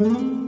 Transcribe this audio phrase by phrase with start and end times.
[0.00, 0.39] Mm-hmm.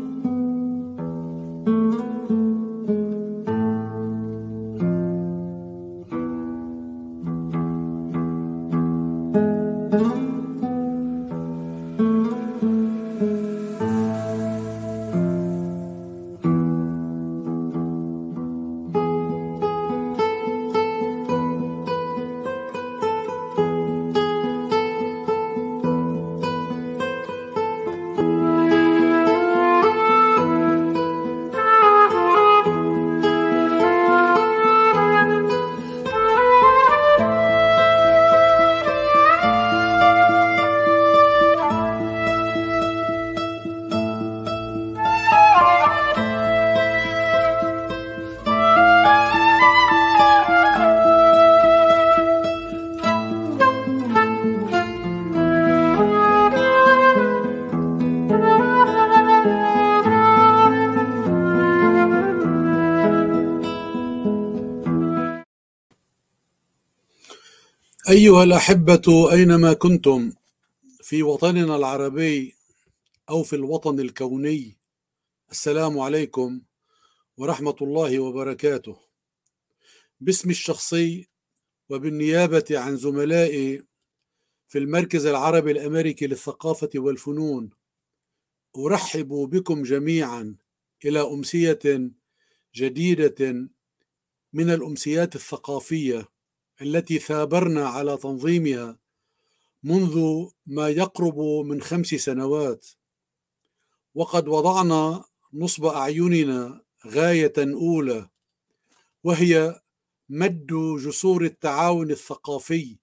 [68.12, 70.32] أيها الأحبة أينما كنتم؟
[71.02, 72.56] في وطننا العربي
[73.30, 74.78] أو في الوطن الكوني؟
[75.50, 76.62] السلام عليكم
[77.36, 78.96] ورحمة الله وبركاته.
[80.20, 81.28] باسمي الشخصي
[81.88, 83.82] وبالنيابة عن زملائي
[84.68, 87.70] في المركز العربي الأمريكي للثقافة والفنون
[88.76, 90.56] أرحب بكم جميعا
[91.04, 92.10] إلى أمسية
[92.74, 93.68] جديدة
[94.52, 96.31] من الأمسيات الثقافية.
[96.82, 98.98] التي ثابرنا على تنظيمها
[99.82, 102.86] منذ ما يقرب من خمس سنوات.
[104.14, 105.24] وقد وضعنا
[105.54, 108.28] نصب أعيننا غاية أولى
[109.24, 109.80] وهي
[110.28, 110.66] مد
[111.04, 112.96] جسور التعاون الثقافي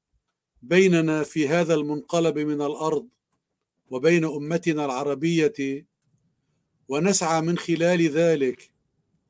[0.61, 3.07] بيننا في هذا المنقلب من الأرض
[3.87, 5.87] وبين أمتنا العربية
[6.87, 8.71] ونسعى من خلال ذلك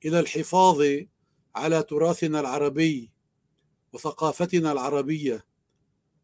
[0.06, 0.84] إلى الحفاظ
[1.56, 3.12] على تراثنا العربي.
[3.94, 5.46] وثقافتنا العربية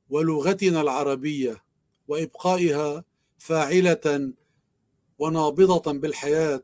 [0.10, 1.64] ولغتنا العربية
[2.08, 3.04] وإبقائها
[3.38, 4.34] فاعلة
[5.20, 6.64] ونابضة بالحياة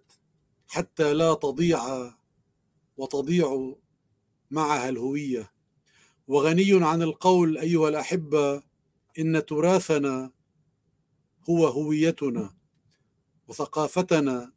[0.67, 2.13] حتى لا تضيع
[2.97, 3.73] وتضيع
[4.51, 5.51] معها الهوية.
[6.27, 8.63] وغني عن القول أيها الأحبة
[9.19, 10.31] إن تراثنا
[11.49, 12.53] هو هويتنا
[13.47, 14.51] وثقافتنا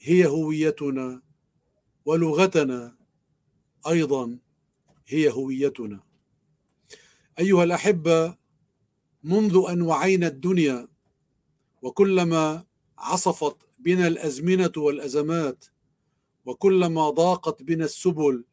[0.00, 1.22] هي هويتنا
[2.04, 2.96] ولغتنا
[3.86, 4.38] أيضا
[5.06, 6.00] هي هويتنا.
[7.38, 8.36] أيها الأحبة
[9.22, 10.88] منذ أن وعينا الدنيا
[11.82, 12.64] وكلما
[12.98, 15.64] عصفت بنا الأزمنة والأزمات
[16.44, 18.44] وكلما ضاقت بنا السبل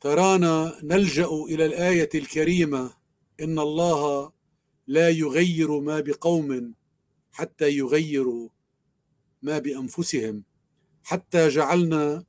[0.00, 2.94] ترانا نلجأ إلى الآية الكريمة
[3.40, 4.32] إن الله
[4.86, 6.74] لا يغير ما بقوم
[7.32, 8.48] حتى يغيروا
[9.42, 10.44] ما بأنفسهم
[11.04, 12.24] حتى جعلنا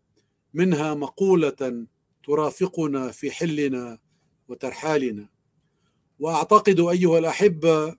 [0.54, 1.88] منها مقولة
[2.28, 4.00] ترافقنا في حلنا
[4.48, 5.30] وترحالنا.
[6.20, 7.96] وأعتقد أيها الأحبة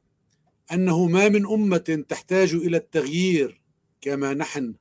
[0.73, 3.63] أنه ما من أمة تحتاج إلى التغيير
[4.01, 4.75] كما نحن.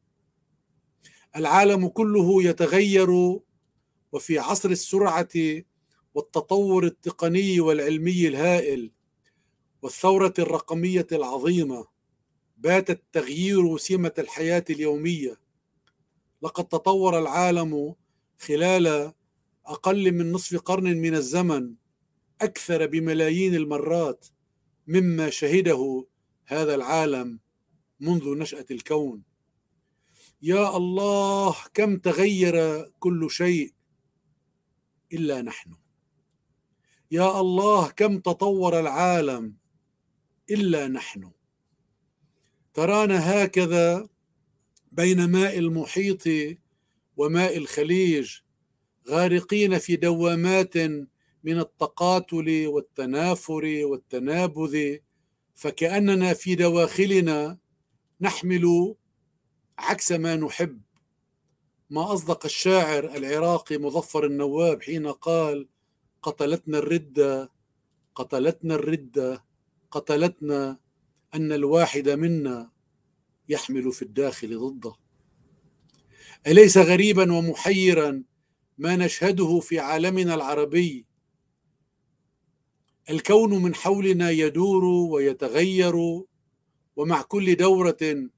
[1.35, 3.39] العالم كله يتغير
[4.11, 5.29] وفي عصر السرعة
[6.13, 8.91] والتطور التقني والعلمي الهائل
[9.81, 11.87] والثورة الرقمية العظيمة
[12.57, 15.39] بات التغيير سمة الحياة اليومية.
[16.41, 17.95] لقد تطور العالم
[18.39, 19.13] خلال
[19.67, 21.75] أقل من نصف قرن من الزمن
[22.41, 24.27] أكثر بملايين المرات
[24.87, 26.07] مما شهده
[26.45, 27.39] هذا العالم
[27.99, 29.23] منذ نشأة الكون.
[30.41, 33.73] يا الله كم تغير كل شيء
[35.13, 35.75] إلا نحن.
[37.11, 39.55] يا الله كم تطور العالم
[40.51, 41.31] إلا نحن.
[42.73, 44.09] ترانا هكذا
[44.91, 46.23] بين ماء المحيط
[47.17, 48.39] وماء الخليج
[49.09, 50.77] غارقين في دوامات
[51.43, 54.97] من التقاتل والتنافر والتنابذ
[55.55, 57.57] فكأننا في دواخلنا
[58.21, 58.95] نحمل
[59.77, 60.81] عكس ما نحب.
[61.89, 65.67] ما أصدق الشاعر العراقي مظفر النواب حين قال
[66.21, 67.51] قتلتنا الردة
[68.15, 69.45] قتلتنا الردة
[69.91, 70.79] قتلتنا
[71.35, 72.71] أن الواحد منا
[73.49, 74.95] يحمل في الداخل ضدة.
[76.47, 78.23] أليس غريبا ومحيرا
[78.77, 81.05] ما نشهده في عالمنا العربي.
[83.09, 86.23] الكون من حولنا يدور ويتغير
[86.95, 88.29] ومع كل دورة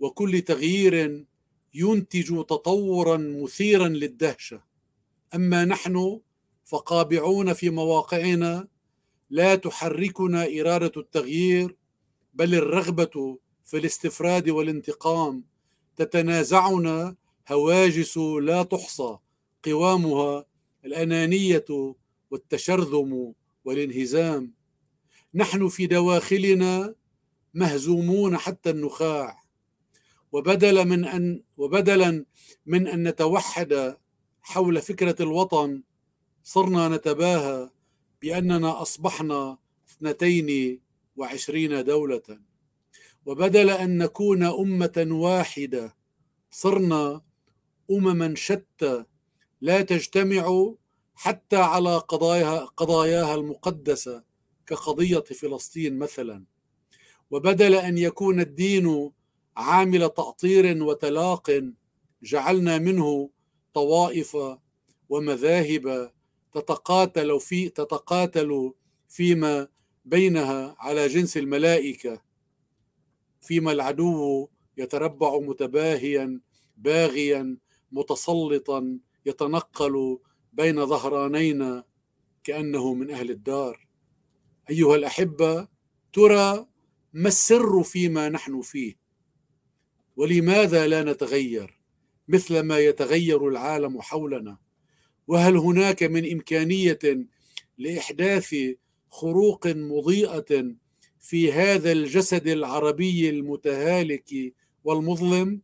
[0.00, 1.24] وكل تغيير
[1.74, 4.62] ينتج تطورا مثيرا للدهشة.
[5.34, 6.20] أما نحن
[6.64, 8.68] فقابعون في مواقعنا
[9.30, 11.76] لا تحركنا إرادة التغيير
[12.34, 15.44] بل الرغبة في الاستفراد والانتقام.
[15.96, 17.16] تتنازعنا
[17.48, 19.18] هواجس لا تحصى.
[19.64, 20.44] قوامها
[20.84, 21.94] الأنانية
[22.30, 23.32] والتشرذم
[23.64, 24.54] والانهزام.
[25.34, 26.94] نحن في دواخلنا
[27.54, 29.42] مهزومون حتى النخاع.
[30.32, 32.24] وبدل من أن وبدلا
[32.66, 33.96] من أن نتوحد
[34.42, 35.82] حول فكرة الوطن
[36.42, 37.70] صرنا نتباهى
[38.22, 39.58] بأننا أصبحنا
[39.88, 40.80] اثنتين
[41.16, 42.40] وعشرين دولة.
[43.26, 45.96] وبدل أن نكون أمة واحدة
[46.50, 47.22] صرنا
[47.90, 49.04] امما شتى
[49.62, 50.74] لا تجتمع
[51.14, 54.24] حتى على قضاياها قضاياها المقدسة
[54.66, 56.44] كقضية فلسطين مثلا.
[57.30, 59.12] وبدل أن يكون الدين
[59.56, 61.72] عامل تأطير وتلاق
[62.22, 63.30] جعلنا منه
[63.74, 64.36] طوائف
[65.08, 66.12] ومذاهب
[66.52, 68.72] تتقاتل في تتقاتل
[69.08, 69.68] فيما
[70.04, 72.22] بينها على جنس الملائكة
[73.40, 76.40] فيما العدو يتربع متباهيا
[76.76, 77.58] باغيا
[77.92, 80.18] متسلطا يتنقل
[80.52, 81.84] بين ظهرانينا
[82.44, 83.86] كأنه من أهل الدار.
[84.70, 85.68] أيها الأحبة
[86.12, 86.66] ترى
[87.12, 88.94] ما السر فيما نحن فيه؟
[90.16, 91.80] ولماذا لا نتغير
[92.28, 94.58] مثل ما يتغير العالم حولنا؟
[95.26, 96.98] وهل هناك من إمكانية
[97.78, 98.54] لإحداث
[99.08, 100.74] خروق مضيئة
[101.20, 104.54] في هذا الجسد العربي المتهالك
[104.84, 105.60] والمظلم؟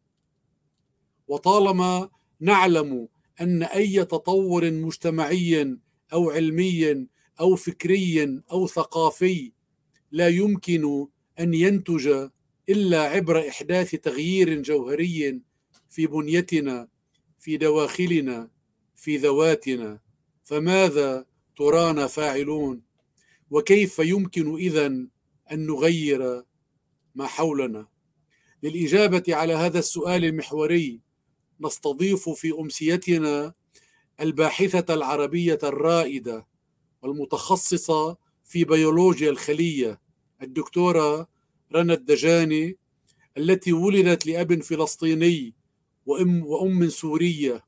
[1.29, 2.11] وطالما
[2.41, 3.09] نعلم
[3.41, 5.77] أن أي تطور مجتمعي
[6.13, 7.07] أو علمي
[7.41, 9.53] أو فكري أو ثقافي
[10.13, 11.07] لا يمكن
[11.41, 12.29] أن ينتج
[12.69, 15.41] إلا عبر إحداث تغيير جوهري
[15.89, 16.89] في بنيتنا
[17.39, 18.51] في دواخلنا
[18.97, 20.01] في ذواتنا.
[20.45, 21.27] فماذا
[21.57, 22.83] ترانا فاعلون؟
[23.51, 24.87] وكيف يمكن اذا
[25.53, 26.43] أن نغير
[27.15, 27.87] ما حولنا؟
[28.63, 31.01] للإجابة على هذا السؤال المحوري
[31.61, 33.55] نستضيف في أمسيتنا
[34.21, 36.47] الباحثة العربية الرائدة
[37.03, 40.01] والمتخصصة في بيولوجيا الخلية
[40.43, 41.29] الدكتورة
[41.75, 42.79] رنا الدجاني
[43.37, 45.55] التي ولدت لأب فلسطيني
[46.07, 47.65] وأم وأم سورية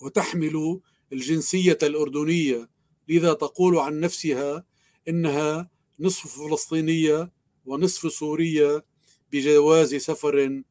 [0.00, 0.80] وتحمل
[1.12, 2.70] الجنسية الأردنية
[3.08, 4.64] لذا تقول عن نفسها
[5.08, 5.70] إنها
[6.00, 7.32] نصف فلسطينية
[7.66, 8.84] ونصف سورية
[9.32, 10.62] بجواز سفر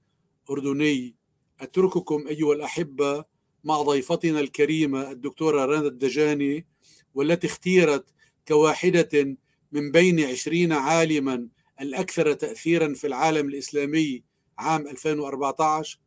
[0.50, 1.16] أردني.
[1.62, 3.26] أترككم أيها الأحبة
[3.64, 6.66] مع ضيفتنا الكريمة الدكتورة رنا الدجاني
[7.14, 8.06] والتي اختيرت
[8.48, 9.38] كواحدة
[9.72, 11.48] من بين عشرين عالما
[11.82, 14.24] الأكثر تأثيرا في العالم الإسلامي
[14.58, 16.00] عام 2014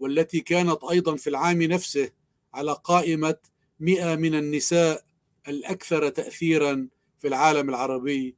[0.00, 2.10] والتي كانت أيضا في العام نفسه
[2.54, 3.36] على قائمة
[3.80, 5.04] 100 من النساء
[5.48, 6.88] الأكثر تأثيرا
[7.18, 8.36] في العالم العربي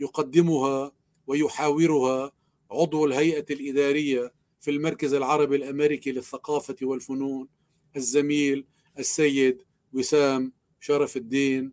[0.00, 0.92] يقدمها
[1.26, 2.32] ويحاورها
[2.70, 4.32] عضو الهيئة الإدارية
[4.64, 7.48] في المركز العربي الأمريكي للثقافة والفنون
[7.96, 8.64] الزميل
[8.98, 9.62] السيد
[9.92, 11.72] وسام شرف الدين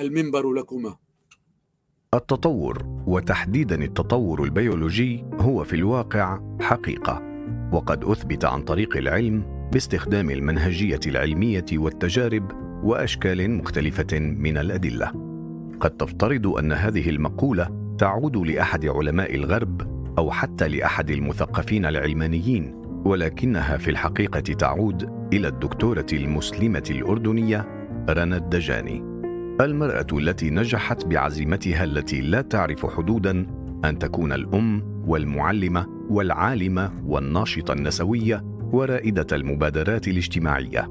[0.00, 0.96] المنبر لكما.
[2.14, 7.22] التطور وتحديدا التطور البيولوجي هو في الواقع حقيقة
[7.72, 12.52] وقد أثبت عن طريق العلم باستخدام المنهجية العلمية والتجارب
[12.84, 15.12] وأشكال مختلفة من الأدلة.
[15.80, 23.76] قد تفترض أن هذه المقولة تعود لأحد علماء الغرب أو حتى لأحد المثقفين العلمانيين ولكنها
[23.76, 27.68] في الحقيقة تعود إلى الدكتورة المسلمة الأردنية
[28.10, 29.14] رنا الدجاني
[29.60, 33.46] المرأة التي نجحت بعزيمتها التي لا تعرف حدودا
[33.84, 40.88] أن تكون الأم والمعلمة والعالمة والناشطة النسوية ورائدة المبادرات الاجتماعية.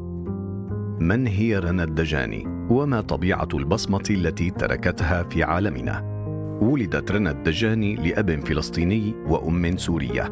[0.99, 6.12] من هي رنا الدجاني؟ وما طبيعة البصمة التي تركتها في عالمنا؟
[6.61, 10.29] ولدت رنا الدجاني لأب فلسطيني وأم سورية،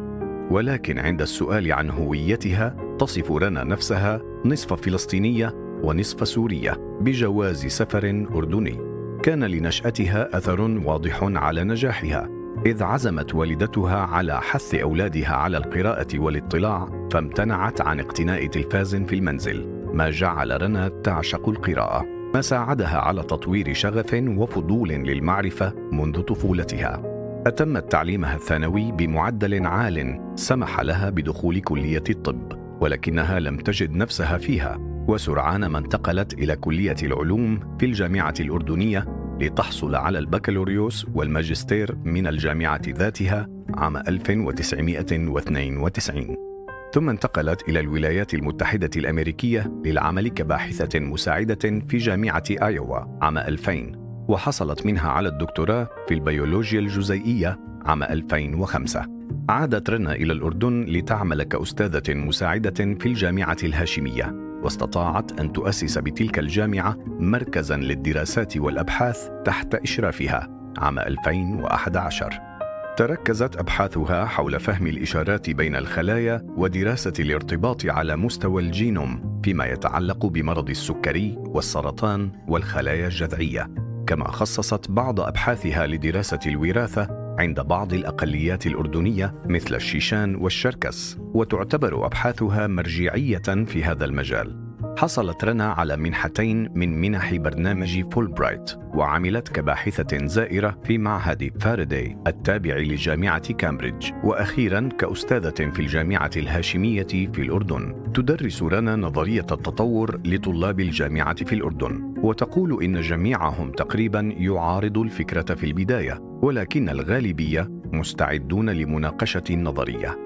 [0.50, 8.92] ولكن عند السؤال عن هويتها تصف رنا نفسها نصف فلسطينية ونصف سوريا بجواز سفر أردني.
[9.22, 12.28] كان لنشأتها أثر واضح على نجاحها
[12.66, 19.68] إذ عزمت والدتها على حث أولادها على القراءة والاطلاع فامتنعت عن اقتناء تلفاز في المنزل
[19.94, 22.21] ما جعل رنا تعشق القراءة.
[22.34, 27.02] ما ساعدها على تطوير شغف وفضول للمعرفة منذ طفولتها.
[27.46, 34.78] اتمت تعليمها الثانوي بمعدل عال سمح لها بدخول كلية الطب ولكنها لم تجد نفسها فيها
[35.08, 39.06] وسرعان ما انتقلت إلى كلية العلوم في الجامعة الأردنية
[39.40, 46.51] لتحصل على البكالوريوس والماجستير من الجامعة ذاتها عام 1992
[46.92, 53.92] ثم انتقلت إلى الولايات المتحدة الأمريكية للعمل كباحثة مساعدة في جامعة آيوا عام 2000
[54.28, 59.06] وحصلت منها على الدكتوراه في البيولوجيا الجزيئية عام 2005
[59.48, 66.96] عادت رنا إلى الأردن لتعمل كأستاذة مساعدة في الجامعة الهاشمية واستطاعت أن تؤسس بتلك الجامعة
[67.06, 72.51] مركزا للدراسات والأبحاث تحت إشرافها عام 2011
[72.96, 80.70] تركزت أبحاثها حول فهم الإشارات بين الخلايا ودراسة الارتباط على مستوى الجينوم فيما يتعلق بمرض
[80.70, 83.70] السكري والسرطان والخلايا الجذعية.
[84.06, 87.08] كما خصصت بعض أبحاثها لدراسة الوراثة
[87.38, 94.61] عند بعض الأقليات الأردنية مثل الشيشان والشركس وتعتبر أبحاثها مرجعية في هذا المجال.
[94.98, 102.16] حصلت رنا على منحتين من منح برنامج فول برايت وعملت كباحثة زائرة في معهد فارداي
[102.26, 108.12] التابع لجامعة كامبريدج وأخيرا كأستاذة في الجامعة الهاشمية في الأردن.
[108.14, 115.66] تدرس رنا نظرية التطور لطلاب الجامعة في الأردن وتقول إن جميعهم تقريبا يعارض الفكرة في
[115.66, 120.18] البداية ولكن الغالبية مستعدون لمناقشة النظرية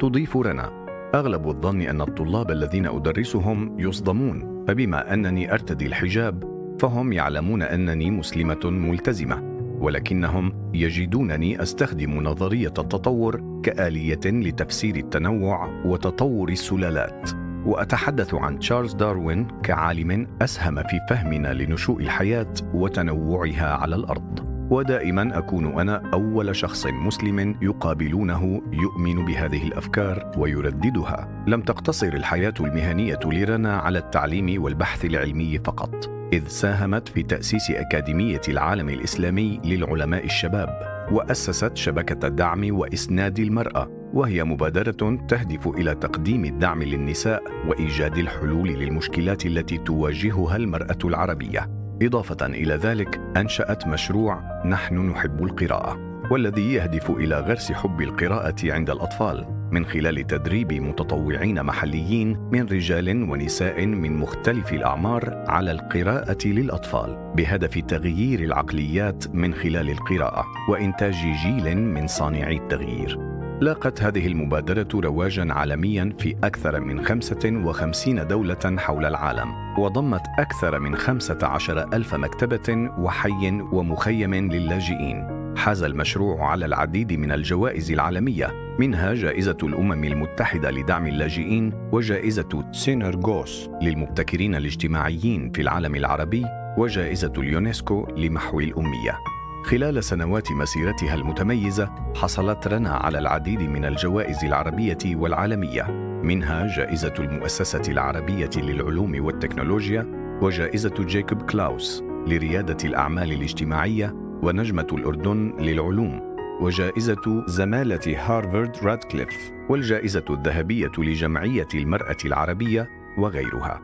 [0.00, 0.83] تضيف رنا
[1.14, 8.60] أغلب الظن أن الطلاب الذين أدرسهم يصدمون فبما أنني أرتدي الحجاب فهم يعلمون أنني مسلمة
[8.64, 17.30] ملتزمة ولكنهم يجدونني أستخدم نظرية التطور كآلية لتفسير التنوع وتطور السلالات.
[17.66, 24.53] وأتحدث عن تشارلز داروين كعالم أسهم في فهمنا لنشوء الحياة وتنوعها على الأرض.
[24.70, 31.44] ودائما أكون أنا أول شخص مسلم يقابلونه يؤمن بهذه الأفكار ويرددها.
[31.46, 38.40] لم تقتصر الحياة المهنية لرنا على التعليم والبحث العلمي فقط إذ ساهمت في تأسيس أكاديمية
[38.48, 46.82] العالم الإسلامي للعلماء الشباب وأسست شبكة الدعم وإسناد المرأة وهي مبادرة تهدف إلى تقديم الدعم
[46.82, 51.83] للنساء وإيجاد الحلول للمشكلات التي تواجهها المرأة العربية.
[52.06, 58.90] إضافة إلى ذلك أنشأت مشروع نحن نحب القراءة والذي يهدف إلى غرس حب القراءة عند
[58.90, 67.32] الأطفال من خلال تدريب متطوعين محليين من رجال ونساء من مختلف الأعمار على القراءة للأطفال
[67.36, 73.33] بهدف تغيير العقليات من خلال القراءة وإنتاج جيل من صانعي التغيير.
[73.64, 80.96] لاقت هذه المبادرة رواجا عالميا في أكثر من 55 دولة حول العالم وضمت أكثر من
[80.96, 85.26] 15 ألف مكتبة وحي ومخيم للاجئين.
[85.56, 93.70] حاز المشروع على العديد من الجوائز العالمية منها جائزة الأمم المتحدة لدعم اللاجئين وجائزة سينرغوس
[93.82, 96.46] للمبتكرين الاجتماعيين في العالم العربي
[96.78, 99.33] وجائزة اليونسكو لمحو الأمية.
[99.64, 105.82] خلال سنوات مسيرتها المتميزة حصلت رنا على العديد من الجوائز العربية والعالمية
[106.22, 110.06] منها جائزة المؤسسة العربية للعلوم والتكنولوجيا
[110.42, 116.20] وجائزة جيكوب كلاوس لريادة الأعمال الاجتماعية ونجمة الأردن للعلوم
[116.60, 123.80] وجائزة زمالة هارفارد رادكليف والجائزة الذهبية لجمعية المرأة العربية وغيرها.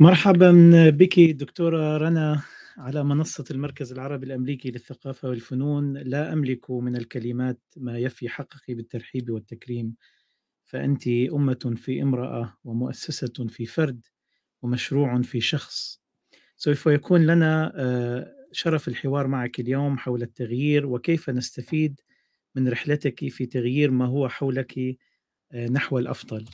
[0.00, 0.52] مرحبا
[0.90, 2.42] بك دكتورة رنا
[2.78, 5.96] على منصة المركز العربي الأمريكي للثقافة والفنون.
[5.98, 9.94] لا أملك من الكلمات ما يفي حقك بالترحيب والتكريم.
[10.64, 14.06] فأنت أمة في امرأة ومؤسسة في فرد
[14.62, 16.00] ومشروع في شخص.
[16.56, 22.00] سوف يكون لنا آه، شرف الحوار معك اليوم حول التغيير وكيف نستفيد
[22.54, 24.78] من رحلتك في تغيير ما هو حولك
[25.52, 26.44] آه، نحو الأفضل.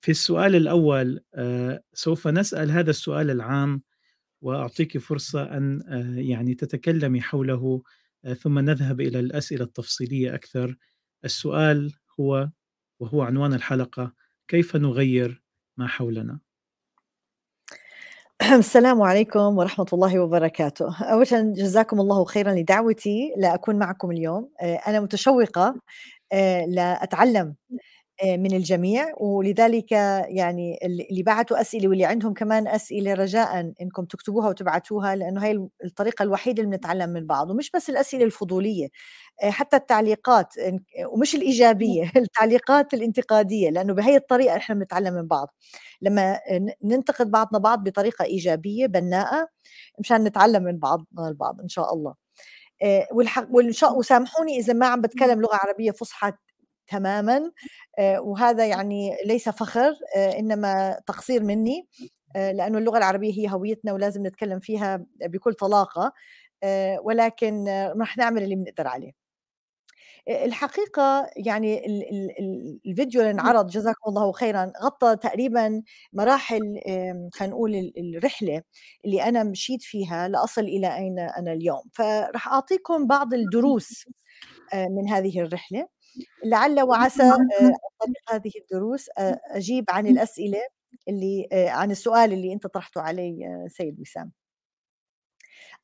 [0.00, 3.82] في السؤال الأول آه، سوف نسأل هذا السؤال العام
[4.42, 7.82] وأعطيك فرصة أن آه، يعني تتكلمي حوله
[8.40, 10.76] ثم نذهب إلى الأسئلة التفصيلية أكثر.
[11.24, 12.48] السؤال هو
[13.00, 14.12] وهو عنوان الحلقة
[14.48, 15.42] كيف نغير
[15.76, 16.38] ما حولنا؟
[18.58, 21.04] السلام عليكم ورحمة الله وبركاته.
[21.04, 24.50] أولا جزاكم الله خيرا لدعوتي لأكون معكم اليوم.
[24.62, 25.80] أنا متشوقة
[26.68, 27.78] لأتعلم آه،
[28.24, 30.78] من الجميع ولذلك يعني
[31.10, 36.62] اللي بعتوا أسئلة واللي عندهم كمان أسئلة رجاء إنكم تكتبوها وتبعتوها لأنه هي الطريقة الوحيدة
[36.62, 38.88] اللي بنتعلم من بعض ومش بس الأسئلة الفضولية
[39.42, 40.54] آه، حتى التعليقات
[41.12, 45.54] ومش الإيجابية التعليقات الانتقادية لأنه بهي الطريقة إحنا بنتعلم من بعض.
[46.02, 46.40] لما
[46.84, 49.48] ننتقد بعضنا بعض بطريقة إيجابية بناءة
[50.00, 52.14] مشان نتعلم من بعضنا البعض إن شاء الله.
[52.82, 53.48] آه، والحق
[53.98, 56.32] وسامحوني إذا ما عم بتكلم لغة عربية فصحى
[56.88, 57.52] تماما.
[58.18, 61.86] وهذا يعني ليس فخر إنما تقصير مني
[62.34, 66.12] لأنه اللغة العربية هي هويتنا ولازم نتكلم فيها بكل طلاقة
[67.02, 67.68] ولكن
[68.00, 69.12] راح نعمل اللي بنقدر عليه.
[70.28, 71.86] الحقيقة يعني
[72.86, 76.60] الفيديو اللي انعرض جزاكم الله خيرا غطى تقريبا مراحل
[77.34, 78.62] خلينا نقول الرحلة
[79.04, 81.82] اللي أنا مشيت فيها لأصل إلى أين أنا اليوم.
[81.92, 84.04] فرح أعطيكم بعض الدروس
[84.74, 85.88] من هذه الرحلة.
[86.44, 87.30] لعل وعسى
[88.00, 89.06] طريق هذه الدروس.
[89.50, 90.60] أجيب عن الأسئلة
[91.08, 94.32] اللي عن السؤال اللي أنت طرحته علي سيد وسام.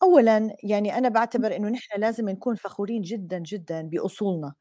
[0.03, 4.55] اولا يعني أنا بعتبر إنه نحن لازم نكون فخورين جدا جدا بأصولنا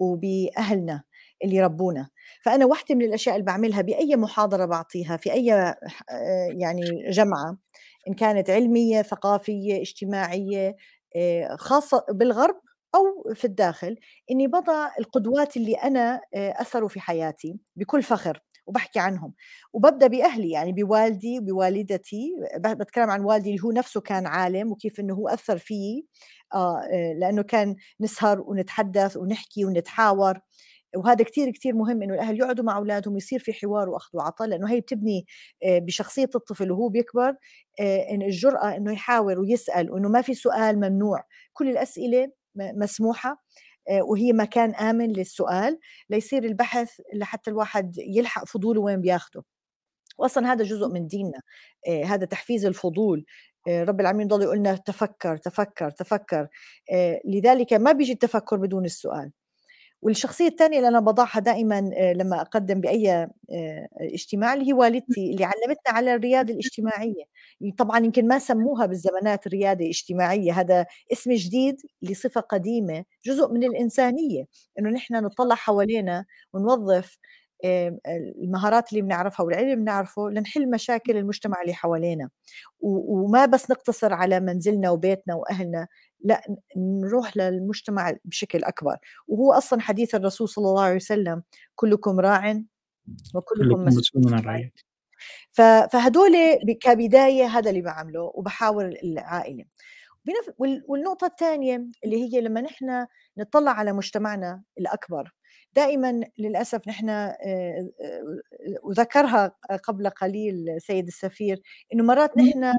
[0.00, 1.02] وبأهلنا
[1.44, 2.08] اللي ربونا.
[2.42, 5.46] فأنا واحدة من الأشياء اللي بعملها بأي محاضرة بعطيها في أي
[6.60, 7.58] يعني جمعة
[8.08, 10.76] إن كانت علمية ثقافية اجتماعية
[11.56, 12.60] خاصة بالغرب
[12.94, 13.96] أو في الداخل
[14.30, 19.34] إني بضع القدوات اللي أنا أثروا في حياتي بكل فخر وبحكي عنهم.
[19.72, 25.14] وببدأ بأهلي يعني بوالدي وبوالدتي بتكلم عن والدي اللي هو نفسه كان عالم وكيف إنه
[25.14, 26.06] هو أثر فيي
[26.54, 26.82] آه
[27.20, 30.38] لأنه كان نسهر ونتحدث ونحكي ونتحاور.
[30.96, 34.70] وهذا كتير كتير مهم إنه الأهل يقعدوا مع أولادهم ويصير في حوار وأخذ وعطاء لأنه
[34.72, 35.26] هي بتبني
[35.66, 37.34] بشخصية الطفل وهو بيكبر
[37.80, 41.24] إن الجرأة إنه يحاور ويسأل وإنه ما في سؤال ممنوع.
[41.52, 43.42] كل الأسئلة مسموحة
[43.90, 45.78] آه، وهي مكان آمن للسؤال
[46.10, 49.44] ليصير البحث لحتى الواحد يلحق فضوله وين بياخده.
[50.18, 51.40] واصلا هذا جزء من ديننا
[51.88, 53.24] آه، هذا تحفيز الفضول.
[53.68, 56.48] آه، رب العالمين ضل يقول لنا تفكر تفكر تفكر
[57.24, 59.32] لذلك ما بيجي التفكر بدون السؤال.
[60.02, 63.28] والشخصية الثانية اللي أنا بضعها دائما آه، لما أقدم بأي آه،
[64.00, 67.24] اجتماع اللي هي والدتي اللي علمتنا على الريادة الاجتماعية.
[67.78, 74.44] طبعا يمكن ما سموها بالزمانات الريادة الاجتماعية هذا اسم جديد لصفة قديمة جزء من الإنسانية
[74.78, 77.18] إنه نحن نطلع حوالينا ونوظف
[78.44, 82.30] المهارات اللي بنعرفها والعلم اللي بنعرفه لنحل مشاكل المجتمع اللي حوالينا.
[82.80, 85.88] وما بس نقتصر على منزلنا وبيتنا وأهلنا
[86.20, 86.42] لا
[86.76, 88.96] نروح للمجتمع بشكل أكبر.
[89.28, 91.42] وهو أصلا حديث الرسول صلى الله عليه وسلم
[91.74, 92.62] كلكم راع
[93.34, 94.82] وكلكم مسؤول عن رعيته.
[95.92, 96.32] فهدول
[96.80, 99.64] كبداية هذا اللي بعمله وبحاول العائلة.
[100.88, 103.06] والنقطة الثانية اللي هي لما نحن
[103.38, 105.34] نطلع على مجتمعنا الأكبر
[105.74, 107.88] دائما للأسف نحن آه، آه،
[108.82, 109.52] وذكرها
[109.84, 111.62] قبل قليل سيد السفير
[111.94, 112.76] إنه مرات نحن آه،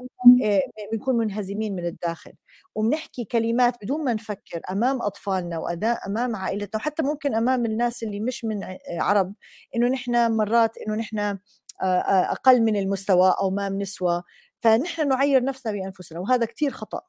[0.92, 2.32] بنكون منهزمين من الداخل
[2.74, 8.20] وبنحكي كلمات بدون ما نفكر أمام أطفالنا واداء أمام عائلتنا وحتى ممكن أمام الناس اللي
[8.20, 9.34] مش من عرب
[9.76, 11.38] إنه نحن مرات إنه نحن
[11.82, 14.22] أقل من المستوى أو ما بنسوى.
[14.60, 17.00] فنحن نعير نفسنا بأنفسنا وهذا كثير خطأ.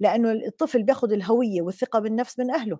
[0.00, 2.78] لأنه الطفل بياخذ الهوية والثقة بالنفس من أهله.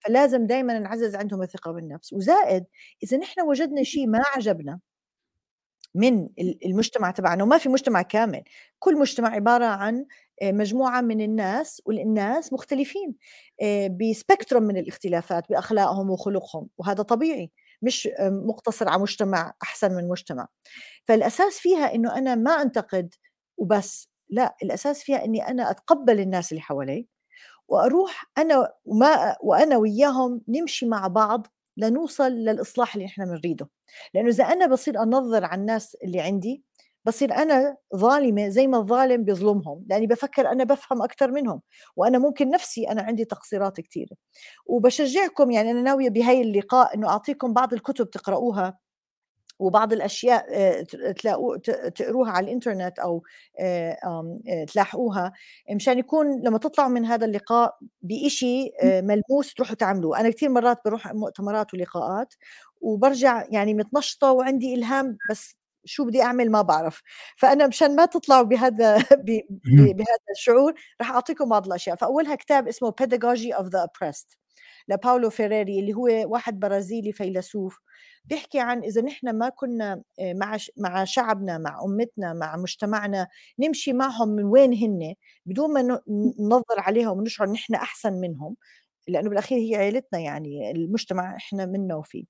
[0.00, 2.12] فلازم دائما نعزز عندهم الثقة بالنفس.
[2.12, 2.64] وزائد
[3.02, 4.80] إذا نحن وجدنا شيء ما عجبنا
[5.94, 8.42] من المجتمع تبعنا وما في مجتمع كامل
[8.78, 10.06] كل مجتمع عبارة عن
[10.42, 13.14] آه، مجموعة من الناس والناس مختلفين
[13.62, 17.50] آه، بسبكتروم من الاختلافات بأخلاقهم وخلقهم وهذا طبيعي.
[17.82, 20.48] مش آه، مقتصر على مجتمع أحسن من مجتمع.
[21.04, 23.14] فالأساس فيها أنه أنا ما أنتقد
[23.58, 24.08] وبس.
[24.30, 27.06] لا الأساس فيها إني أنا أتقبل الناس اللي حوالي
[27.68, 33.68] وأروح أنا وما وأنا وياهم نمشي مع بعض لنوصل للإصلاح اللي إحنا بنريده.
[34.14, 36.62] لأنه إذا أنا بصير أنظر على الناس اللي عندي
[37.04, 41.62] بصير أنا ظالمة زي ما الظالم بيظلمهم لأني بفكر أنا بفهم أكثر منهم
[41.96, 44.16] وأنا ممكن نفسي أنا عندي تقصيرات كثيره
[44.66, 48.78] وبشجعكم يعني أنا ناوية بهي اللقاء إنه أعطيكم بعض الكتب تقرأوها
[49.58, 51.56] وبعض الأشياء آه، تلاقوا
[51.88, 53.22] تقروها على الإنترنت أو
[53.60, 53.98] آه،
[54.48, 55.32] آه، تلاحقوها
[55.70, 60.20] مشان يكون لما تطلعوا من هذا اللقاء بشيء ملموس تروحوا تعملوه.
[60.20, 62.34] أنا كثير مرات بروح مؤتمرات ولقاءات
[62.80, 67.02] وبرجع يعني متنشطة وعندي إلهام بس شو بدي أعمل؟ ما بعرف.
[67.36, 68.96] فأنا مشان ما تطلعوا بهذا
[69.96, 71.96] بهذا الشعور رح أعطيكم بعض الأشياء.
[71.96, 74.47] فأولها كتاب اسمه Pedagogy of the Oppressed.
[74.88, 77.78] لباولو فيريري اللي هو واحد برازيلي فيلسوف
[78.24, 83.92] بيحكي عن إذا نحن ما كنا آه، مع مع شعبنا مع أمتنا مع مجتمعنا نمشي
[83.92, 85.14] معهم من وين هن؟
[85.46, 86.00] بدون ما
[86.40, 88.56] ننظر عليهم ونشعر نحن أحسن منهم
[89.08, 92.24] لأنه بالأخير هي عائلتنا يعني المجتمع إحنا منه وفيه.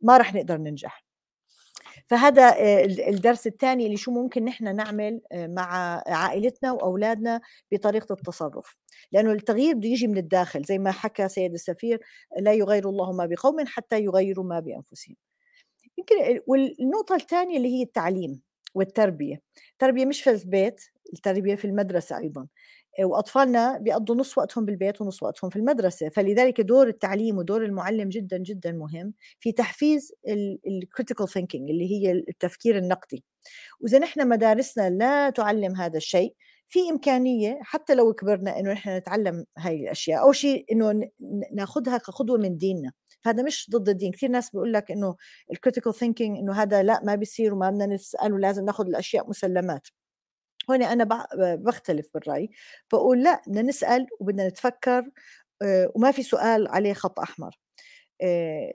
[0.00, 1.04] ما رح نقدر ننجح.
[2.06, 7.40] فهذا آه، الدرس الثاني اللي شو ممكن نحن نعمل آه، مع عائلتنا وأولادنا
[7.72, 8.76] بطريقة التصرف.
[9.12, 12.00] لأنه التغيير بده يجي من الداخل زي ما حكى سيد السفير
[12.40, 15.16] لا يغير الله ما بقوم حتى يغيروا ما بأنفسهم.
[15.98, 18.40] يمكن والنقطة الثانية اللي هي التعليم
[18.74, 19.42] والتربية.
[19.72, 20.80] التربية مش في البيت
[21.12, 22.46] التربية في المدرسة أيضا.
[23.00, 26.08] وأطفالنا بيقضوا نص وقتهم بالبيت ونص وقتهم في المدرسة.
[26.08, 30.12] فلذلك دور التعليم ودور المعلم جدا جدا مهم في تحفيز
[30.66, 33.24] ال critical thinking اللي هي التفكير النقدي.
[33.80, 36.34] وإذا نحن مدارسنا لا تعلم هذا الشيء
[36.68, 40.22] في إمكانية حتى لو كبرنا إنه نحن نتعلم هاي الأشياء.
[40.22, 41.10] أول شيء إنه
[41.52, 42.92] ناخذها كقدوة من ديننا.
[43.20, 44.12] فهذا مش ضد الدين.
[44.12, 45.16] كثير ناس بيقول لك إنه
[45.52, 49.88] ال critical thinking إنه هذا لا ما بيصير وما بدنا نسأل ولازم ناخذ الأشياء مسلمات.
[50.70, 52.50] هون أنا بختلف بالرأي
[52.92, 55.10] بقول لا بدنا نسأل وبدنا نتفكر
[55.62, 57.58] آه، وما في سؤال عليه خط أحمر.
[58.22, 58.72] آه،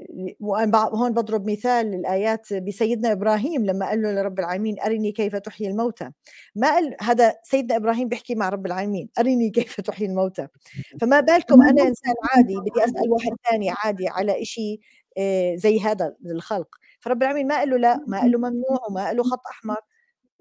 [0.74, 6.12] هون بضرب مثال الآيات بسيدنا إبراهيم لما قال له لرب العالمين أرني كيف تحيي الموتى.
[6.56, 10.48] ما قال هذا سيدنا إبراهيم بيحكي مع رب العالمين أرني كيف تحيي الموتى.
[11.02, 14.80] فما بالكم أنا إنسان عادي بدي أسأل واحد ثاني عادي على إشي
[15.18, 16.76] آه، زي هذا الخلق.
[17.00, 19.78] فرب العالمين ما قال له لا ما قال له ممنوع وما قال له خط أحمر.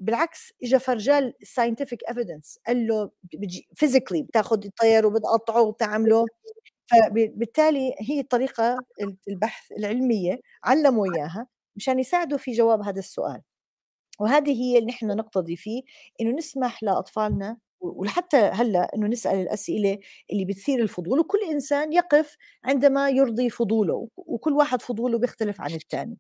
[0.01, 3.11] بالعكس اجى فرجاه scientific evidence قال له
[3.75, 6.27] physically بتاخذ الطير وبتقطعه وبتعمله.
[6.87, 8.79] فبالتالي هي الطريقة
[9.29, 13.43] البحث العلمية علموا إياها مشان يساعدوا في جواب هذا السؤال.
[14.21, 15.83] وهذه هي اللي نحن نقتدي فيه
[16.21, 19.99] إنه نسمح لأطفالنا ولحتى هلأ إنه نسأل الأسئلة
[20.33, 26.19] اللي بتثير الفضول وكل إنسان يقف عندما يرضي فضوله وكل واحد فضوله بيختلف عن الثاني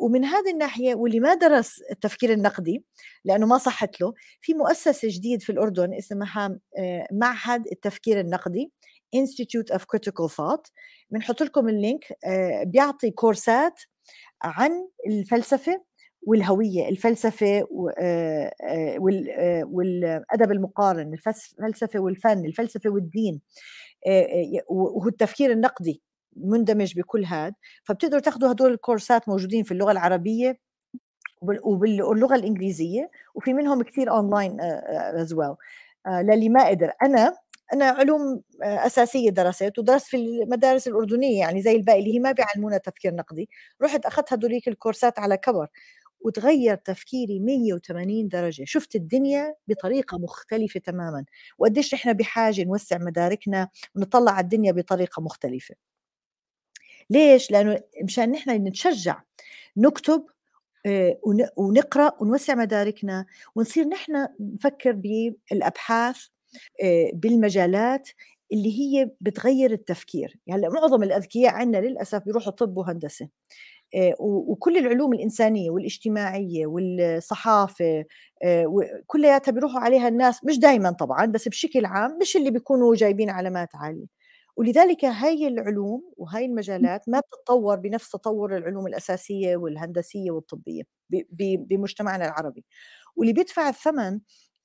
[0.00, 2.84] ومن هذه الناحية واللي ما درس التفكير النقدي
[3.24, 6.58] لأنه ما صحت له في مؤسسة جديد في الأردن اسمها
[7.12, 8.72] معهد التفكير النقدي
[9.14, 10.70] Institute of Critical Thought.
[11.10, 13.80] بنحط لكم اللينك آه، بيعطي كورسات
[14.42, 15.84] عن الفلسفة
[16.22, 17.66] والهوية الفلسفة
[17.98, 18.98] آه، آه،
[19.64, 23.40] والأدب المقارن الفلسفة والفن الفلسفة والدين
[24.68, 26.02] وهو التفكير النقدي.
[26.36, 30.58] مندمج بكل هذا فبتقدروا تاخذوا هدول الكورسات موجودين في اللغة العربية
[31.42, 35.54] وباللغه الإنجليزية وفي منهم كثير online as well
[36.08, 36.92] للي ما قدر.
[37.02, 37.36] أنا
[37.72, 42.32] أنا علوم آه، أساسية درست ودرست في المدارس الأردنية يعني زي الباقي اللي هي ما
[42.32, 43.48] بيعلمونا تفكير نقدي.
[43.82, 45.68] رحت أخذت هدوليك الكورسات على كبر
[46.20, 48.64] وتغير تفكيري 180 درجة.
[48.66, 51.24] شفت الدنيا بطريقة مختلفة تماما.
[51.58, 55.74] وقديش نحن بحاجة نوسع مداركنا ونطلع على الدنيا بطريقة مختلفة.
[57.10, 59.22] ليش؟ لأنه مشان نحن نتشجع
[59.76, 60.26] نكتب
[60.86, 61.18] آه،
[61.56, 66.26] ونقرأ ونوسع مداركنا ونصير نحن نفكر بالأبحاث
[66.82, 68.08] آه، بالمجالات
[68.52, 73.28] اللي هي بتغير التفكير يعني معظم الأذكياء عندنا للأسف بيروحوا طب وهندسة
[73.94, 78.04] آه، وكل العلوم الإنسانية والإجتماعية والصحافة
[79.06, 83.68] كلياتها بيروحوا عليها الناس مش دائما طبعا بس بشكل عام مش اللي بيكونوا جايبين علامات
[83.76, 84.06] عالية
[84.56, 90.82] ولذلك هاي العلوم وهاي المجالات ما بتتطور بنفس تطور العلوم الأساسية والهندسية والطبية
[91.68, 92.64] بمجتمعنا العربي.
[93.16, 94.20] واللي بيدفع الثمن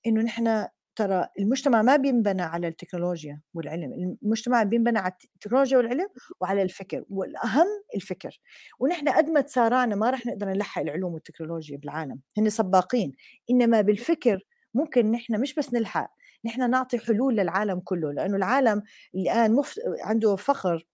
[0.07, 6.07] إنه نحن ترى المجتمع ما بينبنى على التكنولوجيا والعلم المجتمع بينبنى على التكنولوجيا والعلم
[6.41, 8.39] وعلى الفكر والأهم الفكر.
[8.79, 13.13] ونحن قد ما تسارعنا ما رح نقدر نلحق العلوم والتكنولوجيا بالعالم هن سباقين.
[13.49, 14.39] إنما بالفكر
[14.73, 16.11] ممكن نحن مش بس نلحق
[16.45, 18.83] نحن نعطي حلول للعالم كله لأنه العالم
[19.15, 19.75] الآن مف...
[20.01, 20.85] عنده فخر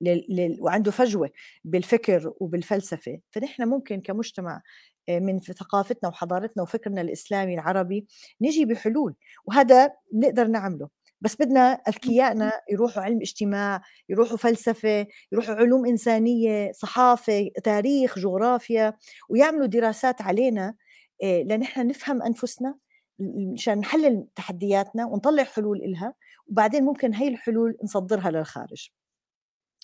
[0.00, 0.58] لل...
[0.60, 1.30] وعنده فجوة
[1.64, 3.18] بالفكر وبالفلسفة.
[3.30, 4.62] فنحن ممكن كمجتمع
[5.08, 8.06] آه، من ثقافتنا وحضارتنا وفكرنا الإسلامي العربي
[8.40, 9.14] نجي بحلول
[9.46, 10.88] وهذا نقدر نعمله.
[11.20, 18.94] بس بدنا اذكيائنا يروحوا علم اجتماع يروحوا فلسفة يروحوا علوم إنسانية صحافة تاريخ جغرافيا
[19.28, 20.74] ويعملوا دراسات علينا
[21.22, 22.74] آه، لنحن نفهم أنفسنا
[23.22, 26.14] مشان نحلل تحدياتنا ونطلع حلول إلها
[26.48, 28.90] وبعدين ممكن هي الحلول نصدرها للخارج.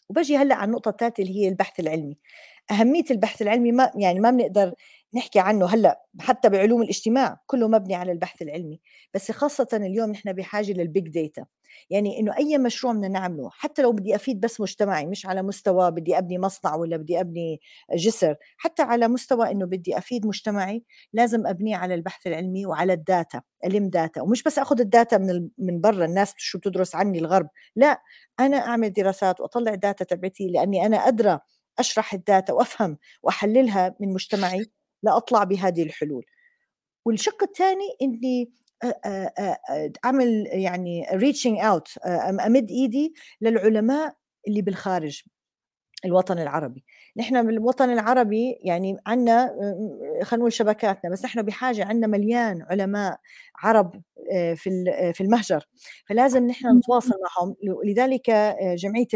[0.09, 2.19] وبجي هلأ على النقطة الثالثه اللي هي البحث العلمي.
[2.71, 4.75] أهمية البحث العلمي ما يعني ما بنقدر
[5.15, 8.81] نحكي عنه هلأ حتى بعلوم الاجتماع كله مبني على البحث العلمي.
[9.15, 11.47] بس خاصة اليوم نحن بحاجة للبيج داتا
[11.91, 15.91] يعني إنه أي مشروع بدنا نعمله حتى لو بدي أفيد بس مجتمعي مش على مستوى
[15.91, 17.61] بدي أبني مصنع ولا بدي أبني
[17.95, 23.03] جسر حتى على مستوى إنه بدي أفيد مجتمعي لازم أبنيه على البحث العلمي وعلى ال
[23.03, 27.19] data ألم data ومش بس آخذ ال data من من برا الناس شو بتدرس عني
[27.19, 27.49] الغرب.
[27.77, 28.03] لا
[28.41, 31.41] أنا أعمل دراسات وأطلع ال data تبعتي لأني أنا أدرى
[31.79, 34.78] أشرح ال data وأفهم وأحللها من مجتمعي.
[35.03, 36.25] لأطلع بهذه الحلول.
[37.05, 38.53] والشق الثاني إني
[40.05, 41.99] أعمل يعني reaching out
[42.47, 44.15] أمد إيدي للعلماء
[44.49, 45.23] اللي بالخارج
[46.05, 46.85] الوطن العربي.
[47.17, 49.55] نحن بالوطن العربي يعني عندنا
[50.23, 53.21] خلينا نقول شبكاتنا بس نحن بحاجة عندنا مليان علماء
[53.63, 55.65] عرب آه، في آه، في المهجر.
[56.09, 57.57] فلازم نحن نتواصل معهم.
[57.85, 59.07] لذلك آه، جمعية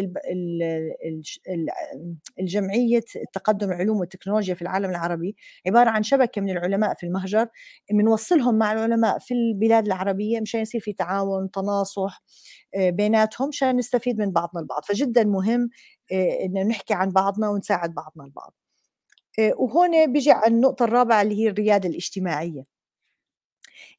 [2.41, 5.37] الجمعية التقدم العلوم والتكنولوجيا في العالم العربي.
[5.67, 7.49] عبارة عن شبكة من العلماء في المهجر.
[7.93, 12.23] بنوصلهم مع العلماء في البلاد العربية مشان يصير في تعاون تناصح
[12.77, 14.85] بيناتهم مشان نستفيد من بعضنا البعض.
[14.85, 15.71] فجدا مهم
[16.13, 18.55] ان نحكي عن بعضنا ونساعد بعضنا البعض.
[19.59, 22.82] وهون بيجي على النقطة الرابعة اللي هي الريادة الاجتماعية.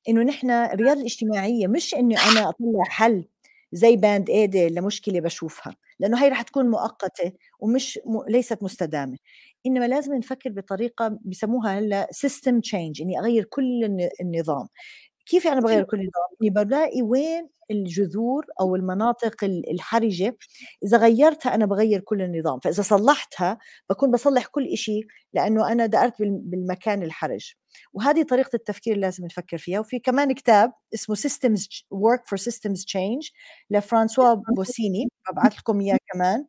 [0.10, 3.26] إنه نحن الريادة الاجتماعية مش انه أنا أطلع حل
[3.72, 8.24] زي band-aid لمشكلة بشوفها لأنه هي رح تكون مؤقتة ومش م...
[8.32, 9.17] ليست مستدامة.
[9.65, 14.67] إنما لازم نفكر بطريقة بسموها هلأ system change إني أغير كل النظام.
[15.26, 20.38] كيف أنا بغير كل نظام؟ إني بلاقي وين الجذور أو المناطق الحرجة.
[20.84, 22.60] إذا غيرتها أنا بغير كل النظام.
[22.60, 23.58] فإذا صلحتها
[23.90, 27.54] بكون بصلح كل شيء لأنه أنا دقرت بالمكان الحرج.
[27.94, 29.80] وهذه طريقة التفكير اللي لازم نفكر فيها.
[29.80, 31.62] وفي كمان كتاب اسمه Systems
[31.94, 33.32] Work for Systems Change
[33.70, 35.08] لفرانسوا بوسيني.
[35.32, 36.46] ببعث لكم إياه كمان.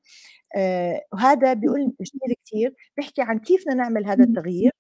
[0.57, 4.73] آه وهذا بيقول كثير كثير بيحكي عن كيف بدنا نعمل هذا التغيير.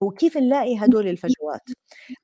[0.00, 1.62] وكيف نلاقي هدول الفجوات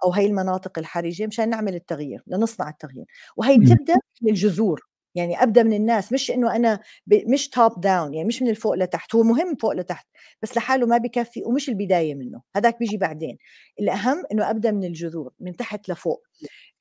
[0.04, 3.04] أو هي المناطق الحرجة مشان نعمل التغيير لنصنع التغيير.
[3.36, 4.80] وهي بتبدأ من الجذور
[5.14, 6.80] يعني أبدأ من الناس مش إنه أنا
[7.28, 10.06] مش توب داون يعني مش من الفوق لتحت هو مهم فوق لتحت
[10.42, 13.38] بس لحاله ما بكفي ومش البداية منه هذاك بيجي بعدين.
[13.80, 16.22] الأهم إنه أبدأ من الجذور من تحت لفوق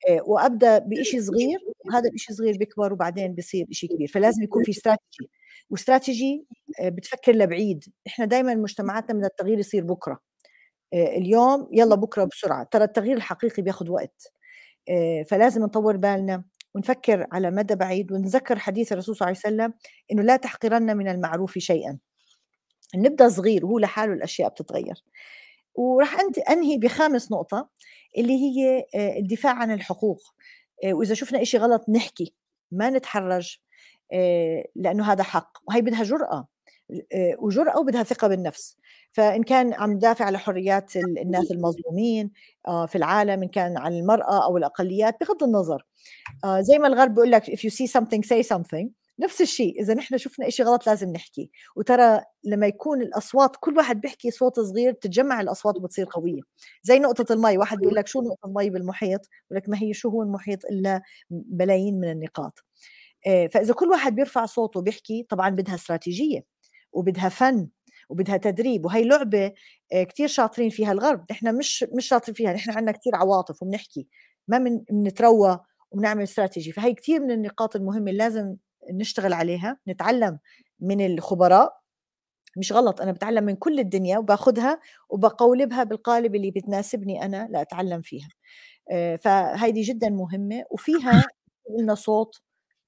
[0.08, 4.70] آه، وأبدأ بشيء صغير وهذا الشيء صغير بيكبر وبعدين بيصير شيء كبير فلازم يكون في
[4.70, 5.30] استراتيجي
[5.70, 6.46] واستراتيجي
[6.80, 10.33] آه، بتفكر لبعيد إحنا دائما مجتمعاتنا من التغيير يصير بكرة.
[10.94, 12.64] اليوم يلا بكرة بسرعة.
[12.64, 14.32] ترى التغيير الحقيقي بياخذ وقت.
[14.88, 19.74] آه، فلازم نطور بالنا ونفكر على مدى بعيد ونتذكر حديث الرسول صلى الله عليه وسلم
[20.12, 21.98] إنه لا تحقرن من المعروف شيئا.
[22.94, 25.04] نبدأ صغير وهو لحاله الأشياء بتتغير.
[25.74, 26.16] وراح
[26.50, 27.68] أنهي بخامس نقطة
[28.18, 30.20] اللي هي آه، الدفاع عن الحقوق.
[30.84, 32.34] وإذا شفنا إشي غلط نحكي
[32.70, 33.58] ما نتحرج
[34.76, 35.58] لأنه هذا حق.
[35.68, 36.48] وهي بدها جرأة.
[37.38, 38.76] وجرأة وبدها ثقة بالنفس.
[39.12, 42.30] فإن كان عم ندافع على حريات الناس المظلومين
[42.68, 45.86] آه، في العالم إن كان عن المرأة أو الأقليات بغض النظر.
[46.44, 48.88] آه، زي ما الغرب بيقول لك if you see something say something.
[49.18, 51.50] نفس الشيء إذا نحن شفنا إشي غلط لازم نحكي.
[51.76, 56.40] وترى لما يكون الأصوات كل واحد بيحكي صوت صغير بتتجمع الأصوات وبتصير قوية.
[56.82, 59.20] زي نقطة المي واحد بيقول لك شو نقطة المي بالمحيط؟
[59.50, 62.64] بيقول لك ما هي شو هو المحيط إلا بلايين من النقاط.
[63.26, 66.53] آه، فإذا كل واحد بيرفع صوته وبيحكي طبعا بدها استراتيجية.
[66.94, 67.68] وبدها فن
[68.08, 69.52] وبدها تدريب وهي لعبة
[69.92, 71.24] آه، كتير شاطرين فيها الغرب.
[71.30, 74.08] نحن مش مش شاطرين فيها نحن عندنا كتير عواطف وبنحكي
[74.48, 78.56] ما من بنتروى وبنعمل استراتيجي فهي كتير من النقاط المهمة اللي لازم
[78.92, 80.38] نشتغل عليها نتعلم
[80.80, 81.72] من الخبراء.
[82.58, 84.80] مش غلط أنا بتعلم من كل الدنيا وباخذها
[85.10, 88.28] وبقولبها بالقالب اللي بتناسبني أنا لأتعلم فيها.
[88.92, 90.64] آه، فهيدي جدا مهمة.
[90.70, 91.24] وفيها
[91.80, 92.40] لنا صوت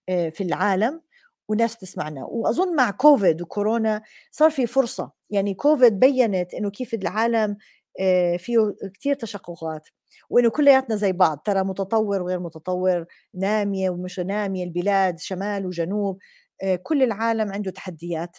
[0.09, 1.03] آه، في العالم.
[1.49, 2.25] وناس تسمعنا.
[2.25, 5.11] وأظن مع كوفيد وكورونا صار في فرصة.
[5.31, 7.57] يعني كوفيد بينت إنه كيف العالم
[8.01, 8.59] آه، فيه
[8.95, 9.89] كثير تشققات
[10.31, 16.19] وإنه كلياتنا زي بعض ترى متطور وغير متطور نامية ومش نامية البلاد شمال وجنوب
[16.63, 18.37] آه، كل العالم عنده تحديات.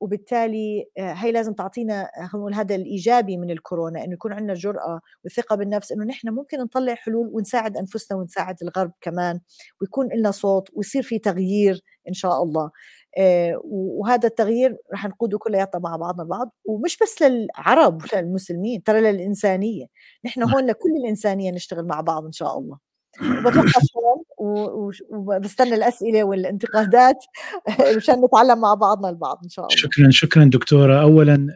[0.00, 5.56] وبالتالي آه، هي لازم تعطينا نقول هذا الإيجابي من الكورونا إنه يكون عندنا جرأة وثقه
[5.56, 9.40] بالنفس إنه نحن ممكن نطلع حلول ونساعد أنفسنا ونساعد الغرب كمان
[9.80, 12.70] ويكون لنا صوت ويصير في تغيير إن شاء الله.
[13.18, 19.86] آه، وهذا التغيير رح نقوده كلياتنا مع بعضنا البعض ومش بس للعرب وللمسلمين ترى للإنسانية.
[20.24, 22.85] نحن هون لكل الإنسانية نشتغل مع بعض إن شاء الله.
[23.22, 23.82] وبتوقف
[25.10, 27.24] وبستنى الأسئلة والانتقادات
[27.96, 29.76] مشان نتعلم مع بعضنا البعض إن شاء الله.
[29.76, 31.02] شكرا شكرا دكتورة.
[31.02, 31.46] اولا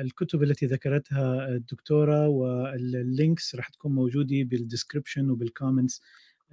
[0.00, 6.02] الكتب التي ذكرتها الدكتورة وال links راح تكون موجودة بال description وبال comments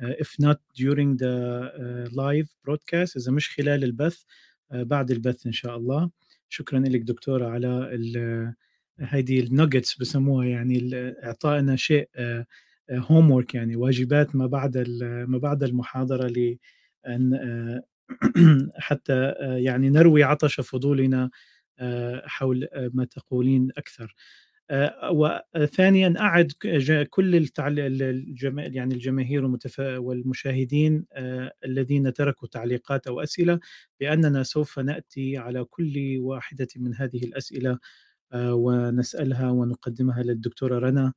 [0.01, 1.35] if not during the
[2.11, 3.17] live broadcast.
[3.17, 4.23] إذا مش خلال البث
[4.71, 6.09] بعد البث إن شاء الله.
[6.49, 8.53] شكرا لك دكتورة على
[8.99, 10.89] هذه النجتس بسموها يعني
[11.23, 12.09] إعطائنا شيء
[12.91, 14.77] هوم ورك يعني واجبات ما بعد
[15.27, 17.83] ما بعد المحاضرة لأن آه،
[18.79, 21.29] حتى آه، يعني نروي عطش فضولنا
[21.79, 24.15] آه، حول ما تقولين أكثر.
[25.11, 26.51] وثانيا أعد
[27.09, 27.35] كل
[28.75, 29.45] يعني الجماهير
[29.79, 31.05] والمشاهدين
[31.65, 33.59] الذين تركوا تعليقات أو أسئلة
[33.99, 37.79] بأننا سوف نأتي على كل واحدة من هذه الأسئلة
[38.35, 41.13] ونسألها ونقدمها للدكتورة رنا.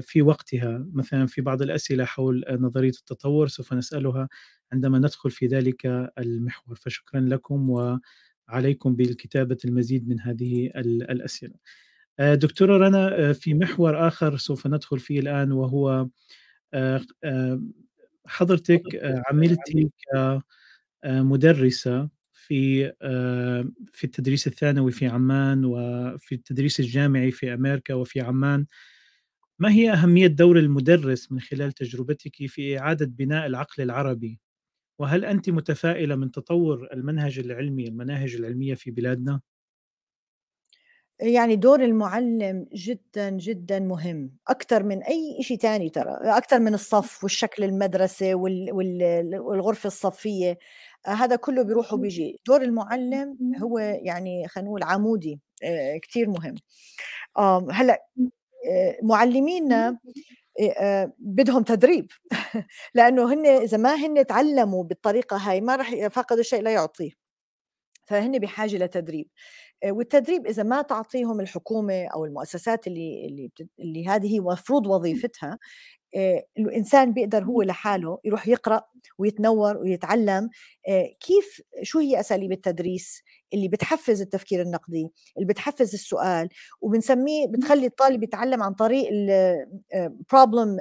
[0.00, 4.28] في وقتها مثلا في بعض الأسئلة حول نظرية التطور سوف نسألها
[4.72, 5.86] عندما ندخل في ذلك
[6.18, 6.76] المحور.
[6.76, 7.70] فشكرا لكم
[8.48, 11.54] وعليكم بالكتابة المزيد من هذه الأسئلة.
[12.18, 16.08] آه، دكتورة رنا في محور آخر سوف ندخل فيه الآن وهو
[18.26, 18.82] حضرتك
[19.30, 19.90] عملتي
[21.04, 22.92] كمدرسة في
[23.92, 28.66] في التدريس الثانوي في عمان وفي التدريس الجامعي في أمريكا وفي عمان.
[29.58, 34.40] ما هي أهمية دور المدرس من خلال تجربتك في إعادة بناء العقل العربي؟
[35.00, 39.40] وهل أنت متفائلة من تطور المنهج العلمي المناهج العلمية في بلادنا؟
[41.20, 47.22] يعني دور المعلم جدًا، جدًا مهم، أكتر من أي شيء تاني ترى، أكتر من الصف
[47.24, 47.64] والشكل
[48.34, 50.58] وال وال والغرفة الصفية،
[51.06, 56.54] هذا كله بيروح وبيجي، دور المعلم هو يعني خلينا نقول عمودي آه، كتير مهم.
[57.38, 57.66] آه،
[59.02, 59.98] معلمينا
[61.18, 62.12] بدهم تدريب
[62.94, 67.25] لأنه هن إذا ما هن تعلموا بالطريقة هاي ما راح فقدوا الشيء لا يعطيه.
[68.06, 69.28] فهن بحاجة لتدريب.
[69.84, 75.58] آه، والتدريب إذا ما تعطيهم الحكومة أو المؤسسات اللي اللي اللي هذه هي مفروض وظيفتها
[76.16, 78.82] آه، الانسان بيقدر هو لحاله يروح يقرأ
[79.18, 80.50] ويتنور ويتعلم
[80.88, 83.22] آه، كيف شو هي أساليب التدريس
[83.54, 86.48] اللي بتحفز التفكير النقدي اللي بتحفز السؤال
[86.80, 89.08] وبنسميه بتخلي الطالب يتعلم عن طريق
[90.34, 90.80] problem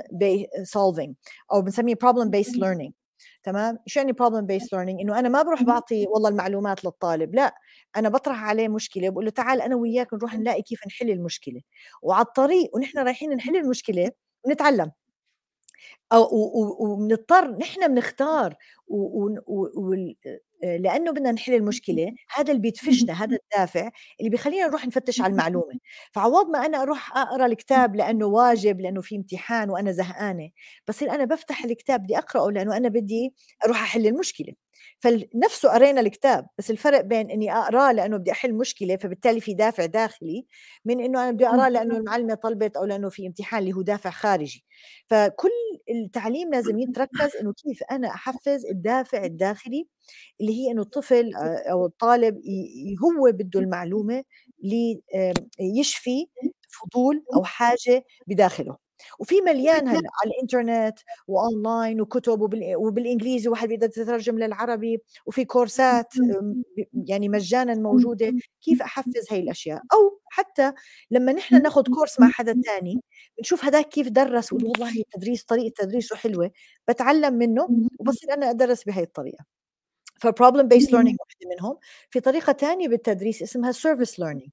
[0.77, 1.13] solving
[1.53, 3.04] أو بنسميه problem based learning.
[3.45, 7.55] تمام؟ شو يعني problem based learning إنه أنا ما بروح بعطي والله المعلومات للطالب لا
[7.97, 11.61] أنا بطرح عليه مشكلة بقول له تعال أنا وياك نروح نلاقي كيف نحل المشكلة
[12.01, 14.11] وعلى الطريق ونحن رايحين نحل المشكلة
[14.49, 14.91] نتعلم
[16.79, 18.55] وبنضطر نحن بنختار
[20.63, 25.31] آه، لأنه بدنا نحل المشكلة هذا اللي بيدفشنا هذا الدافع اللي بيخلينا نروح نفتش على
[25.31, 25.79] المعلومة.
[26.11, 30.49] فعوض ما أنا أروح أقرأ الكتاب لأنه واجب لأنه في امتحان وأنا زهقانة
[30.87, 33.33] بصير أنا بفتح الكتاب بدي أقرأه لأنه أنا بدي
[33.65, 34.64] أروح أحل المشكلة.
[34.99, 39.85] فنفسه قرينا الكتاب بس الفرق بين إني أقراه لأنه بدي أحل مشكلة فبالتالي في دافع
[39.85, 40.45] داخلي
[40.85, 44.09] من إنه أنا بدي أقراه لأنه المعلمة طلبت أو لأنه في امتحان اللي هو دافع
[44.09, 44.65] خارجي.
[45.07, 45.49] فكل
[45.89, 49.87] التعليم لازم يتركز إنه كيف أنا أحفز الدافع الداخلي
[50.41, 51.31] اللي هي إنه الطفل
[51.71, 52.41] أو الطالب
[53.03, 54.23] هو بده المعلومة
[55.59, 56.27] ليشفي
[56.69, 58.77] فضول أو حاجة بداخله.
[59.19, 62.39] وفي مليان هلا على الإنترنت واونلاين وكتب
[62.77, 66.13] وبالإنجليزي واحد بيقدر يترجم للعربي وفي كورسات
[67.07, 68.33] يعني مجانا موجودة.
[68.61, 70.73] كيف أحفز هاي الأشياء؟ أو حتى
[71.11, 73.01] لما نحن ناخذ كورس مع حدا تاني
[73.37, 76.51] بنشوف هذاك كيف درس والله التدريس طريقة تدريسه حلوة
[76.87, 77.67] بتعلم منه
[77.99, 79.45] وبصير أنا أدرس بهي الطريقة.
[80.19, 81.77] ف problem-based learning واحدة منهم.
[82.09, 84.49] في طريقة ثانية بالتدريس اسمها service learning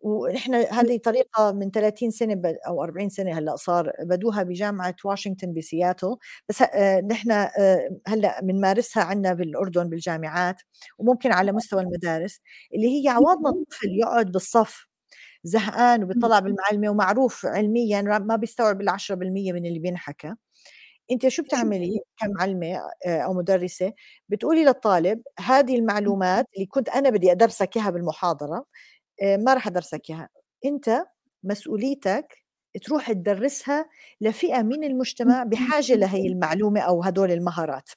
[0.00, 6.16] ونحن هذه طريقة من 30 سنة أو 40 سنة هلأ صار بدوها بجامعة واشنطن بسياتل.
[6.48, 10.56] بس آه، نحن آه، هلأ بنمارسها عندنا بالأردن بالجامعات
[10.98, 12.40] وممكن على مستوى المدارس
[12.74, 14.88] اللي هي عوضنا الطفل يقعد بالصف
[15.44, 20.34] زهقان وبيطلع بالمعلمة ومعروف علميا ما بيستوعب ال 10% من اللي بينحكى.
[21.10, 22.66] أنت شو بتعملي كمعلمة
[23.06, 23.92] آه، أو مدرسة؟
[24.28, 28.64] بتقولي للطالب هذه المعلومات اللي كنت أنا بدي أدرسك إياها بالمحاضرة آه،
[29.22, 30.28] ما راح ادرسك إياها.
[30.64, 31.04] أنت
[31.44, 32.44] مسؤوليتك
[32.84, 33.88] تروح تدرسها
[34.20, 37.90] لفئة من المجتمع بحاجة لهي المعلومة أو هدول المهارات.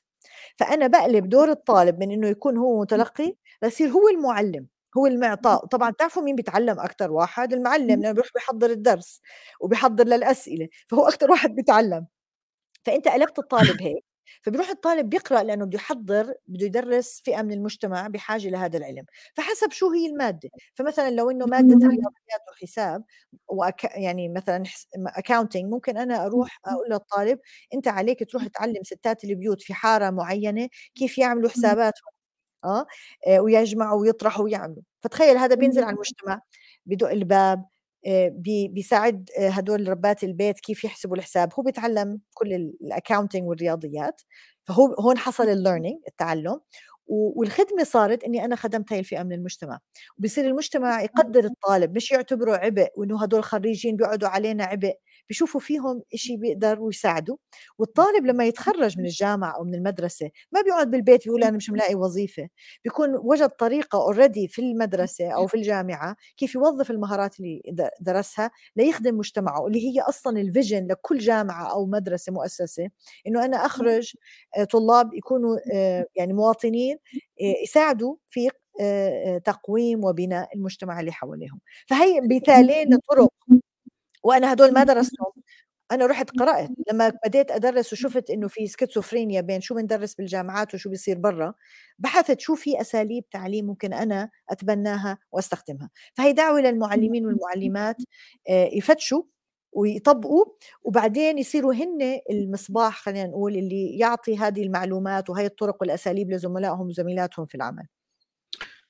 [0.58, 5.66] فأنا بقلب دور الطالب من إنه يكون هو متلقي ليصير هو المعلم هو المعطاء.
[5.66, 9.22] طبعا تعرفوا مين بيتعلم أكثر واحد المعلم لأنه بيروح بيحضر الدرس
[9.62, 12.08] وبيحضر للأسئلة فهو أكثر واحد بيتعلم.
[12.86, 14.06] فأنت قلبت الطالب هيك
[14.42, 19.06] فبيروح الطالب بيقرأ لأنه بده يحضر بده يدرس فئة من المجتمع بحاجة لهذا العلم.
[19.36, 20.50] فحسب شو هي المادة.
[20.74, 23.04] فمثلا لو إنه مادة رياضيات وحساب
[23.48, 23.84] وأك...
[23.84, 24.64] يعني مثلا
[25.08, 27.40] اكاونتنج ممكن أنا أروح أقول للطالب
[27.74, 32.12] أنت عليك تروح تعلم ستات البيوت في حارة معينة كيف يعملوا حساباتهم
[32.66, 32.86] آه,
[33.28, 34.84] آه ويجمعوا ويطرحوا ويعملوا.
[35.02, 36.42] فتخيل هذا بينزل على المجتمع
[36.86, 37.66] بدق الباب
[38.70, 41.50] بيساعد آه، هدول ربات البيت كيف يحسبوا الحساب.
[41.60, 44.22] هو بيتعلم كل ال accounting والرياضيات
[44.64, 46.60] فهو هون حصل ال learning التعلم
[47.08, 49.80] والخدمة صارت إني أنا خدمت هاي الفئة من المجتمع.
[50.20, 54.94] وبصير المجتمع يقدر الطالب مش يعتبره عبء وإنه هدول خريجين بيقعدوا علينا عبء.
[55.30, 57.38] بيشوفوا فيهم شيء بيقدروا يساعدوا
[57.78, 61.96] والطالب لما يتخرج من الجامعة أو من المدرسة ما بيقعد بالبيت بيقول أنا مش ملاقي
[61.96, 62.50] وظيفة
[62.84, 67.62] بيكون وجد طريقة already في المدرسة أو في الجامعة كيف يوظف المهارات اللي
[68.02, 72.90] درسها ليخدم مجتمعه اللي هي أصلا ال vision لكل جامعة أو مدرسة مؤسسة
[73.28, 74.14] إنه أنا أخرج
[74.58, 76.98] آه، طلاب يكونوا آه، يعني مواطنين
[77.42, 78.50] آه، يساعدوا في
[79.46, 81.60] تقويم وبناء المجتمع اللي حواليهم.
[81.88, 83.30] فهي مثالين لطرق
[84.24, 85.32] وأنا هدول ما درستهم.
[85.92, 90.90] أنا رحت قرأت لما بديت أدرس وشفت إنه في سكيزوفرينيا بين شو بندرس بالجامعات وشو
[90.90, 91.54] بيصير برا
[92.00, 95.90] بحثت شو في أساليب تعليم ممكن أنا أتبناها وأستخدمها.
[96.14, 97.96] فهي دعوة للمعلمين والمعلمات
[98.50, 99.24] آه، يفتشوا
[99.72, 100.46] ويطبقوا
[100.84, 107.46] وبعدين يصيروا هن المصباح خلينا نقول اللي يعطي هذه المعلومات وهي الطرق والأساليب لزملائهم وزميلاتهم
[107.46, 107.84] في العمل.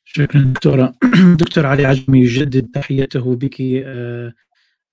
[0.04, 0.94] شكرا دكتورة.
[1.40, 4.34] دكتور علي عجمي يجدد تحيته بك آه،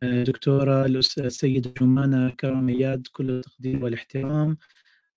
[0.03, 0.87] دكتورة
[1.19, 4.59] السيدة جمانة كرم إياد كل التقدير والاحترام.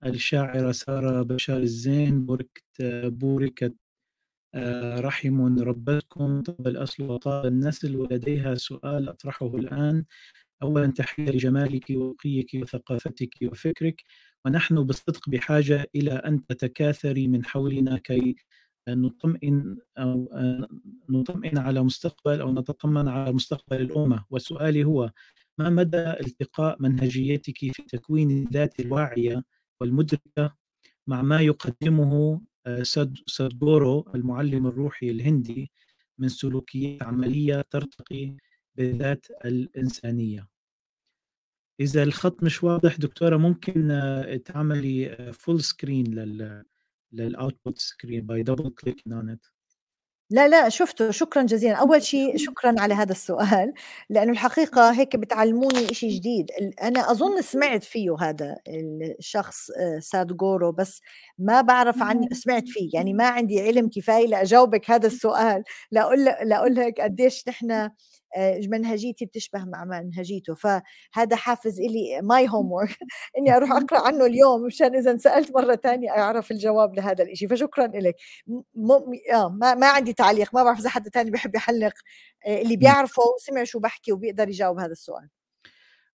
[0.06, 2.64] الشاعرة سارة بشار الزين بوركت
[3.06, 3.76] بوركت
[5.00, 6.42] رحم ربتكم.
[6.44, 10.06] طاب الأصل وطاب النسل ولديها سؤال أطرحه الآن.
[10.64, 14.04] أولا تحية لجمالك ورقيك وثقافتك وفكرك.
[14.46, 18.36] ونحن بالصدق بحاجة إلى أن تتكاثري من حولنا كي
[18.88, 20.30] نطمئن أو
[21.10, 24.26] نطمئن على مستقبل أو نتطمن على مستقبل الأمة.
[24.30, 25.12] وسؤالي هو
[25.58, 29.44] ما مدى التقاء منهجيتك في تكوين الذات الواعية
[29.82, 30.56] والمدركة
[31.08, 32.42] مع ما يقدمه
[33.28, 35.72] سادغورو المعلم الروحي الهندي
[36.18, 38.38] من سلوكيات عملية ترتقي
[38.76, 40.48] بالذات الإنسانية؟
[41.80, 46.64] إذا الخط مش واضح دكتورة ممكن آه، تعملي full screen لل
[47.12, 49.46] لل output screen by double click on it
[50.32, 51.12] لا لا شفته.
[51.12, 51.76] شكرا جزيلا.
[51.76, 52.76] أول شيء شكرا.
[52.80, 53.74] على هذا السؤال
[54.10, 56.52] لأنه الحقيقة هيك بتعلموني شيء جديد.
[56.82, 58.58] أنا أظن سمعت فيه هذا
[59.20, 61.02] الشخص آه، سادغورو بس
[61.38, 62.90] ما بعرف عن سمعت فيه.
[62.94, 65.64] يعني ما عندي علم كفاية لأجاوبك هذا السؤال.
[65.92, 67.90] لأقول لأقول لك قديش نحن
[68.68, 72.98] منهجيتي بتشبه مع منهجيته فهذا حافز إلي my homework
[73.38, 77.48] إني أروح أقرأ عنه اليوم مشان إذا سألت مرة تانية أعرف الجواب لهذا الإشي.
[77.48, 78.16] فشكرا لك
[78.48, 78.92] م...
[79.34, 79.76] آه ما...
[79.76, 81.94] ما عندي تعليق ما بعرف إذا حد تاني بيحب يحلق
[82.48, 85.30] آه، اللي بيعرفه وسمع شو بحكي وبيقدر يجاوب هذا السؤال.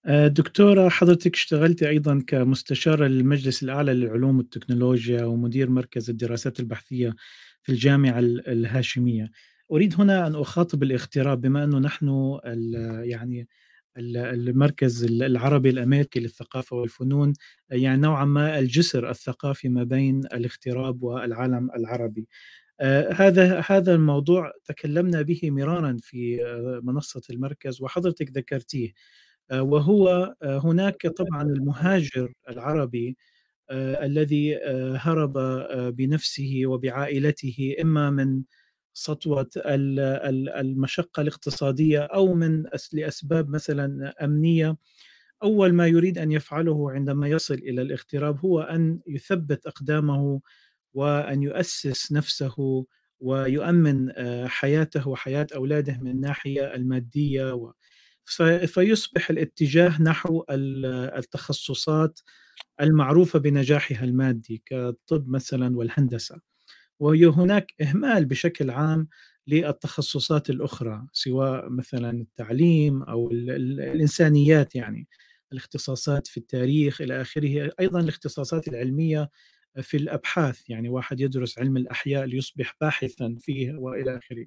[0.06, 7.14] آه، دكتورة حضرتك اشتغلتي أيضا كمستشارة للمجلس الأعلى للعلوم والتكنولوجيا ومدير مركز الدراسات البحثية
[7.62, 9.30] في الجامعة الهاشمية.
[9.72, 12.38] أريد هنا أن أخاطب الاغتراب بما أنه نحن
[13.04, 13.48] يعني
[13.96, 17.32] المركز العربي الأمريكي للثقافة والفنون
[17.70, 22.28] يعني نوعا ما الجسر الثقافي ما بين الاغتراب والعالم العربي.
[22.80, 28.92] آه، هذا هذا الموضوع تكلمنا به مرارا في آه، منصة المركز وحضرتك ذكرتيه
[29.50, 33.16] آه، وهو هناك طبعا المهاجر العربي
[33.72, 34.56] الذي
[34.96, 35.32] هرب
[35.96, 38.42] بنفسه وبعائلته إما من
[38.94, 39.50] سطوة
[40.60, 44.76] المشقة الاقتصادية أو من لأسباب مثلا أمنية
[45.42, 50.40] أول ما يريد أن يفعله عندما يصل إلى الاغتراب هو أن يثبت أقدامه
[50.94, 52.86] وأن يؤسس نفسه
[53.20, 57.72] ويؤمن آه، حياته وحياة أولاده من الناحيه المادية
[58.66, 62.20] فيصبح الاتجاه نحو التخصصات
[62.80, 66.51] المعروفة بنجاحها المادي كالطب مثلا والهندسة.
[67.02, 69.08] وهناك إهمال بشكل عام
[69.46, 75.08] للتخصصات الأخرى سواء مثلا التعليم أو الإنسانيات يعني
[75.52, 79.30] الاختصاصات في التاريخ إلى آخره أيضا الاختصاصات العلمية
[79.80, 84.46] في الأبحاث يعني واحد يدرس علم الأحياء ليصبح باحثا فيه وإلى آخره.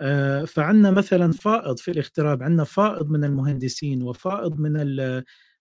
[0.00, 4.76] آه، فعندنا مثلا فائض في الاغتراب عندنا فائض من المهندسين وفائض من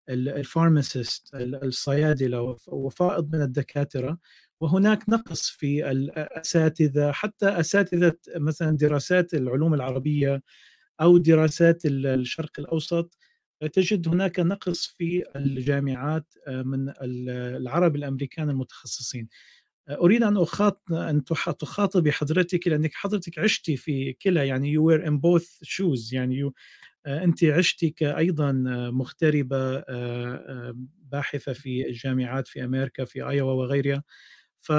[0.10, 4.18] الفارماسيست الصيادلة وفائض من الدكاترة.
[4.62, 10.44] وهناك نقص في الأساتذة حتى أساتذة مثلا دراسات العلوم العربية
[11.02, 13.18] أو دراسات الشرق الأوسط
[13.74, 19.28] تجد هناك نقص في الجامعات آه، من العرب الأمريكان المتخصصين.
[19.90, 21.24] أريد أن اخاطب أن
[21.60, 26.54] تخاطبي حضرتك لأنك حضرتك عشتي في كلا يعني you were in both shoes يعني you
[27.06, 28.52] آه، أنت عشتي كأيضا
[28.92, 29.58] مغتربة
[29.90, 30.76] آه،
[31.12, 34.04] باحثة في الجامعات في أمريكا في ايوا وغيرها
[34.70, 34.72] ف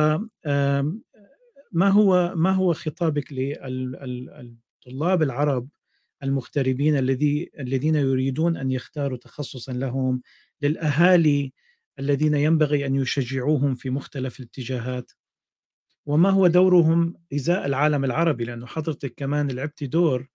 [1.73, 5.69] ما هو ما هو خطابك للطلاب العرب
[6.23, 10.23] المغتربين الذي الذين يريدون أن يختاروا تخصصا لهم
[10.63, 11.53] للأهالي
[11.99, 15.13] الذين ينبغي أن يشجعوهم في مختلف الاتجاهات؟
[16.07, 20.29] وما هو دورهم إزاء العالم العربي؟ لأنه حضرتك كمان لعبتي دور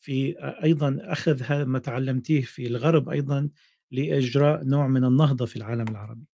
[0.00, 0.34] في
[0.64, 3.50] أيضا أخذ ما تعلمتيه في الغرب أيضا
[3.90, 6.29] لإجراء نوع من النهضة في العالم العربي.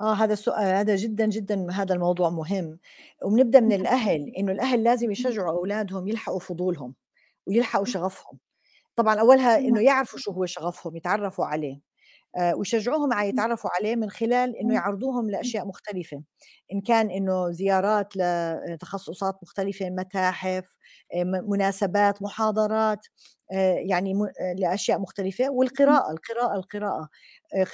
[0.00, 2.78] آه هذا السؤال هذا جدًا، جدًا هذا الموضوع مهم،
[3.24, 6.94] وبنبدأ من الأهل، إنه الأهل لازم يشجعوا أولادهم يلحقوا فضولهم،
[7.46, 8.38] ويلحقوا شغفهم،
[8.96, 11.80] طبعًا أولها إنه يعرفوا شو هو شغفهم، يتعرفوا عليه.
[12.38, 16.22] آه، ويشجعوهم على يتعرفوا عليه من خلال إنه يعرضوهم لأشياء مختلفة.
[16.72, 20.76] إن كان إنه زيارات لتخصصات مختلفة متاحف
[21.14, 23.06] آه، مناسبات محاضرات
[23.52, 24.14] آه، يعني
[24.58, 25.50] لأشياء مختلفة.
[25.50, 27.08] والقراءة القراءة القراءة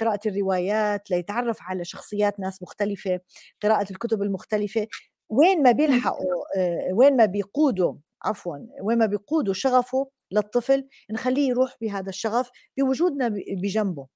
[0.01, 3.21] قراءة الروايات ليتعرف على شخصيات ناس مختلفة
[3.63, 4.87] قراءة الكتب المختلفة.
[5.31, 6.27] وين ما بيلحقوا
[6.95, 7.95] وين ما بيقودوا
[8.25, 13.29] عفوا وين ما بيقودوا شغفه للطفل نخليه يروح بهذا الشغف بوجودنا
[13.63, 14.07] بجنبه.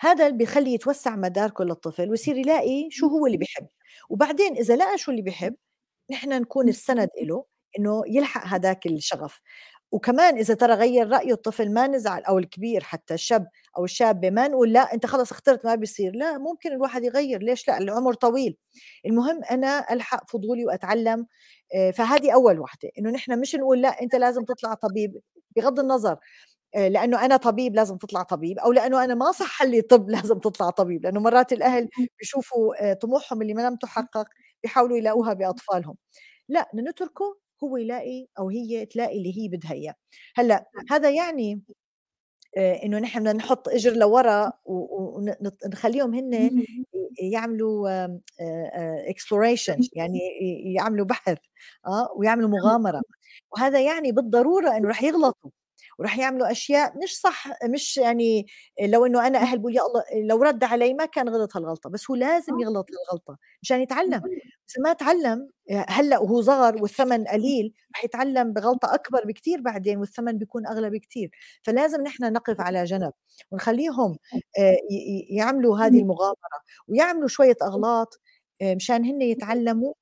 [0.00, 3.66] هذا اللي بيخلي يتوسع مداركه للطفل ويصير يلاقي شو هو اللي بيحب.
[4.10, 5.56] وبعدين إذا لقى شو اللي بيحب
[6.10, 7.44] نحن نكون السند له
[7.78, 9.40] إنه يلحق هذاك الشغف.
[9.92, 14.48] وكمان إذا ترى غير رأيه الطفل ما نزعل أو الكبير حتى الشاب أو الشابة ما
[14.48, 16.12] نقول لا أنت خلص اخترت ما بيصير.
[16.16, 17.42] لا ممكن الواحد يغير.
[17.42, 18.56] ليش لا؟ العمر طويل.
[19.06, 21.26] المهم أنا ألحق فضولي وأتعلم.
[21.74, 25.20] آه، فهذه أول وحدة إنه نحن مش نقول لا أنت لازم تطلع طبيب.
[25.56, 26.16] بغض النظر
[26.76, 30.70] لأنه أنا طبيب لازم تطلع طبيب أو لأنه أنا ما صح لي طب لازم تطلع
[30.70, 31.88] طبيب لأنه مرات الأهل
[32.20, 34.24] بيشوفوا آه، طموحهم اللي ما لم تحقق
[34.62, 35.96] بيحاولوا يلاقوها بأطفالهم.
[36.48, 39.94] لا نتركه هو يلاقي أو هي تلاقي اللي هي بدها إياه.
[40.36, 41.62] هلأ هذا يعني
[42.58, 46.52] إنه نحن بدنا نحط إجر لورا ونخليهم هن
[47.32, 47.90] يعملوا
[49.10, 50.20] اكسبلوريشن يعني
[50.76, 51.38] يعملوا بحث
[51.86, 53.02] آه ويعملوا مغامرة.
[53.52, 55.50] وهذا يعني بالضرورة إنه رح يغلطوا.
[55.98, 58.46] وراح يعملوا أشياء مش صح مش يعني
[58.82, 62.10] لو إنه أنا أهل بقول يا الله لو رد علي ما كان غلط هالغلطه بس
[62.10, 64.22] هو لازم يغلط الغلطة مشان يتعلم.
[64.68, 65.48] بس ما تعلم
[65.88, 71.30] هلأ وهو صغر والثمن قليل رح يتعلم بغلطة أكبر بكثير بعدين والثمن بيكون أغلى بكثير
[71.62, 73.12] فلازم نحن نقف على جنب
[73.50, 74.18] ونخليهم
[75.30, 76.36] يعملوا هذه المغامرة
[76.88, 78.20] ويعملوا شوية أغلاط
[78.62, 79.94] مشان هن يتعلموا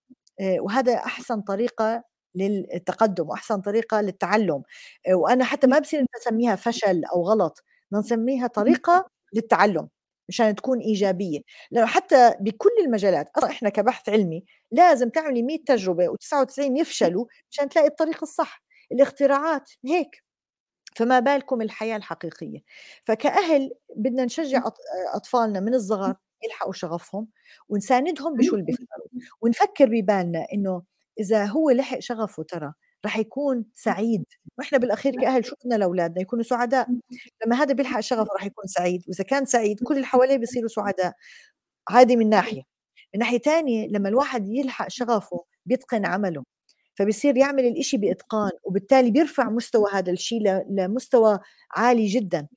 [0.60, 4.62] وهذا أحسن طريقة للتقدم وأحسن طريقة للتعلم
[5.12, 9.88] وأنا حتى ما بصير نسميها فشل أو غلط نسميها طريقة للتعلم
[10.28, 11.40] مشان تكون إيجابية.
[11.70, 17.88] لأنه حتى بكل المجالات إحنا كبحث علمي لازم تعملي 100 تجربة و99 يفشلوا مشان تلاقي
[17.88, 18.62] الطريق الصح
[18.92, 20.24] الاختراعات هيك
[20.96, 22.60] فما بالكم الحياة الحقيقية.
[23.04, 24.62] فكأهل بدنا نشجع
[25.14, 26.14] أطفالنا من الصغر
[26.44, 27.28] يلحقوا شغفهم
[27.68, 29.08] ونساندهم بشو اللي بيختاروا
[29.42, 30.82] ونفكر ببالنا إنه
[31.20, 32.72] إذا هو لحق شغفه ترى
[33.06, 34.24] رح يكون سعيد
[34.58, 36.88] وإحنا بالأخير كأهل شو بدنا لأولادنا يكونوا سعداء.
[37.46, 41.14] لما هذا بيلحق شغفه رح يكون سعيد وإذا كان سعيد كل اللي حواليه بيصيروا سعداء.
[41.90, 42.62] هذه من ناحية.
[43.14, 46.44] من ناحية ثانية لما الواحد يلحق شغفه بيتقن عمله
[46.94, 51.38] فبيصير يعمل الإشي بإتقان وبالتالي بيرفع مستوى هذا الشيء لمستوى
[51.76, 52.48] عالي جدا.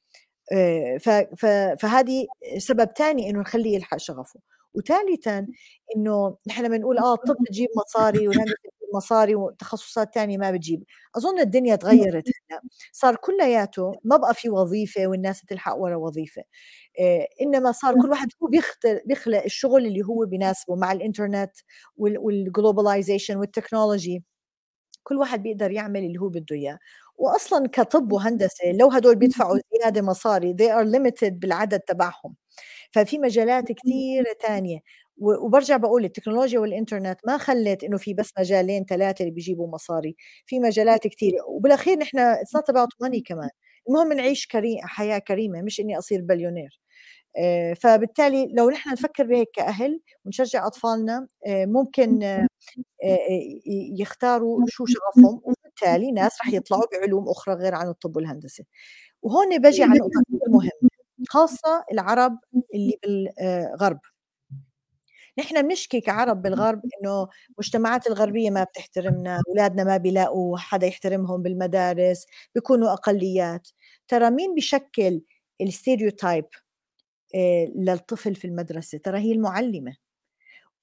[1.80, 2.26] فهذه
[2.57, 4.39] سبب ثاني إنه نخليه يلحق شغفه.
[4.76, 5.47] وثالثا
[5.95, 10.84] إنه نحن بنقول آه الطب بتجيب مصاري وهندسه بتجيب مصاري وتخصصات ثانية ما بتجيب.
[11.17, 12.61] أظن الدنيا تغيرت هلأ.
[12.91, 16.43] صار كلياته ما بقى في وظيفة والناس تلحق ورا وظيفة.
[16.99, 18.47] إيه إنما صار كل واحد هو
[19.07, 21.51] بيخلق الشغل اللي هو بيناسبه مع الإنترنت
[21.97, 24.24] وال globalization وال technology
[25.03, 26.80] كل واحد بيقدر يعمل اللي هو بده إياه.
[27.17, 32.36] واصلا كطب وهندسة لو هدول بيدفعوا زيادة مصاري they are limited بالعدد تبعهم.
[32.94, 34.80] ففي مجالات كثير تانية.
[35.18, 40.16] وبرجع بقول التكنولوجيا والإنترنت ما خلت إنه في بس مجالين ثلاثة اللي بيجيبوا مصاري
[40.46, 43.50] في مجالات كثير وبالأخير نحن it's not about money كمان.
[43.89, 46.80] المهم نعيش كريم حياة كريمة مش إني أصير بليونير.
[47.38, 52.48] آه، فبالتالي لو نحن نفكر بهيك كأهل ونشجع أطفالنا آه، ممكن آه،
[54.00, 58.64] يختاروا شو شغفهم وبالتالي ناس رح يطلعوا بعلوم أخرى غير عن الطب والهندسة.
[59.24, 60.93] وهون بجي على نقطة مهمة.
[61.34, 62.40] خاصة العرب
[62.76, 64.00] اللي بالغرب.
[65.40, 72.26] نحن بنشكي كعرب بالغرب إنه المجتمعات الغربية ما بتحترمنا أولادنا ما بيلاقوا حدا يحترمهم بالمدارس
[72.56, 73.68] بيكونوا أقليات.
[74.08, 75.22] ترى مين بشكل
[75.62, 76.46] الستيريوتايب
[77.76, 79.96] للطفل في المدرسة؟ ترى هي المعلمة.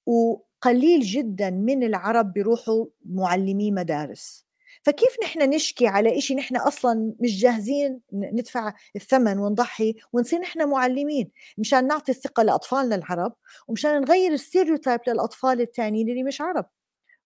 [0.07, 4.47] وقليل جدا من العرب بيروحوا معلمي مدارس.
[4.83, 11.31] فكيف نحن نشكي على إشي نحن أصلا مش جاهزين ندفع الثمن ونضحي ونصير نحن معلمين؟
[11.59, 13.33] مشان نعطي الثقة لأطفالنا العرب
[13.69, 16.67] ومشان نغير ال stereotype للأطفال التانيين اللي مش عرب.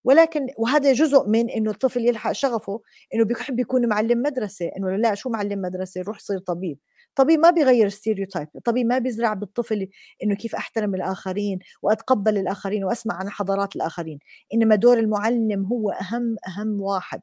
[0.05, 2.81] ولكن وهذا جزء من إنه الطفل يلحق شغفه
[3.15, 6.79] إنه بيحب يكون معلم مدرسة إنه لا شو معلم مدرسة؟ روح صير طبيب.
[7.17, 9.89] طبيب ما بيغير stereotype طبيب ما بيزرع بالطفل
[10.23, 14.19] إنه كيف أحترم الآخرين وأتقبل الآخرين وأسمع عن حضارات الآخرين
[14.55, 17.21] إنما دور المعلم هو أهم أهم واحد.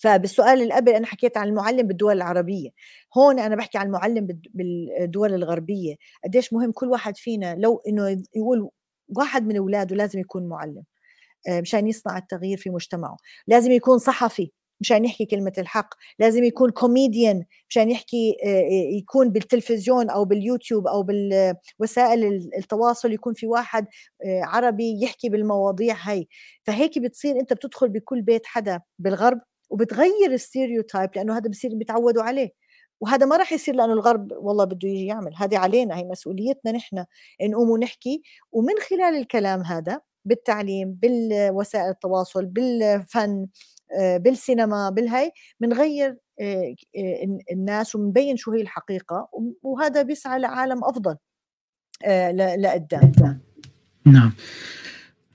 [0.00, 2.70] فبالسؤال اللي قبل أنا حكيت عن المعلم بالدول العربية
[3.18, 8.70] هون أنا بحكي عن المعلم بالدول الغربية قديش مهم كل واحد فينا لو إنه يقول
[9.16, 10.84] واحد من أولاده لازم يكون معلم
[11.48, 13.16] آه، مشان يصنع التغيير في مجتمعه
[13.48, 14.52] لازم يكون صحفي.
[14.82, 18.36] مشان يحكي كلمة الحق لازم يكون كوميديان مشان يحكي
[18.98, 22.24] يكون بالتلفزيون أو باليوتيوب أو بالوسائل
[22.58, 23.86] التواصل يكون في واحد
[24.26, 26.28] عربي يحكي بالمواضيع هاي.
[26.64, 32.50] فهيك بتصير أنت بتدخل بكل بيت حدا بالغرب وبتغير الستيريوتايب لأنه هذا بصير بيتعودوا عليه.
[33.00, 35.32] وهذا ما راح يصير لأنه الغرب والله بده يجي يعمل.
[35.36, 37.04] هذه علينا هي مسؤوليتنا نحن
[37.42, 38.22] نقوم ونحكي.
[38.52, 43.46] ومن خلال الكلام هذا بالتعليم بالوسائل التواصل بالفن آه،
[43.98, 45.30] بالسينما بالهي
[45.60, 49.28] بنغير آه، آه، الناس وبنبين شو هي الحقيقة
[49.62, 51.16] وهذا بيسعى لعالم أفضل
[52.58, 53.12] لقدام.
[54.06, 54.32] نعم.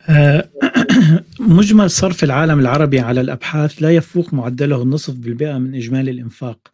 [1.39, 6.71] مجمل صرف العالم العربي على الأبحاث لا يفوق معدله النصف بالمئه من إجمالي الإنفاق.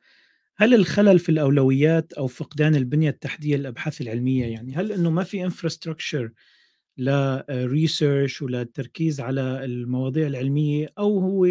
[0.58, 5.44] هل الخلل في الأولويات أو فقدان البنية التحتية للأبحاث العلمية يعني هل إنه ما في
[5.44, 6.32] انفراستراكشر
[6.98, 11.48] لريسيرش وللتركيز على المواضيع العلمية أو هو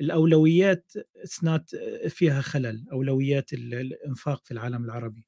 [0.00, 0.92] الأولويات
[1.24, 1.70] سنات
[2.08, 5.26] فيها خلل أولويات الإنفاق في العالم العربي.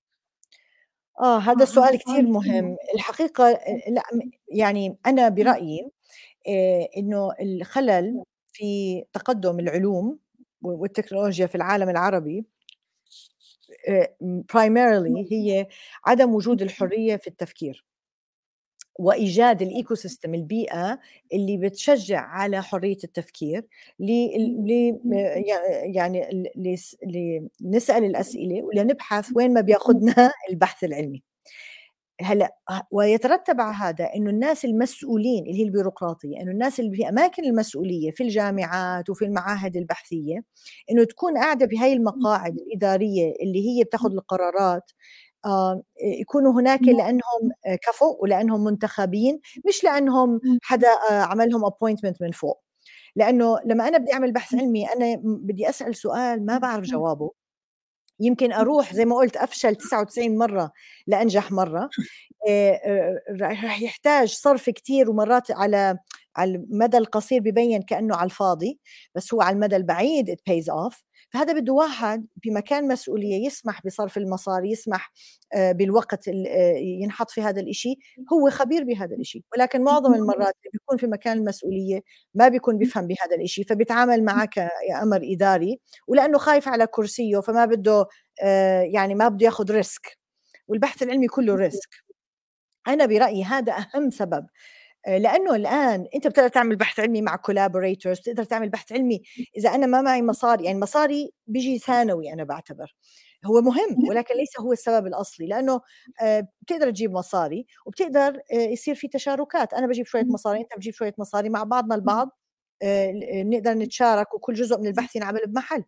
[1.21, 2.77] آه هذا سؤال كثير مهم.
[2.95, 3.51] الحقيقة
[3.89, 4.03] لا
[4.49, 5.91] يعني أنا برأيي
[6.49, 10.19] آه، إنه الخلل في تقدم العلوم
[10.63, 12.45] والتكنولوجيا في العالم العربي
[14.53, 15.67] primarily هي
[16.07, 17.85] عدم وجود الحرية في التفكير.
[18.99, 20.99] وإيجاد ال ecosystem البيئة
[21.33, 23.67] اللي بتشجع على حرية التفكير
[24.01, 24.11] ل
[25.95, 26.47] يعني
[27.61, 31.23] لنسال الأسئلة ولنبحث وين ما بياخذنا البحث العلمي.
[32.21, 32.57] هلأ
[32.91, 38.11] ويترتب على هذا إنه الناس المسؤولين اللي هي البيروقراطية إنه الناس اللي في أماكن المسؤولية
[38.11, 40.45] في الجامعات وفي المعاهد البحثية
[40.91, 44.91] إنه تكون قاعدة بهي المقاعد الإدارية اللي هي بتاخذ القرارات
[46.21, 47.51] يكونوا هناك لأنهم
[47.83, 52.63] كفوا ولأنهم منتخبين مش لأنهم حدا آه، عملهم ابوينتمنت من فوق.
[53.17, 57.31] لأنه لما أنا بدي أعمل بحث علمي أنا بدي أسأل سؤال ما بعرف جوابه.
[58.21, 60.73] يمكن أروح زي ما قلت أفشل 99 مرة
[61.07, 61.91] لأنجح مرة.
[63.41, 65.99] راح يحتاج صرف كثير ومرات على
[66.37, 68.81] على المدى القصير ببين كأنه على الفاضي
[69.15, 71.03] بس هو على المدى البعيد it pays off.
[71.35, 75.13] فهذا بده واحد بمكان مسؤولية يسمح بصرف المصاري يسمح
[75.57, 76.29] بالوقت
[77.03, 77.95] ينحط في هذا الإشي
[78.33, 79.45] هو خبير بهذا الإشي.
[79.57, 82.01] ولكن معظم المرات اللي بيكون في مكان المسؤولية
[82.35, 84.59] ما بيكون بيفهم بهذا الإشي فبيتعامل معك
[85.03, 88.07] أمر إداري ولأنه خايف على كرسيه فما بده
[88.93, 90.19] يعني ما بده ياخذ risk.
[90.69, 91.91] والبحث العلمي كله risk.
[92.89, 94.35] أنا برأيي هذا أهم سبب.
[94.35, 94.49] آه،
[95.09, 99.23] لأنه الآن أنت بتقدر تعمل بحث علمي مع collaborators بتقدر تعمل بحث علمي
[99.57, 102.95] إذا أنا ما معي مصاري يعني مصاري بيجي ثانوي أنا بعتبر.
[103.47, 105.81] هو مهم ولكن ليس هو السبب الأصلي لأنه
[106.23, 109.75] آه، بتقدر تجيب مصاري وبتقدر آه، يصير في تشاركات.
[109.75, 112.31] أنا بجيب شوية مصاري أنت بتجيب شوية مصاري مع بعضنا البعض
[113.45, 115.85] نقدر نتشارك وكل جزء من البحث ينعمل بمحل.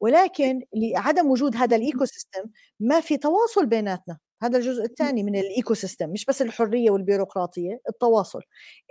[0.00, 2.42] ولكن لعدم وجود هذا ال ecosystem
[2.80, 4.18] ما في تواصل بيناتنا.
[4.42, 8.40] هذا الجزء الثاني من ال ecosystem مش بس الحرية والبيروقراطية التواصل.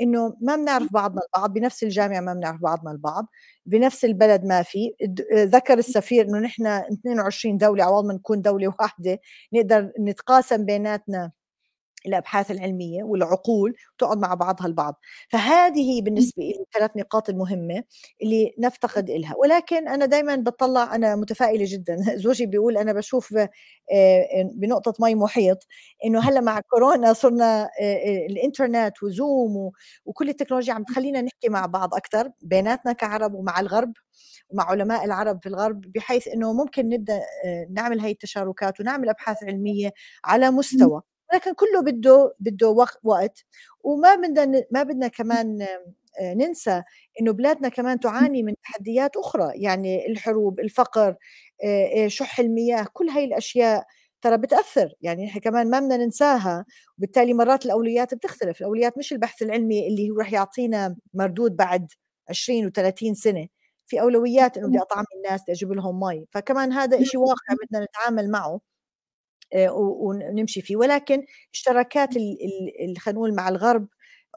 [0.01, 3.27] إنه ما بنعرف بعضنا البعض بنفس الجامعة ما بنعرف بعضنا البعض
[3.65, 4.91] بنفس البلد ما في.
[5.33, 9.19] ذكر السفير إنه نحن 22 دولة عوض ما نكون دولة واحدة
[9.53, 11.31] نقدر نتقاسم بيناتنا.
[12.05, 14.99] الأبحاث العلمية والعقول تقعد مع بعضها البعض
[15.29, 17.83] فهذه بالنسبة لي الثلاث نقاط المهمة
[18.23, 19.35] اللي نفتقد إلها.
[19.37, 21.97] ولكن أنا دائما بطلع أنا متفائلة جدا.
[22.23, 23.33] زوجي بيقول أنا بشوف
[24.55, 25.57] بنقطة مي محيط
[26.05, 27.69] إنه هلأ مع كورونا صرنا
[28.29, 29.71] الإنترنت وزوم
[30.05, 33.93] وكل التكنولوجيا عم تخلينا نحكي مع بعض أكثر بيناتنا كعرب ومع الغرب
[34.49, 37.21] ومع علماء العرب في الغرب بحيث إنه ممكن نبدأ
[37.71, 39.91] نعمل هي التشاركات ونعمل أبحاث علمية
[40.25, 41.01] على مستوى.
[41.33, 43.45] لكن كله بده بده وقت وقت.
[43.83, 45.61] وما بدنا ما بدنا كمان
[46.21, 46.83] آه، ننسى
[47.21, 49.51] إنه بلادنا كمان تعاني من تحديات أخرى.
[49.55, 51.15] يعني الحروب الفقر
[51.63, 53.85] آه، آه، شح المياه كل هاي الأشياء
[54.21, 54.93] ترى بتأثر.
[55.01, 56.65] يعني إحنا كمان ما بدنا ننساها.
[56.97, 58.61] وبالتالي مرات الأولويات بتختلف.
[58.61, 61.87] الأولويات مش البحث العلمي اللي هو رح يعطينا مردود بعد
[62.29, 63.47] 20 و30 سنة.
[63.87, 66.25] في أولويات إنه بدي أطعم الناس بدي أجيب لهم مي.
[66.31, 68.59] فكمان هذا شيء واقع بدنا نتعامل معه.
[69.55, 70.75] ونمشي فيه.
[70.75, 72.13] ولكن اشتراكات
[72.97, 73.87] خلينا نقول مع الغرب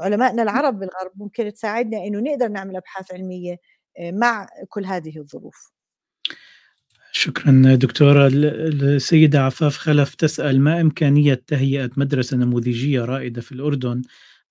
[0.01, 3.57] علمائنا العرب بالغرب ممكن تساعدنا إنه نقدر نعمل أبحاث علمية
[3.99, 5.73] آه، مع كل هذه الظروف.
[7.13, 8.27] شكرا دكتورة.
[8.27, 14.03] السيدة عفاف خلف تسأل ما إمكانية تهيئة مدرسة نموذجية رائدة في الأردن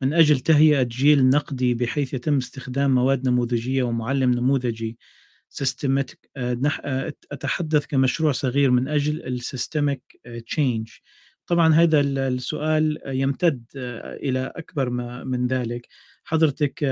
[0.01, 4.97] من أجل تهيئة جيل نقدي بحيث يتم استخدام مواد نموذجية ومعلم نموذجي؟
[5.55, 10.89] systematic آه، آه، أتحدث كمشروع صغير من أجل ال systemic change
[11.47, 15.87] طبعا هذا السؤال يمتد آه، إلى أكبر ما من ذلك.
[16.23, 16.83] حضرتك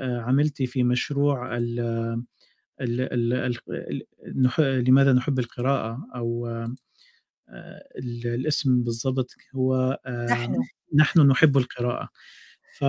[0.00, 1.80] عملتي في مشروع ال
[2.80, 3.60] ال ال
[4.26, 6.48] ال لماذا نحب القراءة؟ أو
[8.26, 9.98] الاسم بالضبط هو
[10.30, 10.56] نحن.
[10.94, 12.08] نحن نحب القراءة.
[12.78, 12.84] ف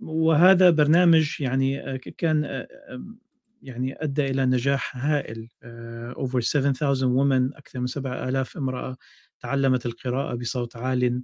[0.00, 2.66] وهذا برنامج يعني كان
[3.62, 5.48] يعني أدى إلى نجاح هائل.
[6.16, 8.96] اوفر 7000 وومن أكثر من 7000 امرأة
[9.40, 11.22] تعلمت القراءة بصوت عال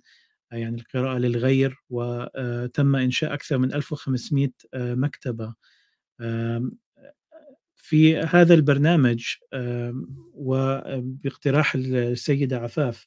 [0.53, 5.55] يعني القراءة للغير وتم إنشاء أكثر من 1500 آه، مكتبة.
[7.77, 9.25] في هذا البرنامج
[10.35, 13.07] وباقتراح السيدة عفاف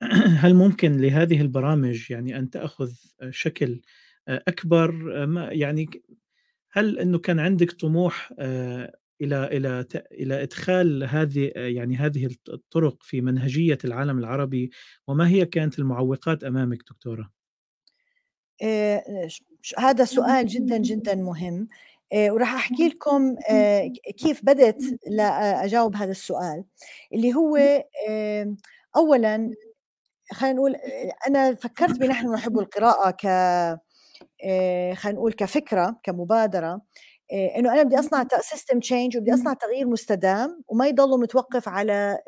[0.42, 2.92] هل ممكن لهذه البرامج يعني أن تأخذ
[3.30, 3.80] شكل
[4.28, 5.10] أكبر؟
[5.52, 5.90] يعني
[6.72, 13.20] هل إنه كان عندك طموح آه، إلى إلى إلى إدخال هذه يعني هذه الطرق في
[13.20, 14.70] منهجية العالم العربي
[15.06, 17.30] وما هي كانت المعوقات أمامك دكتورة؟
[18.62, 19.04] آه،
[19.78, 21.68] هذا سؤال جدا جدا مهم
[22.12, 26.64] آه، وراح أحكي لكم آه، كيف بدت لاجاوب هذا السؤال
[27.12, 27.58] اللي هو
[28.96, 29.50] اولا
[30.32, 30.76] خلينا نقول
[31.28, 33.26] أنا فكرت بنحن نحب القراءة ك
[34.94, 36.80] خلينا نقول كفكرة كمبادرة
[37.32, 42.18] إنه أنا بدي أصنع system change وبدي أصنع تغيير مستدام وما يضل متوقف على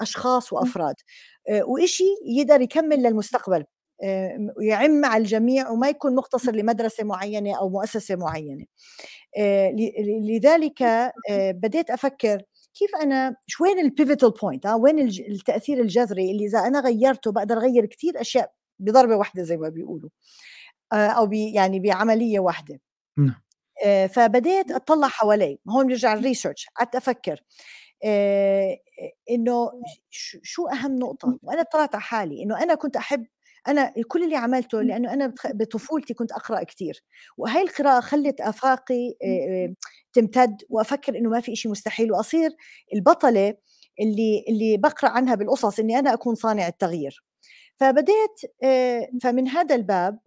[0.00, 0.94] أشخاص وأفراد
[1.50, 3.64] وإشي يقدر يكمل للمستقبل
[4.56, 8.64] ويعم على الجميع وما يكون مقتصر لمدرسة معينة أو مؤسسة معينة
[10.28, 12.42] لذلك بديت أفكر
[12.74, 17.56] كيف أنا شو وين ال pivotal point وين التأثير الجذري اللي إذا أنا غيرته بقدر
[17.56, 20.10] أغير كثير أشياء بضربة واحدة زي ما بيقولوا.
[20.92, 22.80] أو بي يعني بعملية واحدة.
[23.18, 23.42] نعم.
[24.08, 27.42] فبديت أطلع حوالي هون بنرجع لل research قعدت أفكر.
[29.30, 29.70] إنه
[30.42, 33.26] شو أهم نقطة؟ وأنا طلعت على حالي إنه أنا كنت أحب
[33.68, 37.04] أنا كل اللي عملته لأنه أنا بطفولتي كنت أقرأ كثير
[37.36, 39.14] وهي القراءة خلت أفاقي
[40.12, 42.12] تمتد وأفكر إنه ما في شيء مستحيل.
[42.12, 42.50] وأصير
[42.94, 43.54] البطلة
[44.00, 47.24] اللي اللي بقرأ عنها بالقصص إني أنا أكون صانع التغيير.
[47.76, 48.40] فبديت
[49.22, 50.18] فمن هذا الباب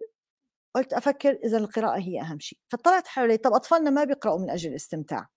[0.76, 2.58] قلت أفكر إذا القراءة هي أهم شيء.
[2.68, 5.28] فطلعت حوالي طب أطفالنا ما بيقرأوا من أجل الاستمتاع.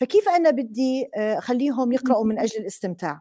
[0.00, 3.20] فكيف أنا بدي أخليهم يقرأوا من أجل الاستمتاع؟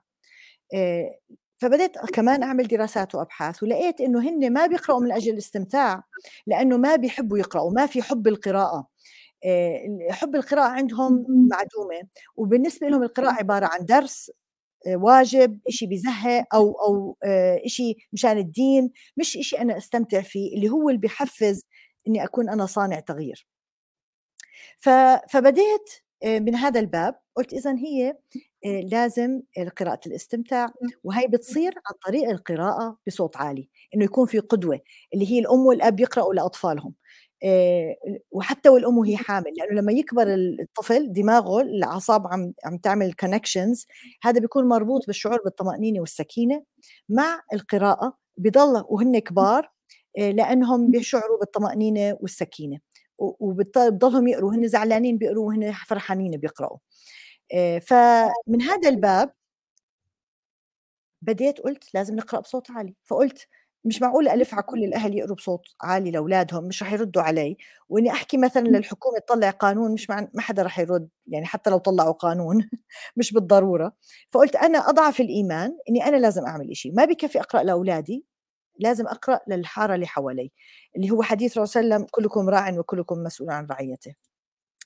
[1.58, 6.04] فبدأت كمان أعمل دراسات وأبحاث ولقيت إنه هن ما بيقرأوا من أجل الاستمتاع
[6.48, 8.88] لأنه ما بيحبوا يقرأوا ما في حب القراءة.
[10.12, 12.08] حب القراءة عندهم معدومة.
[12.36, 14.32] وبالنسبة لهم القراءة عبارة عن درس
[14.88, 17.18] واجب إشي بزهق أو أو
[17.66, 21.66] إشي مشان الدين مش إشي أنا أستمتع فيه اللي هو اللي بيحفز
[22.08, 23.48] إني أكون أنا صانع تغيير.
[25.30, 25.90] فبديت
[26.26, 28.18] من هذا الباب قلت إذا هي
[28.66, 29.42] لازم
[29.78, 30.68] قراءة الاستمتاع
[31.04, 34.80] وهي بتصير عن طريق القراءة بصوت عالي إنه يكون في قدوة
[35.14, 36.94] اللي هي الأم والأب يقرأوا لأطفالهم.
[38.32, 43.86] وحتى والأم وهي حامل لأنه لما يكبر الطفل دماغه الأعصاب عم عم تعمل كونكشنز
[44.24, 46.64] هذا بيكون مربوط بالشعور بالطمأنينة والسكينة
[47.10, 49.72] مع القراءة بضل وهن كبار
[50.18, 52.80] لأنهم بيشعروا بالطمأنينة والسكينة
[53.18, 56.78] وبضلهم يقروا هن زعلانين بيقروا وهن فرحانين بيقرأوا.
[57.82, 59.34] فمن هذا الباب
[61.22, 63.48] بديت قلت لازم نقرأ بصوت عالي فقلت
[63.86, 67.58] مش معقول ألف على كل الأهل يقروا بصوت عالي لأولادهم مش رح يردوا علي.
[67.90, 71.78] وإني أحكي مثلا للحكومة تطلع قانون مش مع ما حدا رح يرد يعني حتى لو
[71.78, 72.70] طلعوا قانون
[73.18, 73.94] مش بالضرورة.
[74.32, 78.26] فقلت أنا أضعف الإيمان إني أنا لازم أعمل شيء ما بكفي أقرأ لأولادي
[78.80, 80.52] لازم أقرأ للحارة اللي حوالي
[80.98, 84.16] اللي هو حديث صلى الله وسلم كلكم راع وكلكم مسؤول عن رعيته.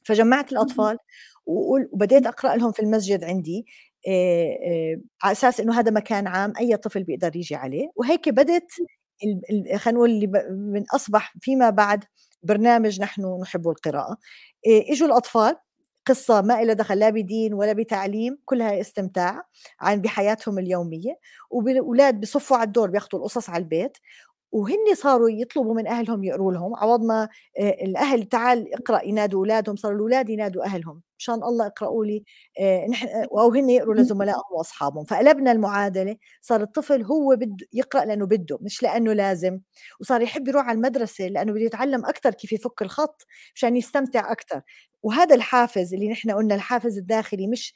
[0.06, 0.98] فجمعت الأطفال
[1.46, 3.66] وبديت أقرأ لهم في المسجد عندي.
[5.24, 8.72] على أساس إنه هذا مكان عام أي طفل بيقدر يجي عليه وهيك بدت
[9.78, 10.28] خلينا نقول اللي
[10.74, 12.04] من أصبح فيما بعد
[12.44, 14.18] برنامج نحن نحب القراءة.
[14.68, 15.56] إجوا الأطفال
[16.08, 19.44] قصة ما إلها دخل لا بدين ولا بتعليم كلها استمتاع
[19.82, 21.20] عن بحياتهم اليومية
[21.52, 23.98] وبالأولاد بصفوا على الدور بياخذوا القصص على البيت
[24.52, 27.30] وهن صاروا يطلبوا من أهلهم يقروا لهم عوض ما
[27.60, 31.02] الأهل تعال اقرأ ينادوا أولادهم صاروا الأولاد ينادوا أهلهم.
[31.20, 32.24] مشان الله اقرأوا لي
[32.90, 33.08] نحن
[33.40, 35.06] أو هن يقروا لزملائهم وأصحابهم.
[35.06, 39.60] فقلبنا المعادلة صار الطفل هو بده يقرأ لأنه بده مش لأنه لازم.
[40.02, 44.62] وصار يحب يروح على المدرسة لأنه بده يتعلم أكثر كيف يفك الخط مشان يستمتع أكثر
[45.04, 47.74] وهذا الحافز اللي نحن قلنا الحافز الداخلي مش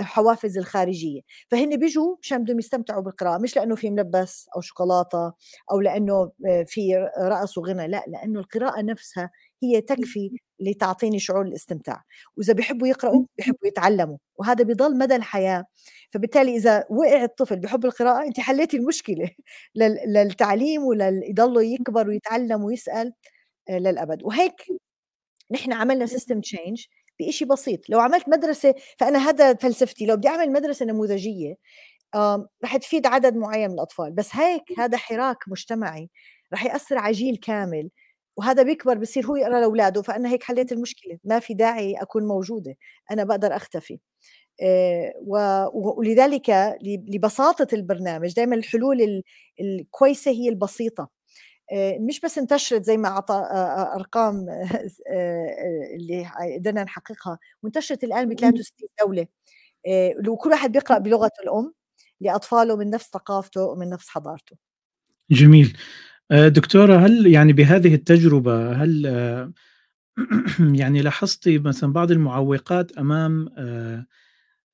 [0.00, 1.20] الحوافز الخارجية.
[1.50, 5.32] فهن بيجوا مشان بدهم يستمتعوا بالقراءة مش لأنه في ملبس أو شوكولاتة
[5.72, 6.32] أو لأنه
[6.66, 9.30] في رقص وغنى لا لأنه القراءة نفسها
[9.62, 12.02] هي تكفي لتعطيني شعور الاستمتاع
[12.36, 15.64] وإذا بيحبوا يقرأوا بيحبوا يتعلموا وهذا بيضل مدى الحياة.
[16.10, 19.30] فبالتالي إذا وقع الطفل بحب القراءة انت حليتي المشكلة
[20.14, 23.12] للتعليم وليضلوا يكبر ويتعلم ويسأل
[23.70, 24.22] للأبد.
[24.24, 24.54] وهيك
[25.52, 26.86] نحن عملنا system change
[27.20, 27.90] بشيء بسيط.
[27.90, 31.54] لو عملت مدرسة فأنا هذا فلسفتي لو بدي أعمل مدرسة نموذجية
[32.64, 34.12] رح تفيد عدد معين من الأطفال.
[34.12, 36.10] بس هيك هذا حراك مجتمعي
[36.54, 37.90] رح يأثر على جيل كامل.
[38.36, 41.18] وهذا بيكبر بصير هو يقرا لأولاده فأنا هيك حليت المشكلة.
[41.24, 42.76] ما في داعي أكون موجودة.
[43.10, 43.98] أنا بقدر أختفي.
[45.72, 49.22] ولذلك لبساطة البرنامج دائما الحلول
[49.60, 51.08] الكويسة هي البسيطة.
[52.08, 53.48] مش بس انتشرت زي ما أعطى
[53.94, 54.46] أرقام
[55.96, 57.38] اللي قدرنا نحققها.
[57.62, 59.26] وانتشرت الآن ب 63 دولة.
[60.28, 61.74] وكل واحد بيقرأ بلغته الأم
[62.20, 64.56] لأطفاله من نفس ثقافته ومن نفس حضارته.
[65.30, 65.76] جميل.
[66.32, 69.06] دكتورة هل يعني بهذه التجربة هل
[70.80, 74.06] يعني لاحظتي مثلا بعض المعوقات أمام آه،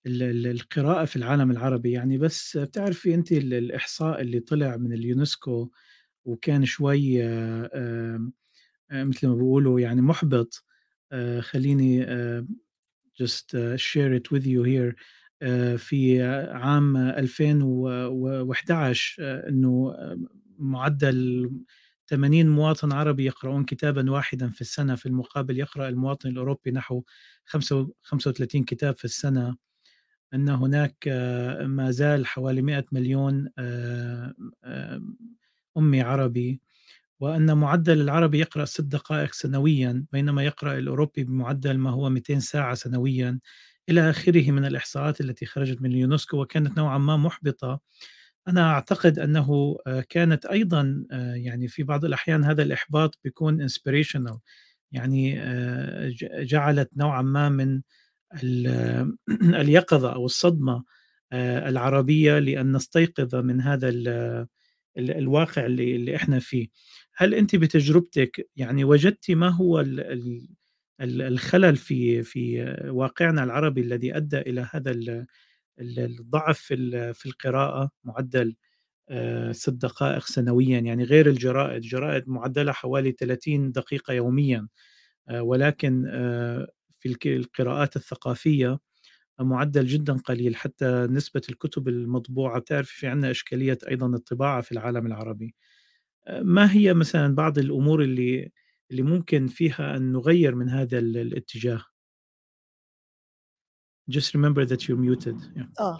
[0.06, 5.70] القراءة في العالم العربي؟ يعني بس بتعرفي انت الإحصاء اللي طلع من اليونسكو
[6.24, 8.30] وكان شوي آه،
[8.92, 10.64] مثل ما بيقولوا يعني محبط
[11.40, 12.06] خليني
[13.22, 14.94] just share it with you here
[15.76, 19.94] في عام 2011 إنه
[20.59, 21.50] معدل
[22.09, 27.02] 80 مواطن عربي يقرؤون كتابا واحدا في السنة في المقابل يقرأ المواطن الأوروبي نحو
[28.02, 29.56] 35 كتاب في السنة.
[30.34, 34.34] أن هناك آه، ما زال حوالي 100 مليون آه،
[34.64, 35.02] آه،
[35.78, 36.61] أمي عربي.
[37.20, 42.74] وأن معدل العربي يقرأ ست دقائق سنويا بينما يقرأ الأوروبي بمعدل ما هو 200 ساعة
[42.74, 43.40] سنويا.
[43.88, 47.80] إلى آخره من الإحصاءات التي خرجت من اليونسكو وكانت نوعا ما محبطة.
[48.49, 54.38] أنا أعتقد أنه آه، كانت أيضا آه، يعني في بعض الأحيان هذا الإحباط بيكون inspirational.
[54.92, 57.82] يعني آه، جعلت نوعا ما من
[59.62, 60.84] اليقظة أو الصدمة
[61.32, 63.88] العربية لأن نستيقظ من هذا
[64.99, 66.68] الواقع اللي, اللي إحنا فيه.
[67.16, 69.84] هل أنت بتجربتك يعني وجدتي ما هو
[71.01, 74.90] الخلل في في واقعنا العربي الذي أدى إلى هذا
[75.80, 78.56] الضعف في في القراءة معدل
[79.10, 81.76] آه، ست دقائق سنويا يعني غير الجرائد.
[81.84, 84.68] الجرائد معدلها حوالي 30 دقيقة يوميا
[85.28, 86.68] آه، ولكن آه،
[87.00, 88.78] في القراءات الثقافية
[89.40, 90.56] معدل جدا قليل.
[90.56, 95.54] حتى نسبة الكتب المطبوعة بتعرف في عندنا إشكالية أيضا الطباعة في العالم العربي.
[96.42, 98.52] ما هي مثلا بعض الأمور اللي
[98.90, 101.84] اللي ممكن فيها أن نغير من هذا الاتجاه؟
[104.11, 105.36] Just remember that you're muted.
[105.56, 105.66] Yeah.
[105.80, 105.98] آه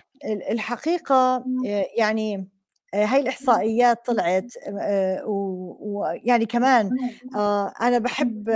[0.51, 1.45] الحقيقة
[1.99, 2.49] يعني
[2.95, 4.53] هاي الإحصائيات طلعت
[5.27, 6.91] ويعني كمان
[7.83, 8.51] أنا بحب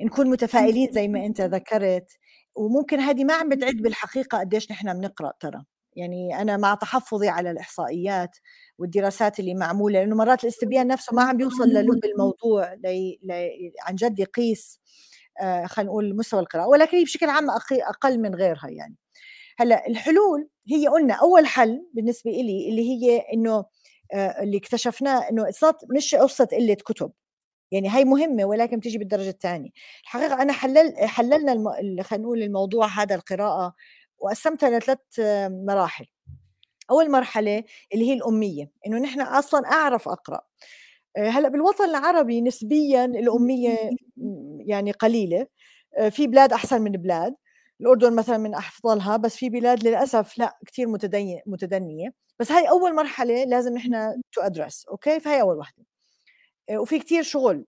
[0.00, 2.12] نكون متفائلين زي ما أنت ذكرت
[2.54, 5.64] وممكن هذه ما عم بتعد بالحقيقة قديش نحن بنقرا ترى.
[5.96, 8.36] يعني أنا مع تحفظي على الإحصائيات
[8.78, 13.94] والدراسات اللي معمولة لأنه مرات الاستبيان نفسه ما عم بيوصل للب الموضوع لي لي عن
[13.94, 15.07] جد يقيس آه
[15.66, 18.96] خلينا نقول مستوى القراءة ولكن هي بشكل عام أقل من غيرها يعني.
[19.58, 23.64] هلأ الحلول هي قلنا أول حل بالنسبة لي اللي هي إنه
[24.14, 25.46] آه اللي اكتشفناه إنه
[25.96, 27.12] مش قصة قلة كتب.
[27.72, 29.70] يعني هي مهمة ولكن بتيجي بالدرجة الثانية
[30.02, 32.02] الحقيقة أنا حلل حللنا الم...
[32.02, 33.74] خلينا نقول الموضوع هذا القراءة
[34.18, 34.98] وقسمتها لثلاث
[35.68, 36.06] مراحل.
[36.90, 37.64] أول مرحلة
[37.94, 40.36] اللي هي الأمية إنه نحن أصلا أعرف أقرأ.
[40.36, 40.42] آه،
[41.18, 43.76] هلأ بالوطن العربي نسبيا الأمية
[44.66, 45.46] يعني قليلة.
[45.98, 47.34] آه، في بلاد أحسن من بلاد.
[47.80, 52.08] الأردن مثلا من أفضلها بس في بلاد للأسف لا كثير متدنيه متدنية.
[52.40, 55.84] بس هاي أول مرحلة لازم نحن to address okay؟ فهي أول وحدة.
[56.70, 57.66] آه، وفي كثير شغل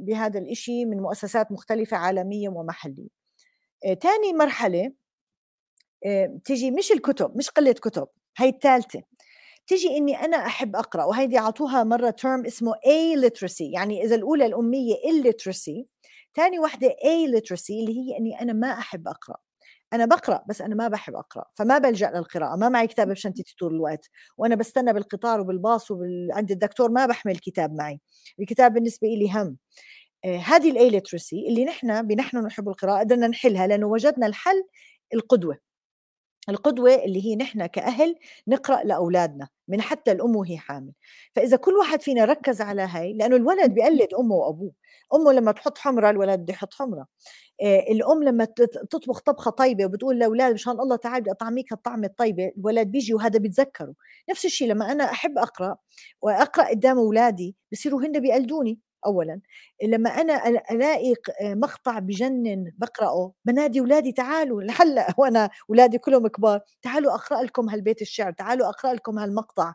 [0.00, 3.08] بهذا الإشي من مؤسسات مختلفة عالمية ومحلية.
[4.02, 4.92] ثاني مرحلة
[6.44, 9.02] تجي مش الكتب مش قلة كتب هي الثالثة.
[9.66, 14.46] تجي إني أنا أحب أقرأ وهيدي اعطوها مرة ترم اسمه A literacy يعني إذا الأولى
[14.46, 15.84] الأمية illiteracy
[16.36, 19.36] ثاني وحده A literacy اللي هي إني أنا ما أحب أقرأ.
[19.92, 23.74] أنا بقرأ بس أنا ما بحب أقرأ فما بلجأ للقراءة ما معي كتاب بشنطتي طول
[23.74, 28.00] الوقت وأنا بستنى بالقطار وبالباص وعند الدكتور ما بحمل كتاب معي.
[28.40, 29.56] الكتاب بالنسبة لي هم.
[30.24, 31.02] آه هذه الاي
[31.48, 34.64] اللي نحن بنحن نحب القراءة قدرنا نحلها لأنه وجدنا الحل
[35.14, 35.69] القدوة.
[36.50, 38.16] القدوة اللي هي نحن كأهل
[38.48, 40.92] نقرأ لأولادنا من حتى الأم وهي حامل.
[41.34, 44.72] فإذا كل واحد فينا ركز على هاي لأنه الولد بيقلد أمه وأبوه.
[45.14, 47.06] أمه لما تحط حمرة الولد بده يحط حمرة.
[47.62, 48.44] آه، الأم لما
[48.90, 53.38] تطبخ طبخة طيبة وبتقول لأولاد مشان الله تعالى بدي أطعميك الطعمة الطيبة الولد بيجي وهذا
[53.38, 53.94] بيتذكره.
[54.30, 55.76] نفس الشيء لما أنا أحب أقرأ
[56.22, 58.80] وأقرأ قدام أولادي بصيروا هن بيقلدوني.
[59.06, 59.40] اولا
[59.84, 67.14] لما أنا ألاقي مقطع بجنن بقرأه بنادي اولادي تعالوا لهلا وأنا اولادي كلهم كبار تعالوا
[67.14, 69.74] أقرأ لكم هالبيت الشعر تعالوا أقرأ لكم هالمقطع.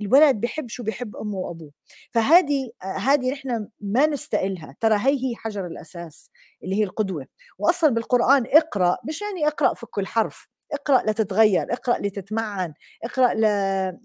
[0.00, 1.70] الولد بحب شو بحب أمه وأبوه.
[2.10, 4.76] فهذه هذه نحن ما نستقلها.
[4.80, 6.30] ترى هي هي حجر الأساس
[6.64, 7.26] اللي هي القدوة.
[7.58, 10.48] واصلا بالقرآن اقرأ مش يعني اقرا في كل حرف.
[10.72, 12.74] اقرأ لتتغير اقرأ لتتمعن
[13.04, 13.34] اقرأ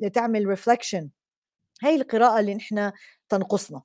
[0.02, 1.10] لتعمل ريفلكشن
[1.84, 2.92] هي القراءة اللي نحن
[3.30, 3.82] تنقصنا.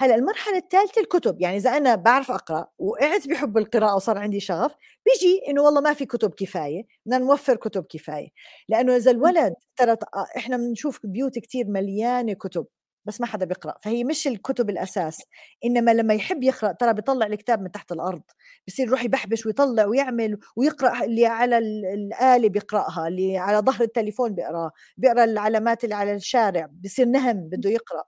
[0.00, 4.72] هلأ المرحلة الثالثة الكتب يعني إذا أنا بعرف أقرأ وقعت بحب القراءة وصار عندي شغف
[5.06, 8.28] بيجي إنه والله ما في كتب كفاية بدنا نوفر كتب كفاية.
[8.68, 9.96] لأنه إذا الولد ترى
[10.36, 12.66] إحنا بنشوف بيوت كتير مليانة كتب
[13.04, 13.74] بس ما حدا بيقرأ.
[13.82, 15.18] فهي مش الكتب الأساس
[15.64, 18.22] إنما لما يحب يقرأ ترى بيطلع الكتاب من تحت الأرض
[18.68, 24.70] بصير يروح يبحبش ويطلع ويعمل ويقرأ اللي على الآلة بيقرأها اللي على ظهر التليفون بيقراه
[24.96, 28.04] بيقرأ العلامات اللي على الشارع بصير نهم بده يقرأ.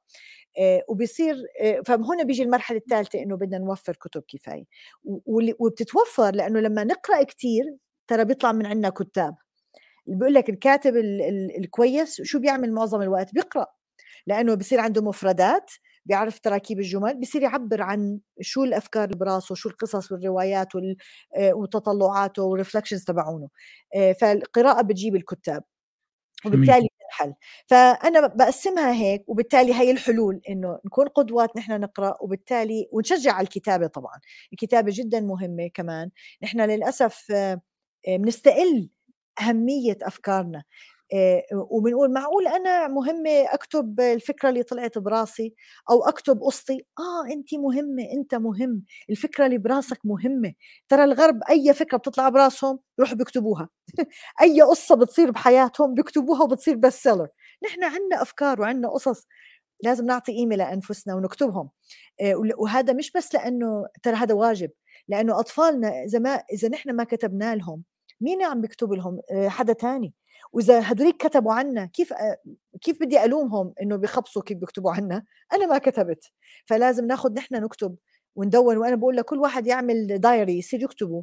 [0.59, 4.65] آه، وبيصير آه، فهنا بيجي المرحلة الثالثة إنه بدنا نوفر كتب كفاية.
[5.59, 7.65] وبتتوفر لأنه لما نقرأ كثير
[8.09, 9.37] ترى بيطلع من عندنا كتاب.
[10.07, 10.97] بيقول لك الكاتب
[11.59, 13.67] الكويس شو بيعمل معظم الوقت؟ بيقرأ.
[14.27, 15.71] لأنه بصير عنده مفردات
[16.07, 20.69] بيعرف تراكيب الجمل بصير يعبر عن شو الأفكار اللي براسه شو القصص والروايات
[21.37, 23.49] آه، وتطلعاته وال reflections تبعونه.
[24.21, 25.65] فالقراءة بتجيب الكتاب.
[26.47, 27.35] وبالتالي الحل
[27.67, 33.87] فأنا بقسمها هيك وبالتالي هي الحلول إنه نكون قدوات نحن نقرأ وبالتالي ونشجع على الكتابة
[33.87, 34.21] طبعا.
[34.53, 36.11] الكتابة جدا مهمة كمان.
[36.43, 37.33] نحن للأسف
[38.09, 38.89] بنستقل
[39.41, 40.65] أهمية أفكارنا.
[41.71, 45.55] وبنقول معقول أنا مهمه أكتب الفكرة اللي طلعت براسي
[45.91, 50.53] أو أكتب قصتي آه انت مهمه أنت مهم الفكرة اللي براسك مهمة.
[50.89, 53.69] ترى الغرب أي فكرة بتطلع براسهم يروحوا بيكتبوها.
[54.43, 57.29] أي قصة بتصير بحياتهم بيكتبوها وبتصير بس سيلر
[57.65, 59.27] نحن عندنا أفكار وعندنا قصص.
[59.85, 61.71] لازم نعطي قيمة لأنفسنا ونكتبهم.
[62.59, 64.71] وهذا مش بس لأنه ترى هذا واجب
[65.09, 67.83] لأنه أطفالنا إذا ما إذا نحن ما كتبنا لهم
[68.23, 70.15] مين عم بيكتب لهم؟ حدا تاني.
[70.53, 72.15] وإذا هدوليك كتبوا عنا كيف
[72.81, 76.25] كيف بدي ألومهم إنه بخبصوا كيف بيكتبوا عنا؟ أنا ما كتبت.
[76.67, 77.97] فلازم ناخذ نحن نكتب
[78.37, 81.23] وندون وأنا بقول لكل واحد يعمل diary يصير يكتبوا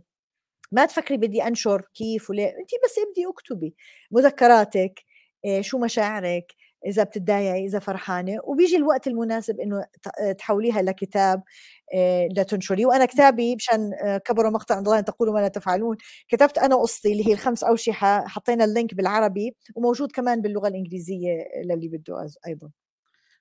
[0.71, 3.75] ما تفكري بدي أنشر كيف وليه انت بس ابدي اكتبي.
[4.11, 4.99] مذكراتك
[5.61, 6.53] شو مشاعرك
[6.85, 8.37] إذا بتتضايقي إذا فرحانة.
[8.43, 9.85] وبيجي الوقت المناسب إنه
[10.37, 11.43] تحوليها لكتاب
[11.95, 12.85] آه، لتنشري.
[12.85, 15.97] وأنا كتابي مشان آه، كبر مقتا عند الله ان تقولوا ما لا تفعلون.
[16.27, 21.37] كتبت أنا قصتي اللي هي الخمس اوشحه حطينا ال link بالعربي وموجود كمان باللغة الإنجليزية
[21.65, 22.69] للي بده أيضا.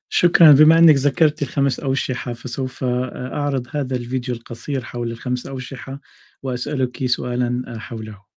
[0.09, 0.53] شكرا.
[0.53, 6.01] بما إنك ذكرت الخمس اوشحه فسوف آه، أعرض هذا الفيديو القصير حول الخمس اوشحه
[6.43, 8.29] وأسألك سؤالا حوله.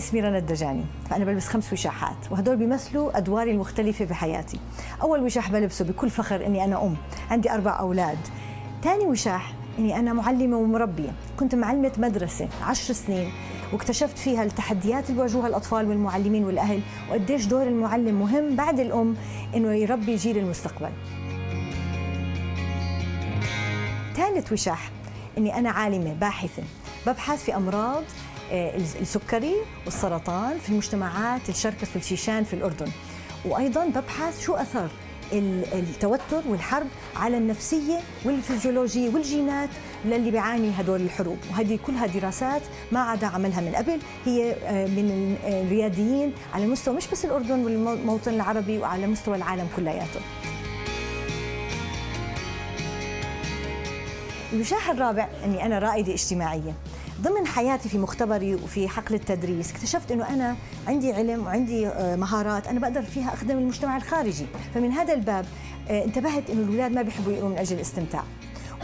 [0.00, 0.84] اسمي رنا الدجاني.
[1.10, 4.60] فأنا بلبس خمس وشاحات وهدول بيمثلوا أدواري المختلفة بحياتي
[5.02, 6.96] أول وشاح بلبسه بكل فخر إني أنا أم.
[7.30, 8.18] عندي أربع أولاد.
[8.84, 11.10] ثاني وشاح إني أنا معلمة ومربية.
[11.38, 13.32] كنت معلمة مدرسة عشر سنين
[13.72, 16.80] واكتشفت فيها التحديات اللي بيواجهوها الأطفال والمعلمين والأهل
[17.10, 19.16] وقديش دور المعلم مهم بعد الأم
[19.54, 20.90] إنه يربي جيل المستقبل.
[24.16, 24.90] ثالث وشاح
[25.38, 26.62] إني أنا عالمة باحثة.
[27.06, 32.90] ببحث في أمراض آه، السكري والسرطان في المجتمعات الشركس والشيشان في الأردن.
[33.44, 34.88] وأيضا ببحث شو أثر
[35.32, 36.86] التوتر والحرب
[37.16, 39.68] على النفسية والفيزيولوجية والجينات
[40.04, 41.38] للي بيعاني هدول الحروب.
[41.50, 43.98] وهذه كلها دراسات ما عدا عملها من قبل.
[44.24, 50.20] هي آه، من الرياديين على مستوى مش بس الأردن والموطن العربي وعلى مستوى العالم كلياته.
[54.52, 56.74] المشاح الرابع أني أنا رائدة اجتماعية.
[57.22, 60.56] ضمن حياتي في مختبري وفي حقل التدريس اكتشفت إنه أنا
[60.88, 64.46] عندي علم وعندي آه، مهارات أنا بقدر فيها اخدم المجتمع الخارجي.
[64.74, 65.46] فمن هذا الباب
[65.88, 68.22] آه، انتبهت إنه الاولاد ما بيحبوا يقروا من أجل الاستمتاع.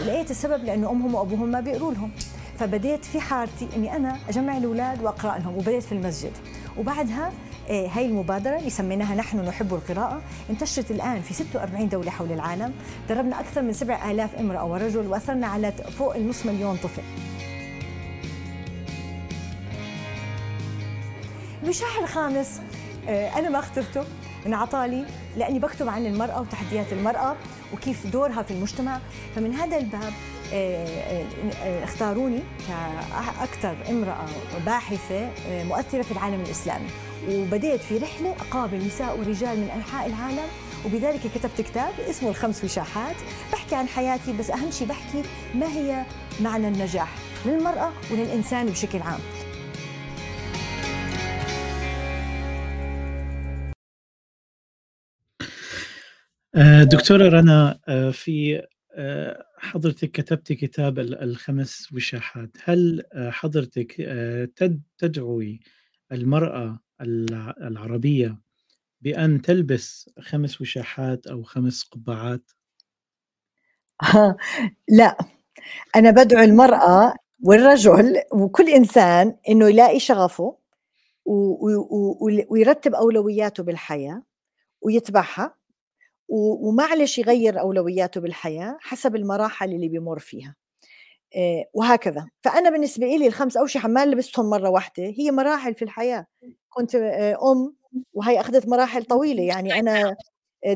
[0.01, 2.11] ولقيت السبب لأنه أمهم وأبوهم ما بيقروا لهم.
[2.59, 6.33] فبديت في حارتي إني أنا أجمع الاولاد وأقرأ لهم وبديت في المسجد.
[6.79, 7.33] وبعدها
[7.69, 12.73] آه، هاي المبادرة اللي سميناها نحن نحب القراءة انتشرت الآن في 46 دولة حول العالم.
[13.09, 17.03] دربنا أكثر من 7000 امرأة ورجل وأثرنا على فوق النصف مليون طفل.
[21.67, 22.61] المشاح الخامس
[23.09, 24.05] آه، أنا ما اخترته
[24.47, 25.07] انعطالي
[25.37, 27.37] لأني بكتب عن المرأة وتحديات المرأة
[27.73, 29.01] وكيف دورها في المجتمع.
[29.37, 30.13] فمن هذا الباب
[30.53, 30.87] آه،
[31.63, 34.27] آه، اختاروني كأكثر امرأة
[34.67, 36.89] باحثة مؤثرة في العالم الإسلامي.
[37.31, 40.47] وبديت في رحلة أقابل نساء ورجال من أنحاء العالم.
[40.85, 43.17] وبذلك كتبت كتاب اسمه الخمس وشاحات.
[43.53, 45.23] بحكي عن حياتي بس أهم شيء بحكي
[45.55, 46.03] ما هي
[46.41, 47.09] معنى النجاح
[47.47, 49.21] للمرأة وللإنسان بشكل عام.
[56.85, 58.63] دكتورة رنا آه، في
[58.95, 62.51] آه، حضرتك كتبت كتاب الخمس وشاحات.
[62.65, 64.01] هل حضرتك
[64.99, 65.61] تدعوي
[66.13, 66.81] المرأة
[67.61, 68.39] العربية
[69.01, 72.51] بأن تلبس خمس وشاحات أو خمس قبعات؟
[74.89, 75.17] لا.
[75.97, 80.59] أنا بدعو المرأة والرجل وكل إنسان إنه يلاقي شغفه
[82.51, 84.23] ويرتب أولوياته بالحياة
[84.81, 85.55] ويتبعها.
[86.29, 90.55] ومعلش يغير أولوياته بالحياة حسب المراحل اللي بيمر فيها.
[91.75, 92.29] وهكذا.
[92.43, 96.27] فأنا بالنسبة لي الخمس أوشحة ما لبستهم مرة واحدة هي مراحل في الحياة.
[96.69, 96.95] كنت
[97.43, 97.77] أم
[98.15, 99.43] وهي أخذت مراحل طويلة.
[99.43, 100.17] يعني أنا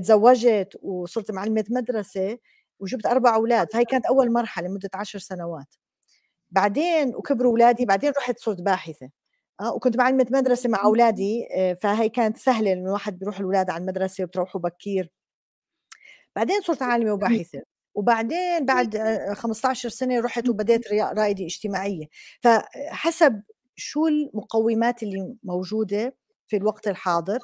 [0.03, 2.38] تزوجت وصرت معلمة مدرسة
[2.80, 5.74] وجبت أربع أولاد فهي كانت أول مرحلة مده عشر سنوات.
[6.51, 9.11] بعدين وكبروا أولادي بعدين رحت صرت باحثة.
[9.61, 13.80] آه وكنت معلمة مدرسة مع أولادي آه فهي كانت سهلة إنه الواحد بيروح الأولاد على
[13.82, 15.11] المدرسة وبتروحوا بكير
[16.37, 17.62] بعدين صرت عالمة وباحثة
[17.95, 18.99] وبعدين بعد
[19.35, 22.07] 15 سنة رحت وبديت رائدة اجتماعية.
[22.41, 23.43] فحسب
[23.76, 26.16] شو المقومات اللي موجودة
[26.47, 27.39] في الوقت الحاضر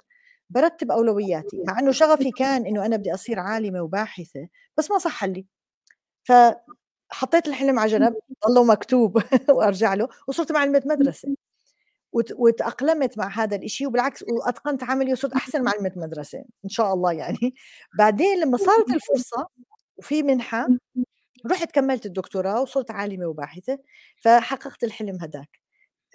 [0.50, 1.62] برتب أولوياتي.
[1.68, 5.46] مع أنه شغفي كان أنه أنا بدي أصير عالمة وباحثة بس ما صح لي.
[6.24, 8.16] فحطيت الحلم على جنب
[8.48, 11.36] ضله مكتوب وأرجع له وصرت معلمة مدرسة.
[12.36, 17.54] وتأقلمت مع هذا الإشي وبالعكس وأتقنت عملي وصرت أحسن معلمة مدرسة إن شاء الله يعني.
[17.98, 19.46] بعدين لما صارت الفرصة
[19.96, 20.68] وفي منحة
[21.52, 23.78] رحت كملت الدكتوراه وصرت عالمة وباحثة
[24.22, 25.60] فحققت الحلم هداك.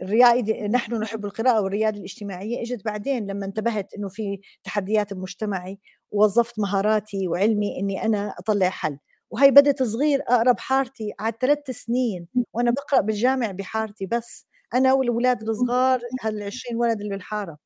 [0.02, 5.80] الرياده نحن نحب القراءة والريادة الاجتماعية إجت بعدين لما انتبهت إنه في تحديات بمجتمعي
[6.12, 8.98] ووظفت مهاراتي وعلمي إني أنا أطلع حل.
[9.32, 14.48] وهي بدت صغير أقرب حارتي قعدت ثلاث سنين وأنا بقرأ بالجامع بحارتي بس.
[14.74, 17.58] أنا والاولاد الصغار هال 20 ولد اللي بالحارة.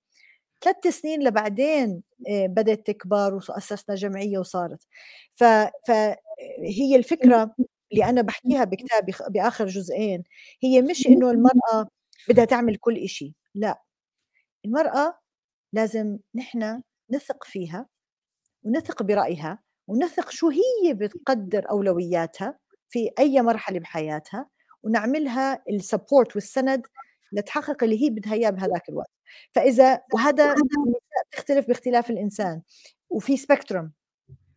[0.63, 4.79] ثلاث سنين لبعدين آه، بدأت تكبر واسسنا جمعية وصارت.
[5.31, 5.43] ف
[5.87, 7.55] فهي الفكرة
[7.93, 10.23] اللي أنا بحكيها بكتابي بآخر جزئين
[10.63, 11.89] هي مش إنه المرأة
[12.29, 13.83] بدها تعمل كل شيء لا.
[14.65, 15.19] المرأة
[15.73, 16.81] لازم نحن
[17.11, 17.87] نثق فيها
[18.63, 24.49] ونثق برأيها ونثق شو هي بتقدر أولوياتها في أي مرحلة بحياتها
[24.85, 26.87] ونعملها السبورت والسند
[27.31, 29.11] لتحقق اللي هي بدها إياه بهذاك الوقت.
[29.51, 30.55] فإذا وهذا
[31.31, 32.61] تختلف باختلاف الإنسان
[33.09, 33.91] وفي spectrum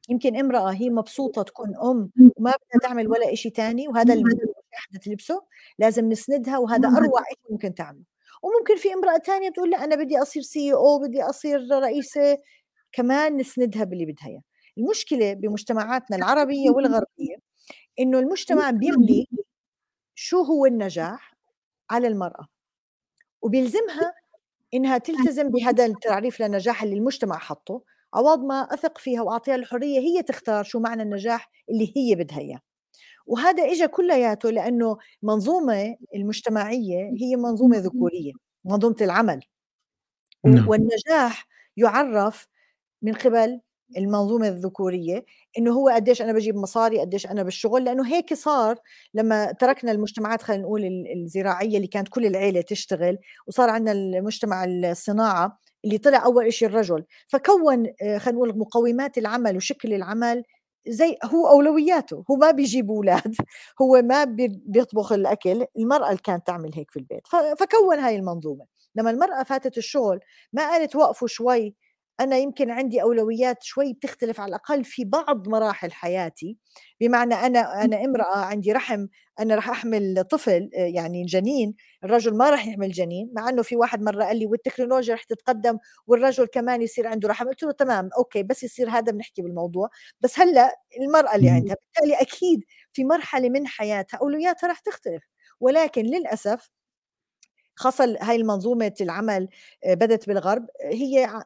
[0.09, 5.01] يمكن امرأة هي مبسوطة تكون أم وما بدها تعمل ولا إشي تاني وهذا اللي بدها
[5.03, 5.43] تلمسه
[5.79, 8.05] لازم نسندها وهذا أروع شيء ممكن تعمله.
[8.43, 12.39] وممكن في امرأة تانية تقول لا أنا بدي أصير CEO أو بدي أصير رئيسة.
[12.93, 14.43] كمان نسندها باللي بدها إياه.
[14.79, 17.37] المشكلة بمجتمعاتنا العربية والغربية
[18.01, 19.27] إنه المجتمع بيملي
[20.21, 21.35] شو هو النجاح
[21.91, 22.47] على المرأة؟
[23.43, 24.15] وبيلزمها
[24.75, 27.83] إنها تلتزم بهذا التعريف للنجاح اللي المجتمع حطه
[28.15, 32.61] عوض ما أثق فيها وأعطيها الحرية هي تختار شو معنى النجاح اللي هي بدها إياه.
[33.27, 38.33] وهذا إجا كلياته لأنه منظومة المجتمعية هي منظومة ذكورية
[38.65, 39.41] منظومة العمل.
[40.45, 40.69] نعم.
[40.69, 41.47] والنجاح
[41.77, 42.47] يعرف
[43.03, 43.61] من قبل
[43.97, 45.25] المنظومة الذكورية
[45.59, 48.77] إنه هو قديش أنا بجيب مصاري قديش أنا بالشغل لأنه هيك صار
[49.15, 50.85] لما تركنا المجتمعات خلينا نقول
[51.17, 57.05] الزراعية اللي كانت كل العيلة تشتغل وصار عندنا المجتمع الصناعة اللي طلع أول شيء الرجل.
[57.29, 60.43] فكون آه، خلينا نقول مقومات العمل وشكل العمل
[60.89, 63.35] زي هو أولوياته هو ما بيجيب أولاد
[63.83, 64.25] هو ما
[64.67, 67.27] بيطبخ الأكل المرأة اللي كانت تعمل هيك في البيت.
[67.59, 68.67] فكون هاي المنظومة.
[68.95, 70.21] لما المرأة فاتت الشغل
[70.53, 71.75] ما قالت وقفوا شوي
[72.21, 76.57] أنا يمكن عندي أولويات شوي بتختلف على الأقل في بعض مراحل حياتي.
[77.01, 79.07] بمعنى أنا أنا امرأة عندي رحم
[79.41, 84.03] أنا رح أحمل طفل يعني جنين الرجل ما رح يحمل جنين مع أنه في واحد
[84.03, 88.43] مرة قال لي والتكنولوجيا رح تتقدم والرجل كمان يصير عنده رحم قلت له تمام أوكي
[88.43, 89.89] بس يصير هذا بنحكي بالموضوع.
[90.21, 95.23] بس هلأ المرأة اللي عندها بالتالي أكيد في مرحلة من حياتها أولوياتها رح تختلف.
[95.61, 96.71] ولكن للأسف
[97.79, 99.49] خاصة هاي المنظومة العمل
[99.85, 101.43] آه، بدت بالغرب هي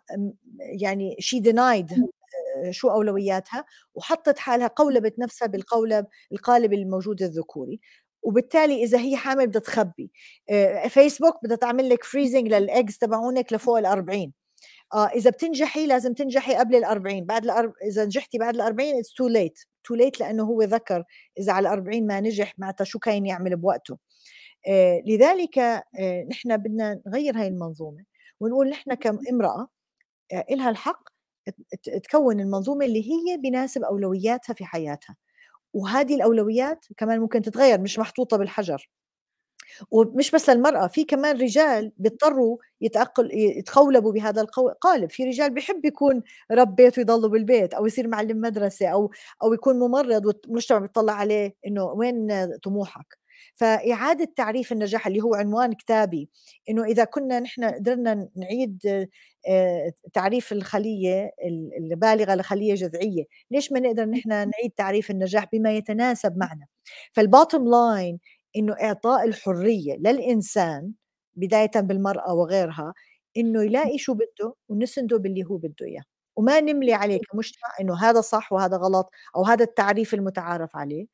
[0.58, 3.64] يعني she denied آه، شو أولوياتها
[3.94, 7.80] وحطت حالها قولبت نفسها بالقولب القالب الموجود الذكوري.
[8.22, 10.10] وبالتالي إذا هي حامل بدها تخبي
[10.50, 14.32] آه، فيسبوك بدها تعمل لك freezing لل eggs تبعونك لفوق ال 40
[14.94, 17.72] آه إذا بتنجحي لازم تنجحي قبل ال 40 بعد الأرب...
[17.84, 21.04] إذا نجحتي بعد ال 40 it's too late تو ليت لأنه هو ذكر
[21.38, 23.94] إذا على ال 40 ما نجح معناتها شو كاين يعمل بوقته.
[23.94, 23.98] آه،
[25.06, 28.05] لذلك آه، نحن بدنا نغير هاي المنظومة
[28.40, 29.68] ونقول نحن كامرأة
[30.32, 31.09] آه، إلها الحق
[32.05, 35.16] تكون المنظومة اللي هي بناسب أولوياتها في حياتها.
[35.74, 38.90] وهذه الأولويات كمان ممكن تتغير مش محطوطة بالحجر.
[39.90, 46.22] ومش بس المرأة في كمان رجال بيضطروا يتأقل يتقولبوا بهذا القالب في رجال بيحب يكون
[46.52, 49.10] رب بيت ويضلوا بالبيت أو يصير معلم مدرسة أو
[49.43, 52.28] أو يكون ممرض والمجتمع بيطلع عليه إنه وين
[52.62, 53.22] طموحك؟
[53.55, 56.28] فإعادة تعريف النجاح اللي هو عنوان كتابي
[56.70, 59.06] إنه إذا كنا نحن قدرنا نعيد
[59.48, 61.31] آه، تعريف الخلية
[61.78, 66.66] البالغة لخلية جذعية ليش ما نقدر نحن نعيد تعريف النجاح بما يتناسب معنا؟
[67.12, 68.19] فالباتم لاين
[68.56, 70.93] إنه إعطاء الحرية للإنسان
[71.36, 72.94] بداية بالمرأة وغيرها
[73.36, 76.02] إنه يلاقي شو بده ونسنده باللي هو بده إياه.
[76.36, 81.06] وما نملي عليه كمجتمع إنه هذا صح وهذا غلط أو هذا التعريف المتعارف عليه.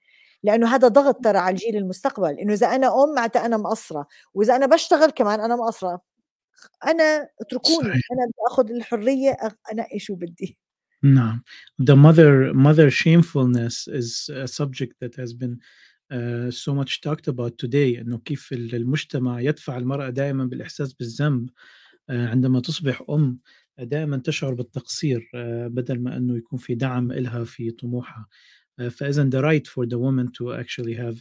[0.43, 4.57] لأنه هذا ضغط ترى على الجيل المستقبل إنه إذا أنا أم معناتها أنا مقصرة وإذا
[4.57, 6.01] أنا بشتغل كمان أنا مقصرة.
[6.87, 8.03] أنا اتركوني صحيح.
[8.13, 9.37] أنا بدي آخذ الحرية
[9.73, 10.59] انقي شو بدي؟
[11.03, 11.43] نعم.
[11.83, 15.61] The mother mother shamefulness is a subject that has been
[16.11, 18.01] uh, so much talked about today.
[18.01, 23.39] إنه كيف المجتمع يدفع المرأة دائما بالإحساس بالذنب uh, عندما تصبح أم
[23.79, 25.39] دائما تشعر بالتقصير uh,
[25.69, 28.27] بدل ما إنه يكون في دعم لها في طموحها.
[28.91, 31.17] فإذا the right for the woman to actually have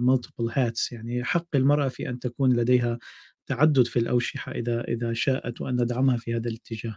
[0.00, 0.92] multiple hats.
[0.92, 2.98] يعني حق المرأة في أن تكون لديها
[3.46, 6.96] تعدد في الأوشحة إذا إذا شاءت وأن ندعمها في هذا الاتجاه.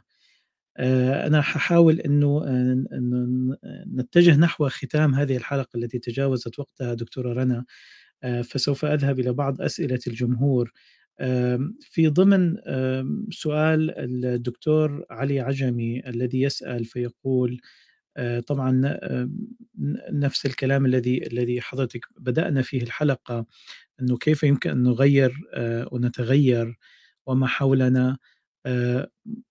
[1.27, 2.43] أنا ححاول إنه
[3.95, 7.65] نتجه نحو ختام هذه الحلقة التي تجاوزت وقتها دكتورة رنا.
[8.43, 10.71] فسوف أذهب إلى بعض أسئلة الجمهور.
[11.81, 12.55] في ضمن
[13.29, 13.91] سؤال
[14.25, 17.61] الدكتور علي عجمي الذي يسأل فيقول
[18.47, 18.97] طبعا
[20.11, 23.45] نفس الكلام الذي الذي حضرتك بدأنا فيه الحلقة
[24.01, 25.33] أنه كيف يمكن أن نغير
[25.91, 26.77] ونتغير
[27.25, 28.17] وما حولنا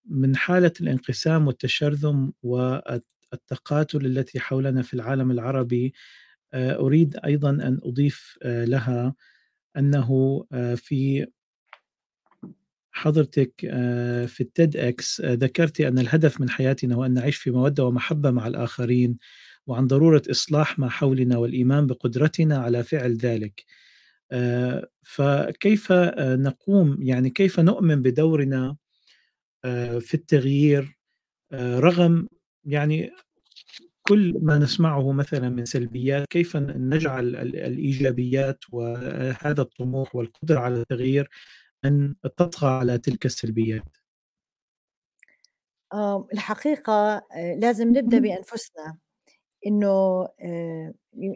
[0.06, 5.94] من حالة الانقسام والتشرذم والتقاتل التي حولنا في العالم العربي
[6.54, 9.14] أريد أيضا أن أضيف لها
[9.76, 10.42] أنه
[10.76, 11.26] في
[12.92, 13.52] حضرتك
[14.26, 18.46] في التيد إكس ذكرت أن الهدف من حياتنا هو أن نعيش في مودة ومحبة مع
[18.46, 19.18] الآخرين
[19.66, 23.64] وعن ضرورة إصلاح ما حولنا والإيمان بقدرتنا على فعل ذلك.
[25.02, 28.76] فكيف نقوم؟ يعني كيف نؤمن بدورنا
[30.00, 30.98] في التغيير؟
[31.54, 32.28] رغم
[32.64, 33.10] يعني
[34.02, 41.28] كل ما نسمعه مثلا من سلبيات كيف نجعل الإيجابيات وهذا الطموح والقدرة على التغيير
[41.84, 43.96] أن تطغى على تلك السلبيات؟
[46.32, 47.22] الحقيقة
[47.58, 48.98] لازم نبدأ بأنفسنا.
[49.66, 50.28] إنه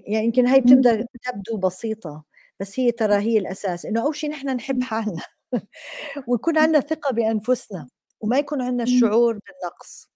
[0.07, 2.25] يعني يمكن هاي بتبدأ تبدو بسيطة
[2.61, 3.87] بس هي ترى هي الأساس.
[3.87, 5.23] إنه أول شيء نحن نحب حالنا
[6.29, 7.89] ويكون عندنا ثقة بأنفسنا
[8.21, 10.11] وما يكون عندنا الشعور بالنقص.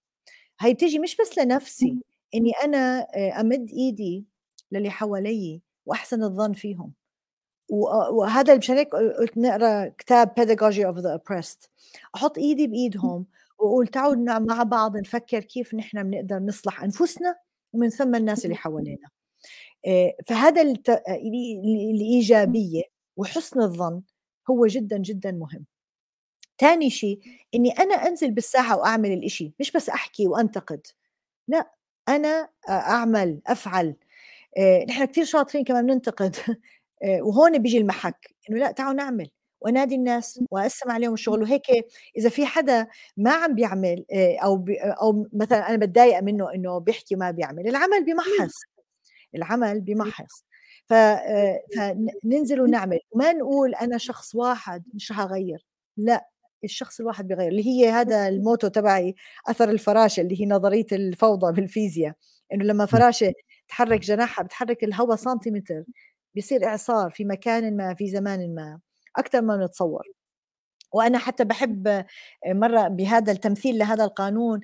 [0.61, 1.97] هي بتيجي مش بس لنفسي
[2.35, 2.99] إني أنا
[3.41, 4.25] أمد إيدي
[4.71, 6.93] للي حوالي وأحسن الظن فيهم.
[7.71, 11.67] وهذا مشان هيك قلت نقرأ كتاب Pedagogy of the Oppressed.
[12.15, 13.25] أحط إيدي بإيدهم
[13.59, 17.35] وأقول تعالوا مع بعض نفكر كيف نحن بنقدر نصلح أنفسنا
[17.73, 19.09] ومن ثم الناس اللي حوالينا.
[20.27, 20.61] فهذا
[21.91, 22.83] الإيجابية
[23.17, 24.01] وحسن الظن
[24.49, 25.65] هو جدا جدا مهم.
[26.57, 27.19] تاني شيء
[27.55, 30.81] إني أنا أنزل بالساحة وأعمل الإشي مش بس أحكي وأنتقد.
[31.47, 31.71] لا
[32.09, 33.95] أنا أعمل أفعل.
[34.89, 36.35] نحن كثير شاطرين كمان بننتقد
[37.03, 39.29] وهون بيجي المحك إنه لا تعالوا نعمل.
[39.61, 41.41] وأنادي الناس وأقسم عليهم الشغل.
[41.41, 41.65] وهيك
[42.17, 42.87] إذا في حدا
[43.17, 44.05] ما عم بيعمل
[44.43, 48.53] أو بي أو مثلا أنا بتضايق منه إنه بيحكي ما بيعمل العمل بمحص
[49.35, 50.45] العمل بمحص
[50.85, 50.93] ف...
[51.75, 52.99] فننزل ونعمل.
[53.11, 55.65] وما نقول أنا شخص واحد مش هغير
[55.97, 56.27] لا
[56.63, 57.47] الشخص الواحد بيغير.
[57.47, 59.15] اللي هي هذا الموتو تبعي
[59.47, 62.13] أثر الفراشه اللي هي نظرية الفوضى بالفيزياء.
[62.53, 63.33] إنه لما فراشه
[63.67, 65.83] تحرك جناحها بتحرك الهواء سنتيمتر.
[66.35, 68.79] بيصير إعصار في مكان ما في زمان ما
[69.17, 70.07] أكثر ما نتصور.
[70.93, 72.05] وأنا حتى بحب
[72.47, 74.61] مرة بهذا التمثيل لهذا القانون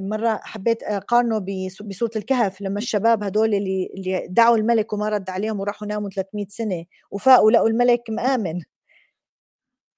[0.00, 1.38] مرة حبيت أقارنه
[1.84, 6.46] بسوره الكهف لما الشباب هدول اللي اللي دعوا الملك وما رد عليهم وراحوا ناموا 300
[6.48, 8.62] سنة وفاقوا لقوا الملك مآمن.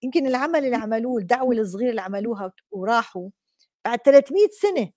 [0.02, 3.28] يمكن العمل اللي عملوه الدعوة الصغيرة اللي عملوها وراحوا
[3.84, 4.90] بعد 300 سنة.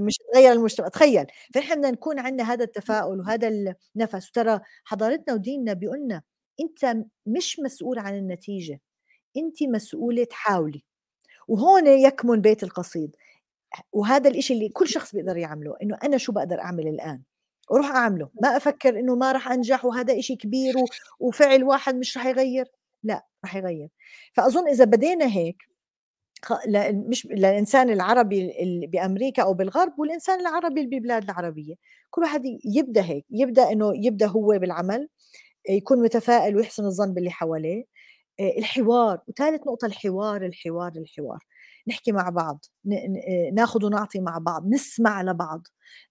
[0.00, 0.88] مش تغير المجتمع.
[0.88, 4.28] تخيل فنحن بدنا نكون عندنا هذا التفاؤل وهذا النفس.
[4.28, 6.22] وترى حضارتنا وديننا بيقولنا
[6.60, 8.80] أنت مش مسؤول عن النتيجة
[9.36, 10.84] أنت مسؤولة تحاولي.
[11.48, 13.16] وهون يكمن بيت القصيد.
[13.92, 17.22] وهذا الإشي اللي كل شخص بيقدر يعمله إنه أنا شو بقدر أعمل الآن؟
[17.70, 18.30] وروح أعمله.
[18.42, 20.74] ما أفكر إنه ما راح أنجح وهذا إشي كبير
[21.20, 22.66] وفعل واحد مش راح يغير.
[23.02, 23.88] لا راح يغير.
[24.32, 25.62] فأظن إذا بدينا هيك
[27.08, 28.52] مش للإنسان العربي
[28.92, 31.74] بأمريكا أو بالغرب والإنسان العربي اللي بالبلاد العربية.
[32.10, 35.08] كل واحد يبدأ هيك يبدأ إنه يبدأ هو بالعمل
[35.70, 37.84] يكون متفائل ويحسن الظن باللي حواليه.
[38.40, 41.38] الحوار وثالث نقطة الحوار الحوار الحوار.
[41.88, 42.64] نحكي مع بعض
[43.52, 45.66] ناخذ ونعطي مع بعض نسمع لبعض.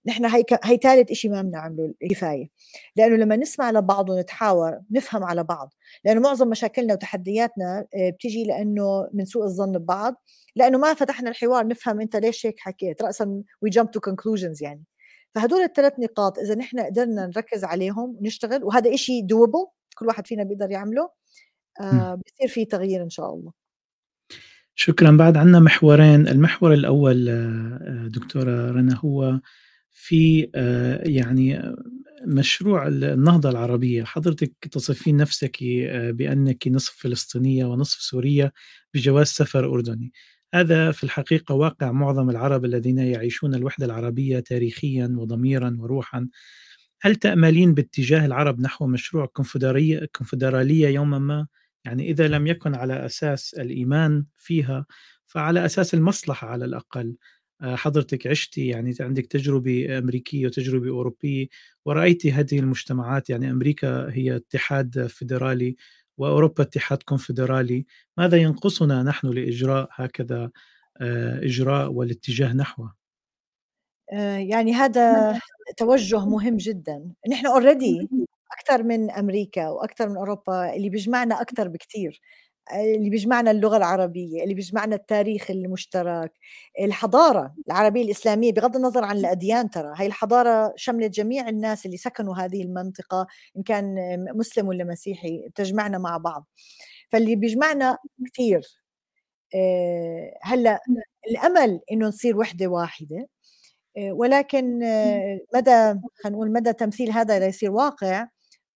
[0.06, 2.48] نحن هي هي ثالث شيء ما بنعمله كفايه
[2.96, 5.74] لأنه لما نسمع لبعض ونتحاور نفهم على بعض.
[6.04, 10.14] لأنه معظم مشاكلنا وتحدياتنا آه، بتيجي لأنه من سوء الظن ببعض.
[10.56, 14.84] لأنه ما فتحنا الحوار نفهم أنت ليش هيك حكيت راسا we jump to conclusions يعني.
[15.34, 19.66] فهدول الثلاث نقاط إذا نحن قدرنا نركز عليهم ونشتغل وهذا شيء doable
[19.98, 21.10] كل واحد فينا بيقدر يعمله
[21.80, 23.63] آه بصير في تغيير إن شاء الله.
[24.74, 25.10] شكرا.
[25.10, 26.28] بعد عندنا محورين.
[26.28, 29.40] المحور الأول آه، دكتورة رنا هو
[29.90, 31.74] في آه، يعني
[32.26, 34.04] مشروع النهضة العربية.
[34.04, 38.52] حضرتك تصفين نفسك آه، بأنك نصف فلسطينية ونصف سورية
[38.94, 40.12] بجواز سفر أردني.
[40.54, 41.92] هذا في الحقيقة واقع.
[41.92, 46.28] معظم العرب الذين يعيشون الوحدة العربية تاريخيا وضميرا وروحا.
[47.02, 51.46] هل تأملين باتجاه العرب نحو مشروع كونفدرالية يوما ما؟
[51.84, 54.86] يعني إذا لم يكن على أساس الإيمان فيها
[55.26, 57.16] فعلى أساس المصلحة على الأقل.
[57.62, 61.46] آه، حضرتك عشتي يعني عندك تجربة أمريكية وتجربة أوروبية
[61.84, 65.76] ورأيتي هذه المجتمعات يعني أمريكا هي اتحاد فيدرالي
[66.18, 67.86] وأوروبا اتحاد كونفدرالي.
[68.18, 70.50] ماذا ينقصنا نحن لإجراء هكذا
[71.00, 72.94] آه، إجراء والاتجاه نحوه؟
[74.12, 75.38] آه، يعني هذا
[75.76, 77.12] توجه مهم جدا.
[77.30, 78.08] نحن اوريدي
[78.54, 82.20] أكثر من أمريكا وأكثر من أوروبا اللي بيجمعنا أكثر بكثير
[82.72, 86.32] اللي بيجمعنا اللغة العربية اللي بيجمعنا التاريخ المشترك
[86.80, 92.36] الحضارة العربية الإسلامية بغض النظر عن الأديان ترى هاي الحضارة شملت جميع الناس اللي سكنوا
[92.36, 93.26] هذه المنطقة
[93.56, 93.96] إن كان
[94.36, 96.46] مسلم ولا مسيحي تجمعنا مع بعض.
[97.08, 97.98] فاللي بيجمعنا
[98.32, 98.62] كثير
[99.54, 100.80] آه، هلأ
[101.30, 103.28] الأمل إنه نصير وحدة واحدة
[103.98, 105.70] آه، ولكن آه، مدى
[106.24, 108.28] خلينا نقول مدى تمثيل هذا ليصير واقع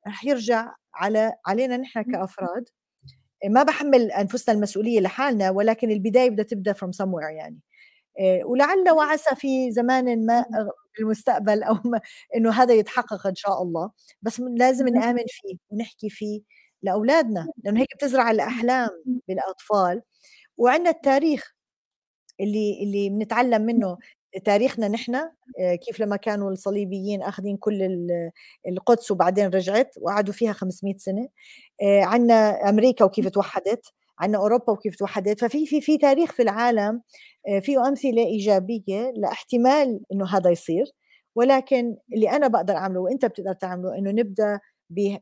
[0.09, 2.69] رح يرجع على علينا نحن كأفراد.
[3.47, 7.61] ما بحمل أنفسنا المسؤولية لحالنا ولكن البداية بدها تبدأ from somewhere يعني.
[8.21, 10.43] آه، ولعل وعسى في زمان ما
[10.95, 12.01] في المستقبل أو ما
[12.37, 13.91] إنه هذا يتحقق إن شاء الله.
[14.23, 16.43] بس لازم نآمن فيه ونحكي فيه
[16.83, 18.91] لأولادنا لأنه هيك بتزرع الأحلام
[19.29, 20.03] بالأطفال.
[20.59, 21.55] وعندنا التاريخ
[22.41, 23.99] اللي اللي بنتعلم منه
[24.45, 25.15] تاريخنا نحن
[25.61, 28.09] آه، كيف لما كانوا الصليبيين أخذين كل
[28.69, 31.29] القدس وبعدين رجعت وقعدوا فيها 500 سنة
[31.83, 33.87] آه، عندنا أمريكا وكيف توحدت
[34.21, 37.03] عندنا أوروبا وكيف توحدت ففي في في تاريخ في العالم
[37.49, 40.85] آه، فيه أمثلة إيجابية لاحتمال إنه هذا يصير
[41.37, 44.61] ولكن اللي أنا بقدر أعمله وأنت بتقدر تعمله إنه نبدأ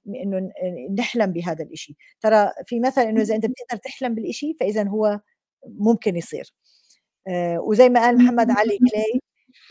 [0.09, 0.51] إنه
[0.98, 5.20] نحلم بهذا الشيء ترى في مثل إنه إذا أنت بتقدر تحلم بالشيء فإذا هو
[5.66, 6.52] ممكن يصير.
[7.59, 9.20] وزي ما قال محمد علي كلاي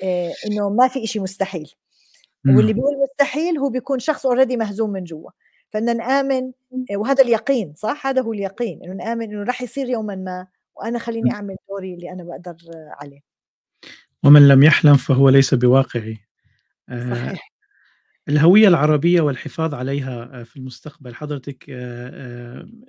[0.03, 1.71] آه، إنه ما في شيء مستحيل.
[2.45, 5.31] واللي بيقول مستحيل هو بيكون شخص already مهزوم من جوا.
[5.69, 6.51] فبدنا نآمن
[6.91, 10.99] آه، وهذا اليقين صح؟ هذا هو اليقين إنه نآمن إنه راح يصير يوما ما وأنا
[10.99, 12.55] خليني أعمل دوري اللي أنا بقدر
[13.01, 13.19] عليه.
[14.23, 16.17] ومن لم يحلم فهو ليس بواقعي.
[16.89, 17.55] صحيح.
[18.29, 21.65] الهوية العربية والحفاظ عليها في المستقبل حضرتك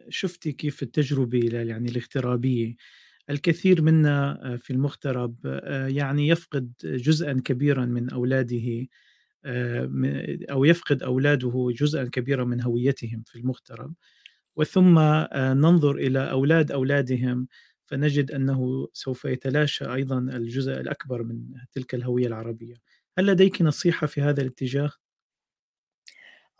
[0.08, 2.76] شفتي كيف التجربة يعني الاغترابية؟
[3.30, 8.86] الكثير منا آه، في المغترب آه، يعني يفقد جزءا كبيرا من أولاده
[9.44, 9.90] آه،
[10.50, 13.94] أو يفقد أولاده جزءا كبيرا من هويتهم في المغترب.
[14.56, 14.98] وثم
[15.36, 17.48] ننظر إلى أولاد أولادهم
[17.86, 21.40] فنجد أنه سوف يتلاشى أيضا الجزء الأكبر من
[21.72, 22.74] تلك الهوية العربية.
[23.18, 24.90] هل لديك نصيحة في هذا الاتجاه؟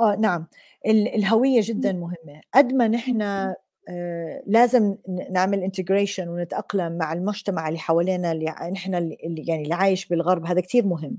[0.00, 0.46] آه نعم.
[0.86, 2.40] الهوية جدا مهمة.
[2.54, 3.56] قد ما نحن آه،
[4.46, 4.96] لازم
[5.30, 10.46] نعمل انتجريشن ونتأقلم مع المجتمع اللي حوالينا اللي نحن اللي يعني اللي عايش بالغرب.
[10.46, 11.18] هذا كثير مهم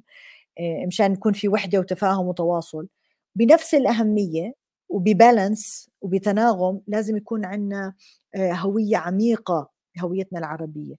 [0.59, 2.87] آه، مشان يكون في وحدة وتفاهم وتواصل.
[3.35, 4.53] بنفس الأهمية
[4.89, 7.93] وببالانس وبتناغم لازم يكون عندنا
[8.35, 9.69] آه، هوية عميقة
[9.99, 10.95] هويتنا العربية.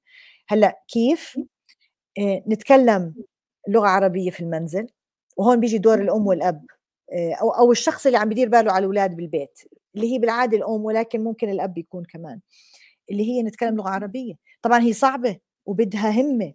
[0.48, 1.38] هلأ كيف؟
[2.48, 3.14] نتكلم
[3.68, 4.86] لغة عربية في المنزل
[5.36, 6.66] وهون بيجي دور الأم والأب.
[7.12, 9.60] أو أو الشخص اللي عم بيدير باله على الأولاد بالبيت
[9.94, 12.40] اللي هي بالعادة الأم ولكن ممكن الأب يكون كمان
[13.10, 14.34] اللي هي نتكلم لغة عربية.
[14.62, 16.52] طبعا هي صعبة وبدها همة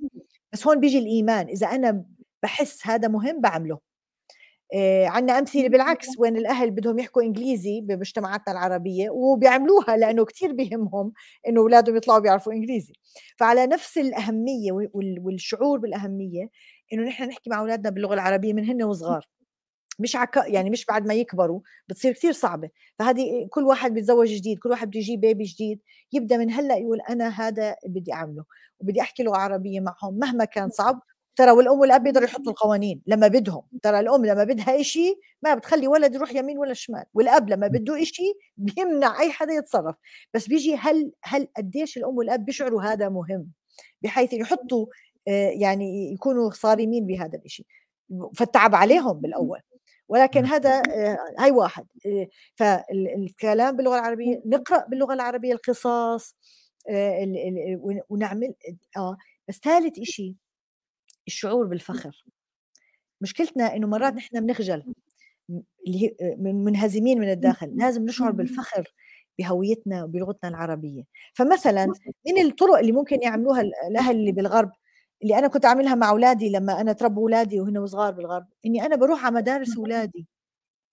[0.54, 1.48] بس هون بيجي الإيمان.
[1.48, 2.06] إذا أنا
[2.44, 3.80] بحس هذا مهم بعمله.
[4.76, 11.14] آه عندنا أمثلة بالعكس وين الأهل بدهم يحكوا إنجليزي بمجتمعاتنا العربية وبيعملوها لأنه كثير بيهمهم
[11.48, 12.94] إنه أولادهم يطلعوا بيعرفوا إنجليزي.
[13.38, 16.50] فعلى نفس الأهمية والشعور بالأهمية
[16.94, 19.28] إنه نحن نحكي مع أولادنا باللغة العربية من هن وصغار.
[20.00, 20.38] مش عك...
[20.48, 22.70] يعني مش بعد ما يكبروا بتصير كثير صعبة.
[23.00, 25.80] فهذه كل واحد بيتزوج جديد كل واحد بده يجيب بيبي جديد
[26.14, 28.44] يبدأ من هلأ يقول أنا هذا بدي أعمله
[28.80, 30.20] وبدي أحكي لغه عربية معهم.
[30.20, 31.02] مهما كان صعب
[31.36, 33.64] ترى والأم والأب بيقدروا يحطوا القوانين لما بدهم.
[33.84, 38.04] ترى الأم لما بدها شيء ما بتخلي ولد يروح يمين ولا شمال والأب لما بده
[38.04, 39.96] شيء بيمنع أي حدا يتصرف.
[40.34, 43.48] بس بيجي هل هل قديش الأم والأب بيشعروا هذا مهم؟
[44.02, 44.86] بحيث يحطوا
[45.28, 47.66] آه، يعني يكونوا صارمين بهذا الشيء
[48.36, 49.60] فالتعب عليهم بالأول.
[50.10, 56.36] ولكن هذا آه، هاي واحد آه، فالكلام باللغة العربية نقرأ باللغة العربية القصص
[56.90, 57.26] آه،
[58.10, 58.54] ونعمل
[58.98, 59.18] آه
[59.48, 60.36] بس ثالث شيء
[61.28, 62.26] الشعور بالفخر.
[63.22, 64.94] مشكلتنا إنه مرات نحن بنخجل
[65.88, 68.94] اللي منهزمين من الداخل لازم نشعر بالفخر
[69.40, 71.04] بهويتنا وبلغتنا العربية.
[71.34, 71.86] فمثلا
[72.28, 74.72] من الطرق اللي ممكن يعملوها الأهل اللي بالغرب
[75.24, 78.96] اللي أنا كنت أعملها مع أولادي لما أنا تربوا أولادي وهن صغار بالغرب إني أنا
[78.96, 80.28] بروح على مدارس أولادي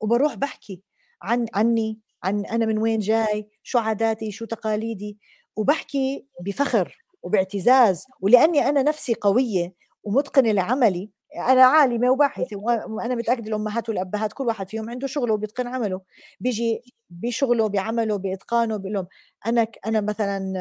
[0.00, 0.82] وبروح بحكي
[1.22, 5.18] عن عني عن أنا من وين جاي شو عاداتي شو تقاليدي
[5.56, 9.74] وبحكي بفخر وباعتزاز ولأني أنا نفسي قوية
[10.04, 15.66] ومتقنة لعملي أنا عالمة وباحثة وأنا متأكدة الأمهات والأبهات كل واحد فيهم عنده شغله وبيتقن
[15.66, 16.00] عمله.
[16.40, 19.06] بيجي بشغله بعمله بإتقانه بيقول لهم
[19.46, 20.52] أنا أنا مثلا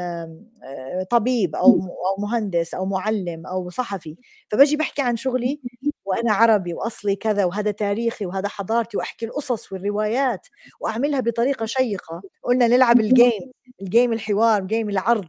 [0.63, 4.17] آه، طبيب أو أو مهندس أو معلم أو صحفي
[4.49, 5.61] فبجي بحكي عن شغلي
[6.05, 10.47] وأنا عربي وأصلي كذا وهذا تاريخي وهذا حضارتي وأحكي القصص والروايات
[10.79, 12.21] وأعملها بطريقة شيقة.
[12.43, 13.51] قلنا نلعب ال game
[13.81, 15.27] ال game الحوار game العرض.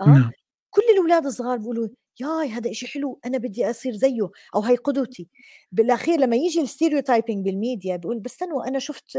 [0.00, 0.30] آه نعم.
[0.70, 1.88] كل الأولاد الصغار بيقولوا
[2.20, 5.28] ياي هذا إشي حلو أنا بدي أصير زيه أو هي قدوتي.
[5.72, 9.16] بالأخير لما يجي ال stereotyping بال media بيقول بس استنوا أنا شفت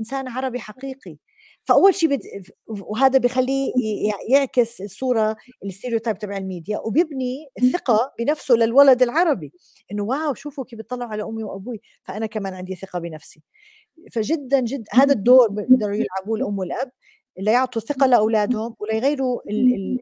[0.00, 1.16] إنسان عربي حقيقي.
[1.64, 2.20] فأول شيء بد...
[2.68, 3.72] وهذا بخليه
[4.30, 9.52] يعكس الصورة ال stereotype تبع الميديا وبيبني الثقة بنفسه للولد العربي.
[9.92, 11.80] إنه wow شوفوا كيف بيطلعوا على أمي وأبوي.
[12.02, 13.42] فأنا كمان عندي ثقة بنفسي.
[14.12, 16.90] فجدا جدا هذا الدور بيقدروا يلعبوه الأم والأب.
[17.38, 19.98] ليعطوا ثقة لأولادهم وليغيروا خلينا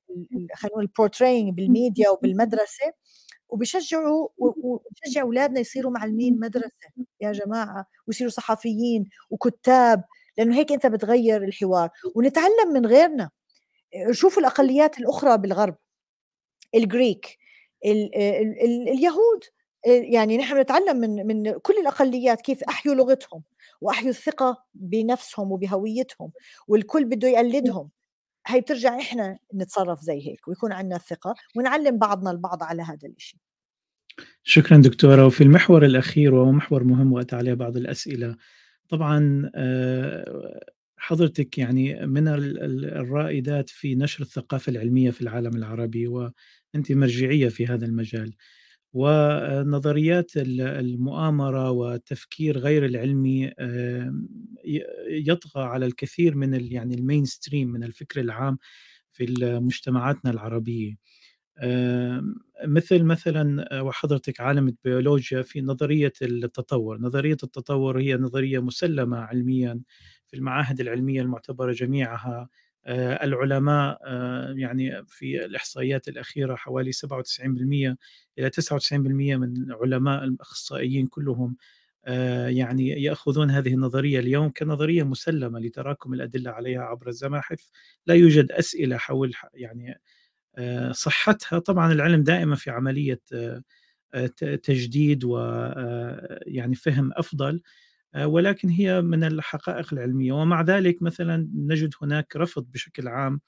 [0.65, 2.93] نقول ال portraying بال media وبالمدرسة
[3.49, 6.73] وبشجعوا وبشجع أولادنا يصيروا معلمين مدرسة
[7.21, 10.05] يا جماعة ويصيروا صحفيين وكتاب
[10.39, 11.91] لأنه هيك أنت بتغير الحوار.
[12.17, 13.31] ونتعلم من غيرنا.
[14.13, 15.77] شوفوا الأقليات الأخرى بالغرب
[16.75, 17.39] ال Greek
[17.87, 19.45] ال ال ال اليهود.
[19.87, 23.43] يعني نحن نتعلم من من كل الأقليات كيف أحيوا لغتهم
[23.81, 26.33] وأحيوا الثقة بنفسهم وبهويتهم
[26.69, 27.91] والكل بده يقلدهم.
[28.47, 33.41] هي بترجع إحنا نتصرف زي هيك ويكون عندنا الثقه ونعلم بعضنا البعض على هذا الشيء
[34.43, 35.27] شكرا دكتورة.
[35.27, 38.37] وفي المحور الأخير وهو محور مهم واتى عليه بعض الأسئلة
[38.89, 40.61] طبعا آه،
[40.97, 47.87] حضرتك يعني من الرائدات في نشر الثقافة العلمية في العالم العربي وأنت مرجعية في هذا
[47.87, 48.35] المجال.
[48.97, 53.53] ونظريات المؤامرة والتفكير غير العلمي
[55.11, 58.59] يطغى على الكثير من يعني المين ستريم من الفكر العام
[59.13, 60.97] في مجتمعاتنا العربية.
[62.67, 67.01] مثل مثلا وحضرتك عالمة بيولوجيا في نظرية التطور.
[67.01, 69.79] نظرية التطور هي نظرية مسلمة علميا
[70.29, 72.49] في المعاهد العلمية المعتبرة جميعها
[73.25, 77.97] العلماء آه، يعني في الإحصائيات الأخيرة حوالي 97%
[78.39, 81.57] إلى 99% من علماء الأخصائيين كلهم
[82.05, 87.71] آه، يعني يأخذون هذه النظرية اليوم كنظرية مسلمة لتراكم الأدلة عليها عبر الزماحف.
[88.07, 90.01] لا يوجد أسئلة حول يعني
[90.93, 91.59] صحتها.
[91.59, 93.21] طبعا العلم دائما في عملية
[94.63, 97.55] تجديد ويعني فهم أفضل.
[97.57, 97.61] آه،
[98.25, 100.33] ولكن هي من الحقائق العلمية.
[100.33, 103.41] ومع ذلك مثلا نجد هناك رفض بشكل عام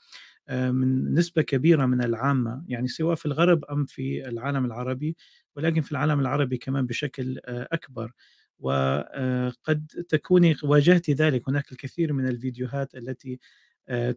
[0.49, 5.17] آه، من نسبة كبيرة من العامة يعني سواء في الغرب أم في العالم العربي
[5.57, 8.13] ولكن في العالم العربي كمان بشكل آه، أكبر.
[8.59, 11.49] وقد تكوني واجهت ذلك.
[11.49, 13.39] هناك الكثير من الفيديوهات التي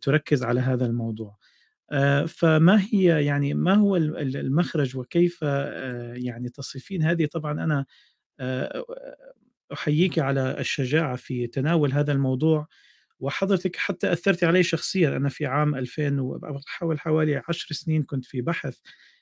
[0.01, 1.37] تركز على هذا الموضوع.
[2.27, 5.41] فما هي يعني ما هو المخرج وكيف
[6.13, 7.85] يعني تصفين هذه؟ طبعا أنا
[9.73, 12.67] أحييك على الشجاعة في تناول هذا الموضوع
[13.19, 18.41] وحضرتك حتى أثرت علي شخصيا أنا في عام 2000 حول حوالي 10 سنين كنت في
[18.41, 18.77] بحث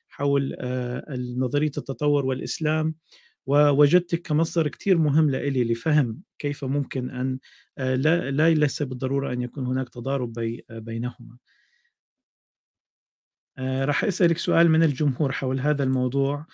[0.10, 1.06] حول آه،
[1.38, 2.96] نظرية التطور والإسلام
[3.46, 7.40] ووجدتك كمصدر كثير مهم لإلي لفهم كيف ممكن أن
[7.78, 11.38] آه، لا لا ليس بالضرورة أن يكون هناك تضارب بي بينهما.
[13.58, 16.46] آه، راح أسألك سؤال من الجمهور حول هذا الموضوع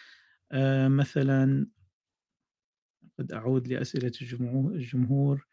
[0.87, 1.67] مثلا
[3.19, 5.47] قد أعود لأسئلة الجمهور.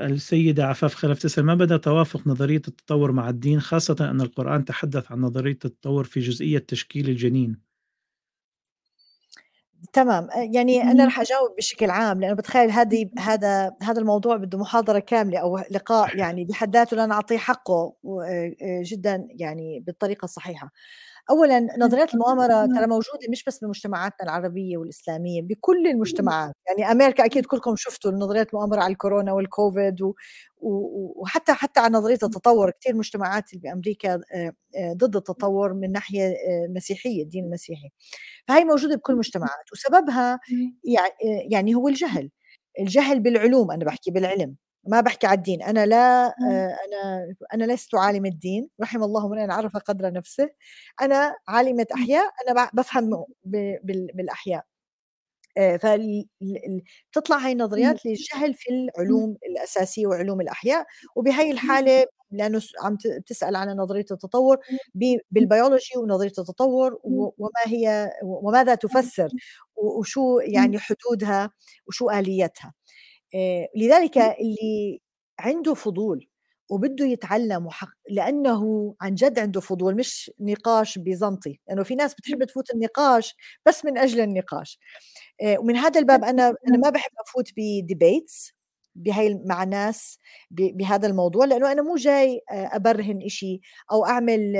[0.00, 5.12] السيدة عفاف خلف تسأل ما بدأ توافق نظرية التطور مع الدين خاصة أن القرآن تحدث
[5.12, 7.71] عن نظرية التطور في جزئية تشكيل الجنين؟
[9.92, 10.28] تمام.
[10.54, 15.38] يعني أنا رح أجاوب بشكل عام لأنه بتخيل هذه هذا هذا الموضوع بده محاضرة كاملة
[15.38, 17.92] أو لقاء يعني بحد ذاته لا نعطيه حقه
[18.82, 20.70] جدا يعني بالطريقة الصحيحة.
[21.30, 26.54] اولا نظريات المؤامرة ترى موجودة مش بس بمجتمعاتنا العربية والإسلامية بكل المجتمعات.
[26.68, 30.14] يعني أمريكا أكيد كلكم شفتوا نظريات المؤامرة على الكورونا والكوفيد و...
[31.16, 32.70] وحتى حتى على نظرية التطور.
[32.70, 34.20] كثير مجتمعات بأمريكا
[34.92, 36.34] ضد التطور من ناحية
[36.76, 37.88] مسيحية الدين المسيحي.
[38.48, 40.40] فهي موجودة بكل المجتمعات وسببها
[41.50, 42.30] يعني هو الجهل.
[42.80, 44.56] الجهل بالعلوم أنا بحكي بالعلم.
[44.86, 45.62] ما بحكي على الدين.
[45.62, 46.26] أنا لا
[46.86, 50.50] أنا أنا لست عالم الدين رحم الله من عرف قدر نفسه.
[51.02, 53.24] أنا عالمة أحياء أنا بفهم
[54.14, 54.64] بالأحياء.
[57.12, 60.86] فتطلع هاي النظريات للجهل في العلوم الأساسية وعلوم الأحياء.
[61.16, 62.96] وبهي الحالة لأنه عم
[63.26, 64.58] تسأل عن نظرية التطور
[65.30, 69.28] بالبيولوجي ونظرية التطور وما هي وماذا تفسر
[69.76, 71.50] وشو يعني حدودها
[71.86, 72.72] وشو آليتها.
[73.34, 75.00] آه، لذلك اللي
[75.40, 76.28] عنده فضول
[76.70, 82.44] وبده يتعلم وحق لأنه عن جد عنده فضول مش نقاش بيزنطي لأنه في ناس بتحب
[82.44, 83.34] تفوت النقاش
[83.66, 84.78] بس من أجل النقاش.
[85.42, 88.52] آه، ومن هذا الباب أنا أنا ما بحب أفوت بديبيتس
[88.96, 90.18] بهي مع ناس
[90.50, 93.60] بهذا الموضوع لأنه أنا مو جاي أبرهن إشي
[93.92, 94.54] أو أعمل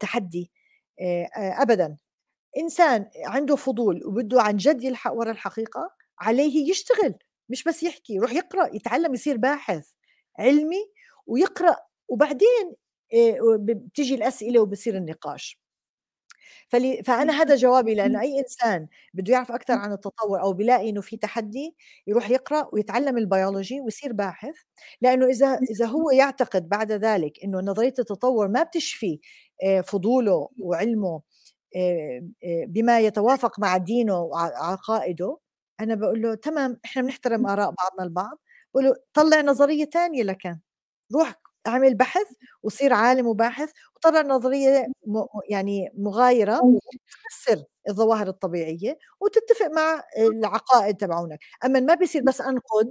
[0.00, 0.50] تحدي
[1.36, 1.96] ابدا.
[2.58, 7.14] إنسان عنده فضول وبده عن جد يلحق ورا الحقيقة عليه يشتغل.
[7.50, 9.88] مش بس يحكي يروح يقرأ يتعلم يصير باحث
[10.38, 10.78] علمي
[11.26, 11.76] ويقرأ.
[12.08, 12.74] وبعدين
[13.60, 15.60] بتيجي الأسئلة وبصير النقاش.
[16.68, 21.00] فلي فأنا هذا جوابي لأنه أي إنسان بده يعرف أكثر عن التطور أو بيلاقي إنه
[21.00, 24.54] في تحدي يروح يقرأ ويتعلم البيولوجي ويصير باحث.
[25.02, 29.20] لأنه إذا إذا هو يعتقد بعد ذلك إنه نظرية التطور ما بتشفي
[29.86, 31.22] فضوله وعلمه
[32.68, 35.38] بما يتوافق مع دينه وعقائده
[35.80, 38.38] أنا بقول له تمام إحنا بنحترم آراء بعضنا البعض
[38.74, 40.58] بقول له طلع نظرية ثانية لكان
[41.14, 41.34] روح
[41.66, 42.26] اعمل بحث
[42.62, 44.86] وصير عالم وباحث وطلع نظرية
[45.50, 46.60] يعني مغايرة
[47.30, 52.90] تفسر الظواهر الطبيعية وتتفق مع العقائد تبعونك أما ما بيصير بس انقد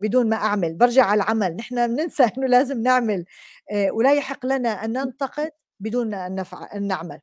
[0.00, 3.24] بدون ما أعمل برجع على العمل نحن بننسى إنه لازم نعمل
[3.92, 5.50] ولا يحق لنا أن ننتقد
[5.80, 7.14] بدون أن نفعل أن نعمل.
[7.14, 7.20] آه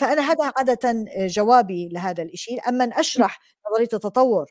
[0.00, 4.46] فأنا هذا عادة جوابي لهذا الشيء أما أن أشرح نظرية التطور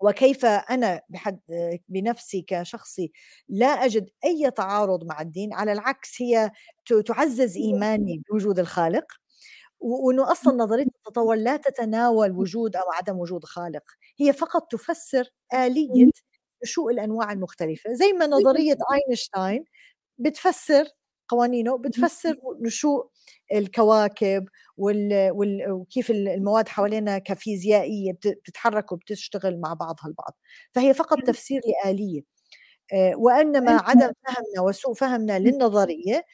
[0.00, 1.40] وكيف أنا بحد
[1.88, 3.12] بنفسي كشخصي
[3.48, 6.50] لا أجد أي تعارض مع الدين على العكس هي
[7.06, 9.04] تعزز إيماني بوجود الخالق
[9.80, 13.82] وأنه أصلا نظرية التطور لا تتناول وجود أو عدم وجود خالق
[14.20, 15.24] هي فقط تفسر
[15.54, 16.10] آلية
[16.64, 17.92] نشوء الأنواع المختلفة.
[17.94, 19.64] زي ما نظرية أينشتاين
[20.18, 20.84] بتفسر
[21.28, 23.06] قوانينه بتفسر نشوء
[23.54, 25.30] الكواكب وال...
[25.30, 25.72] وال...
[25.72, 30.36] وكيف المواد حوالينا كفيزيائية بتتحرك وبتشتغل مع بعضها البعض
[30.72, 32.22] فهي فقط تفسير لآلية
[33.16, 36.24] وأنما عدم فهمنا وسوء فهمنا للنظرية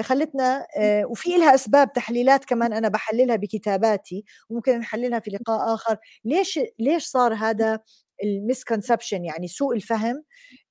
[0.00, 0.66] خلتنا
[1.04, 5.96] وفي لها أسباب تحليلات كمان أنا بحللها بكتاباتي وممكن نحللها في لقاء آخر.
[6.24, 7.80] ليش ليش صار هذا
[8.24, 10.24] المسكونسبشن يعني سوء الفهم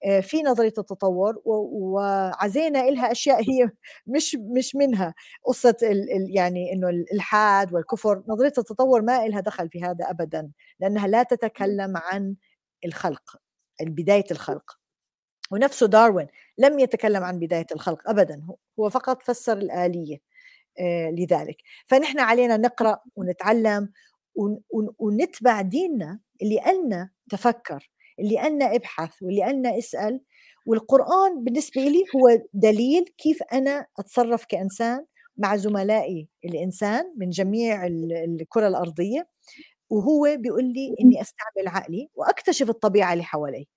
[0.06, 3.72] آه، في نظرية التطور وعزينا لها أشياء هي
[4.08, 5.14] مش مش منها.
[5.46, 5.76] قصة
[6.30, 11.98] يعني إنه الالحاد والكفر نظرية التطور ما لها دخل في هذا ابدا لأنها لا تتكلم
[11.98, 12.36] عن
[12.86, 13.36] الخلق
[13.82, 14.78] بداية الخلق.
[15.52, 16.28] ونفسه داروين
[16.58, 18.48] لم يتكلم عن بداية الخلق ابدا
[18.80, 20.18] هو فقط فسر الآلية
[20.80, 21.58] آه، لذلك.
[21.88, 23.90] فنحن علينا نقرأ ونتعلم
[25.00, 27.90] ونتبع ديننا اللي قالنا تفكر
[28.20, 30.22] اللي قالنا ابحث واللي قالنا اسأل.
[30.68, 35.06] والقرآن بالنسبة لي هو دليل كيف أنا أتصرف كإنسان
[35.38, 36.30] مع زملائي.
[36.46, 39.28] الإنسان من جميع الكرة الأرضية
[39.90, 43.68] وهو بيقول لي إني أستعمل عقلي وأكتشف الطبيعة اللي حوالي.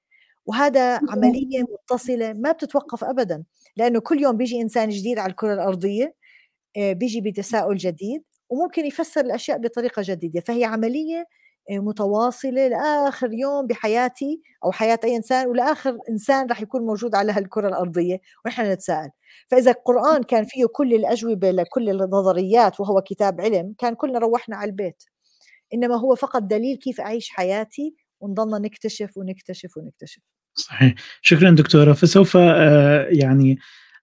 [0.46, 3.44] وهذا عملية متصلة ما بتتوقف أبدا
[3.76, 6.14] لأنه كل يوم بيجي إنسان جديد على الكرة الأرضية
[6.76, 8.24] آه، بيجي بتساؤل جديد.
[8.48, 10.40] وممكن يفسر الأشياء بطريقة جديدة.
[10.40, 11.26] فهي عملية
[11.70, 17.68] متواصلة لآخر يوم بحياتي أو حياة أي إنسان ولآخر إنسان رح يكون موجود على هالكرة
[17.68, 19.10] الأرضية ونحن نتساءل.
[19.48, 24.70] فإذا القرآن كان فيه كل الأجوبة لكل النظريات وهو كتاب علم كان كلنا روحنا على
[24.70, 25.02] البيت.
[25.74, 30.22] إنما هو فقط دليل كيف أعيش حياتي ونضلنا نكتشف ونكتشف ونكتشف.
[30.54, 30.94] صحيح.
[31.22, 31.92] شكرا دكتورة.
[31.92, 33.58] فسوف آه، يعني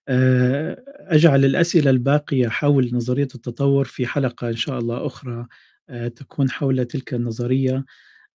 [0.09, 5.47] آه، أجعل الأسئلة الباقية حول نظرية التطور في حلقة إن شاء الله أخرى
[5.89, 7.85] آه، تكون حول تلك النظرية.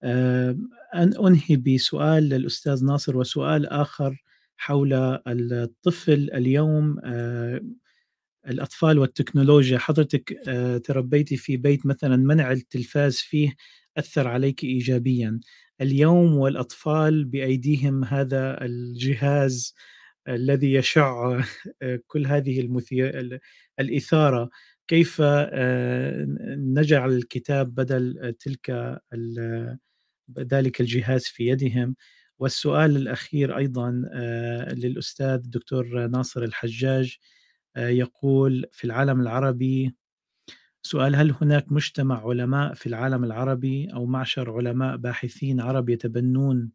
[0.02, 0.56] آه،
[0.94, 4.22] أن أنهي بسؤال للأستاذ ناصر وسؤال آخر
[4.56, 4.92] حول
[5.28, 6.96] الطفل اليوم.
[8.48, 9.78] الأطفال والتكنولوجيا.
[9.78, 10.38] حضرتك
[10.84, 13.54] تربيتي في بيت مثلا منع التلفاز فيه
[13.98, 15.40] أثر عليك إيجابيا.
[15.80, 19.74] اليوم والأطفال بأيديهم هذا الجهاز
[20.30, 21.40] الذي يشع
[22.06, 23.40] كل هذه المثير
[23.80, 24.50] الإثارة.
[24.90, 26.26] كيف آه،
[26.56, 29.00] نجعل الكتاب بدل تلك
[30.38, 31.96] ذلك الجهاز في يدهم؟
[32.38, 37.16] والسؤال الأخير أيضا آه، للأستاذ الدكتور ناصر الحجاج
[37.76, 39.94] آه، يقول في العالم العربي
[40.82, 46.70] سؤال هل هناك مجتمع علماء في العالم العربي أو معشر علماء باحثين عرب يتبنون؟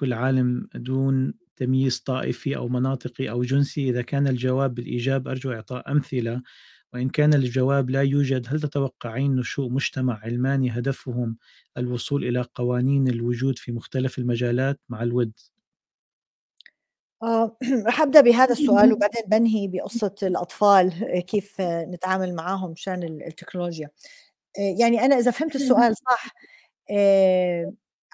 [0.00, 3.90] كل عالم دون تمييز طائفي أو مناطقي أو جنسي.
[3.90, 6.42] إذا كان الجواب بالإيجاب أرجو إعطاء أمثلة.
[6.94, 11.36] وإن كان الجواب لا يوجد هل تتوقعين نشوء مجتمع علماني هدفهم
[11.78, 15.32] الوصول إلى قوانين الوجود في مختلف المجالات مع الود؟
[17.22, 17.56] آه،
[17.88, 20.92] رح أبدأ بهذا السؤال وبعدين بنهي بقصة الأطفال
[21.26, 23.90] كيف نتعامل معهم مشان التكنولوجيا.
[24.58, 26.34] آه، يعني أنا إذا فهمت السؤال صح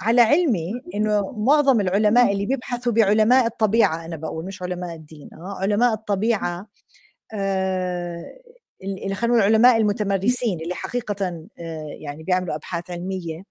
[0.01, 5.59] على علمي إنه معظم العلماء اللي بيبحثوا بعلماء الطبيعة أنا بقول مش علماء الدين آه
[5.63, 6.67] علماء الطبيعة
[8.83, 11.47] اللي خلينا العلماء المتمرسين اللي حقيقه
[12.01, 13.43] يعني بيعملوا أبحاث علمية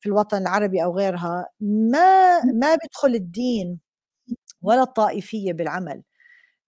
[0.00, 3.78] في الوطن العربي أو غيرها ما ما بيدخل الدين
[4.62, 6.02] ولا الطائفية بالعمل.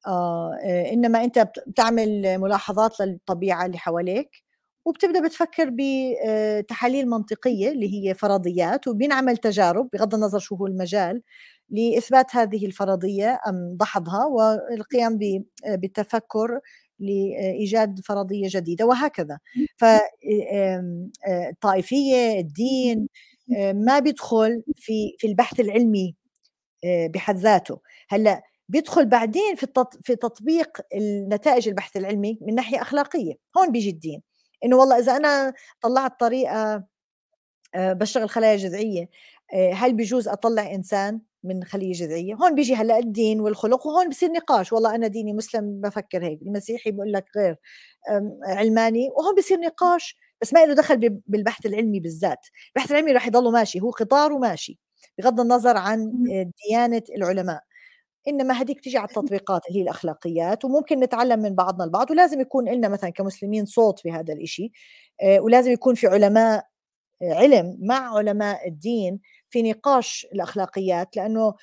[0.06, 0.52] آه
[0.92, 1.38] إنما أنت
[1.68, 4.30] بتعمل ملاحظات للطبيعة اللي حواليك
[4.84, 11.22] وبتبدأ بتفكر بتحاليل منطقية اللي هي فرضيات وبينعمل تجارب بغض النظر شو هو المجال
[11.70, 15.18] لإثبات هذه الفرضية أم دحضها والقيام
[15.68, 16.60] بالتفكر
[16.98, 19.38] لإيجاد فرضية جديدة وهكذا.
[21.24, 23.08] فالطائفيه الدين
[23.74, 26.16] ما بيدخل في في البحث العلمي
[26.84, 27.80] بحد ذاته.
[28.10, 29.66] هلأ بيدخل بعدين في
[30.02, 33.34] في تطبيق النتائج البحث العلمي من ناحية أخلاقية.
[33.58, 34.29] هون بيجي الدين.
[34.64, 36.84] إنه والله إذا أنا طلعت طريقة
[37.76, 39.08] بشتغل خلايا جذعية
[39.74, 44.72] هل بيجوز أطلع إنسان من خلية جذعية؟ هون بيجي هلأ الدين والخلق وهون بصير نقاش.
[44.72, 47.56] والله أنا ديني مسلم بفكر هيك المسيحي بقول لك غير
[48.46, 50.16] علماني وهون بصير نقاش.
[50.42, 52.46] بس ما له دخل بالبحث العلمي بالذات.
[52.76, 54.78] البحث العلمي رح يضله ماشي هو قطار وماشي
[55.18, 56.12] بغض النظر عن
[56.68, 57.62] ديانة العلماء.
[58.28, 62.68] إنما هذيك تيجي على التطبيقات اللي هي الأخلاقيات وممكن نتعلم من بعضنا البعض ولازم يكون
[62.68, 64.72] لنا مثلا كمسلمين صوت في هذا الإشي
[65.38, 66.66] ولازم يكون في علماء
[67.22, 69.20] علم مع علماء الدين
[69.50, 71.54] في نقاش الأخلاقيات لأنه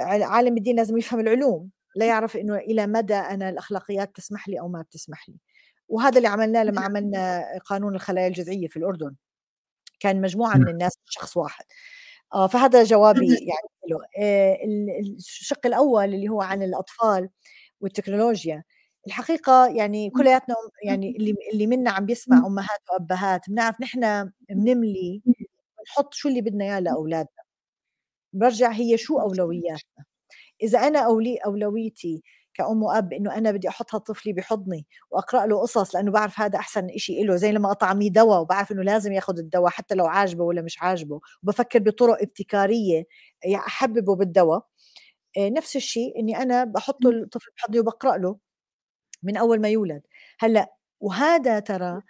[0.00, 4.68] عالم الدين لازم يفهم العلوم لا يعرف إنه إلى مدى أنا الأخلاقيات تسمح لي أو
[4.68, 5.34] ما بتسمح لي.
[5.88, 9.14] وهذا اللي عملناه لما عملنا قانون الخلايا الجذعية في الأردن.
[10.00, 11.64] كان مجموعة من الناس شخص واحد.
[12.34, 14.58] آه فهذا جوابي يعني له آه
[15.18, 17.28] الشق الأول اللي هو عن الأطفال
[17.80, 18.64] والتكنولوجيا.
[19.06, 25.22] الحقيقة يعني كلياتنا يعني اللي اللي منا عم بيسمع أمهات وأبهات بنعرف نحن بنملي
[25.80, 27.28] بنحط شو اللي بدنا إياه لأولادنا.
[28.34, 30.04] برجع هي شو أولوياتنا.
[30.62, 32.22] إذا أنا أولي أولويتي
[32.58, 36.86] كأم وأب إنه أنا بدي أحط طفلي بحضني وأقرأ له قصص لأنه بعرف هذا أحسن
[36.90, 40.62] إشي له زي لما أطعميه دواء وبعرف إنه لازم ياخذ الدواء حتى لو عاجبه ولا
[40.62, 41.20] مش عاجبه.
[41.42, 43.04] وبفكر بطرق ابتكارية
[43.44, 44.66] يعني أحببه بالدواء
[45.38, 48.38] آه، نفس الشيء إني أنا بحط الطفل بحضني وبقرأ له
[49.22, 50.02] من أول ما يولد.
[50.40, 52.02] هلأ وهذا ترى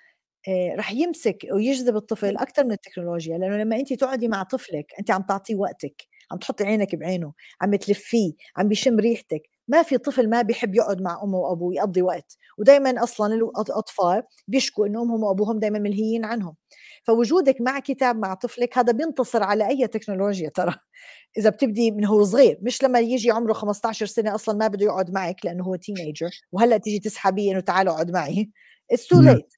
[0.48, 5.10] آه، رح يمسك ويجذب الطفل أكثر من التكنولوجيا لأنه لما انت تقعدي مع طفلك انت
[5.10, 6.02] عم تعطيه وقتك
[6.32, 9.42] عم تحطي عينك بعينه عم تلفيه عم بيشم ريحتك.
[9.68, 14.86] ما في طفل ما بيحب يقعد مع أمه وأبوه يقضي وقت ودائما أصلا الاطفال بيشكوا
[14.86, 16.56] انه أمهم وأبوهم دائما ملهيين عنهم.
[17.04, 20.74] فوجودك مع كتاب مع طفلك هذا بينتصر على أي تكنولوجيا ترى.
[21.38, 25.10] إذا بتبدي من هو صغير مش لما يجي عمره 15 سنة أصلا ما بده يقعد
[25.10, 28.50] معك لأنه هو teenager وهلأ تيجي تسحبيه إنه تعال اقعد معي.
[28.92, 29.54] it's too late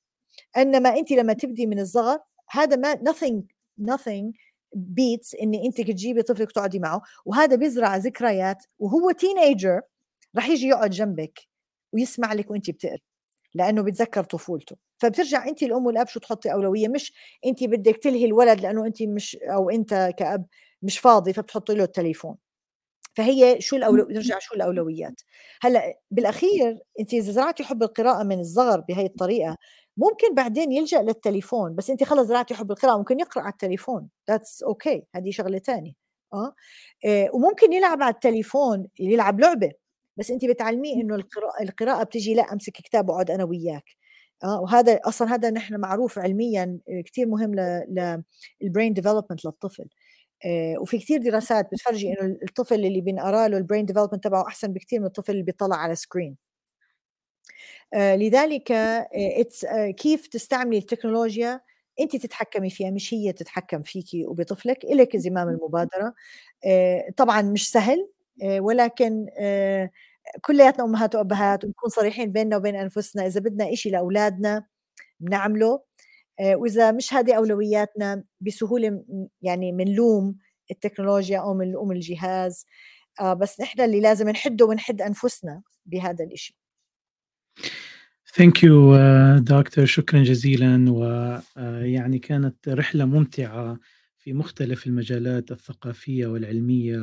[0.56, 2.18] إنما انت لما تبدي من الصغر
[2.50, 3.42] هذا ما nothing
[3.80, 4.32] nothing
[4.76, 9.80] beats اني انت تجيبي طفلك تقعدي معه وهذا بيزرع ذكريات وهو تينيجر
[10.36, 11.40] رح يجي يقعد جنبك
[11.94, 13.02] ويسمع لك وانت بتقري
[13.54, 14.76] لأنه بتذكر طفولته.
[14.98, 17.12] فبترجع انت الأم والأب شو تحطي أولوية؟ مش
[17.46, 20.46] انت بدك تلهي الولد لأنه انت مش أو أنت كأب
[20.82, 22.36] مش فاضي فبتحطي له التليفون.
[23.16, 25.20] فهي شو الاولو نرجع شو الأولويات؟
[25.62, 29.56] هلأ بالأخير انت إذا زرعتي حب القراءة من الصغر بهي الطريقة
[29.96, 34.08] ممكن بعدين يلجأ للتليفون بس انت خلص زرعتي حب القراءة ممكن يقرأ على التليفون.
[34.30, 35.04] that's okay okay.
[35.14, 35.92] هذه شغلة ثانية
[36.34, 36.54] آه؟
[37.04, 39.70] إيه وممكن يلعب على التليفون يلعب لعبة.
[40.20, 43.84] بس انت بتعلميه إنه القراءه القراءة بتجي لا أمسك كتاب وأقعد أنا وياك.
[44.44, 47.54] آه وهذا أصلا هذا نحن معروف علميا كثير مهم
[48.62, 49.88] لل brain development للطفل.
[50.46, 54.72] آه وفي كثير دراسات بتفرجي إنه الطفل اللي بينقرا له ال brain development تبعه أحسن
[54.72, 56.36] بكثير من الطفل اللي بيطلع على screen
[57.94, 59.08] آه لذلك آه
[59.68, 61.60] آه كيف تستعملي التكنولوجيا؟
[62.00, 66.14] انت تتحكمي فيها مش هي تتحكم فيكي وبطفلك إلك زمام المبادرة.
[67.16, 68.08] طبعا مش سهل
[68.44, 69.26] ولكن
[70.40, 74.66] كلياتنا أمهات وأبهات ونكون صريحين بيننا وبين أنفسنا إذا بدنا إشي لأولادنا
[75.20, 75.82] بنعمله.
[76.40, 79.04] وإذا مش هذه أولوياتنا بسهولة
[79.42, 80.36] يعني بنلوم
[80.70, 82.66] التكنولوجيا أو بنلوم الجهاز.
[83.36, 86.56] بس نحن اللي لازم نحده ونحد أنفسنا بهذا الإشي.
[88.34, 88.96] ثانك يو
[89.38, 89.84] دكتور.
[89.84, 90.84] شكرا جزيلا.
[90.90, 93.78] ويعني كانت رحلة ممتعة
[94.18, 96.96] في مختلف المجالات الثقافية والعلمية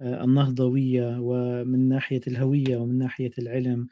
[0.00, 3.86] والنهضويه ومن ناحية الهوية ومن ناحية العلم.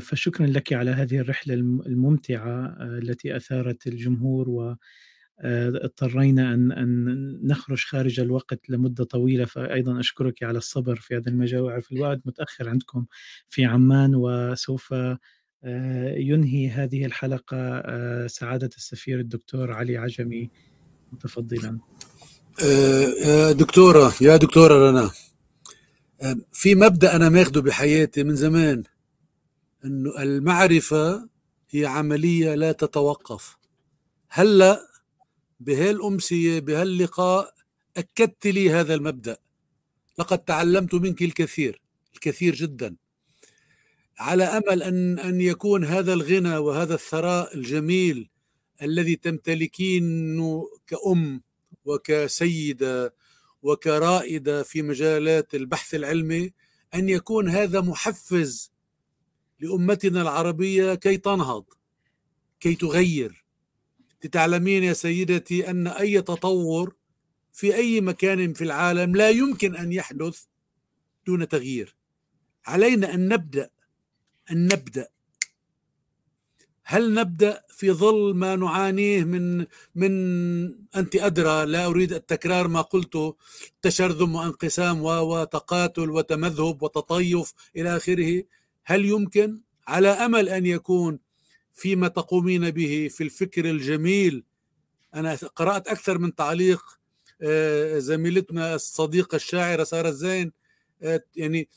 [0.00, 4.76] فشكرا لك على هذه الرحلة الممتعة التي أثارت الجمهور و
[5.40, 9.44] اضطرينا أن أن نخرج خارج الوقت لمدة طويلة.
[9.44, 13.06] فايضا أشكرك على الصبر في هذا المجال وأعرف الوقت متأخر عندكم
[13.48, 14.94] في عمان وسوف
[16.16, 17.82] ينهي هذه الحلقة
[18.26, 20.50] سعادة السفير الدكتور علي عجمي.
[21.12, 21.78] متفضلا.
[22.62, 25.10] آه، دكتورة يا دكتورة رنا
[26.52, 28.82] في مبدأ أنا ماخده بحياتي من زمان
[29.84, 31.28] أنه المعرفة
[31.70, 33.56] هي عملية لا تتوقف.
[34.28, 34.88] هلأ
[35.60, 37.54] بهالأمسية بهاللقاء
[37.96, 39.36] أكدت لي هذا المبدأ.
[40.18, 41.82] لقد تعلمت منك الكثير
[42.14, 42.96] الكثير جدا.
[44.18, 48.30] على أمل أن أن يكون هذا الغنى وهذا الثراء الجميل
[48.82, 51.42] الذي تمتلكينه كأم
[51.84, 53.14] وكسيدة
[53.62, 56.52] وكرائدة في مجالات البحث العلمي
[56.94, 58.72] أن يكون هذا محفز
[59.60, 61.64] لأمتنا العربية كي تنهض
[62.60, 63.44] كي تغير.
[64.32, 66.96] تعلمين يا سيدتي أن أي تطور
[67.52, 70.44] في أي مكان في العالم لا يمكن أن يحدث
[71.26, 71.96] دون تغيير.
[72.66, 73.70] علينا أن نبدأ
[74.50, 75.13] أن نبدأ.
[76.84, 80.14] هل نبدأ في ظل ما نعانيه من من
[80.96, 83.36] أنت أدرى لا أريد التكرار ما قلته
[83.82, 88.42] تشرذم وانقسام وتقاتل وتمذهب وتطيف إلى آخره؟
[88.84, 91.18] هل يمكن؟ على أمل أن يكون
[91.72, 94.44] فيما تقومين به في الفكر الجميل.
[95.14, 96.82] أنا قرأت أكثر من تعليق
[97.42, 100.52] آه، زميلتنا الصديقة الشاعرة سارة الزين
[101.02, 101.68] آه، يعني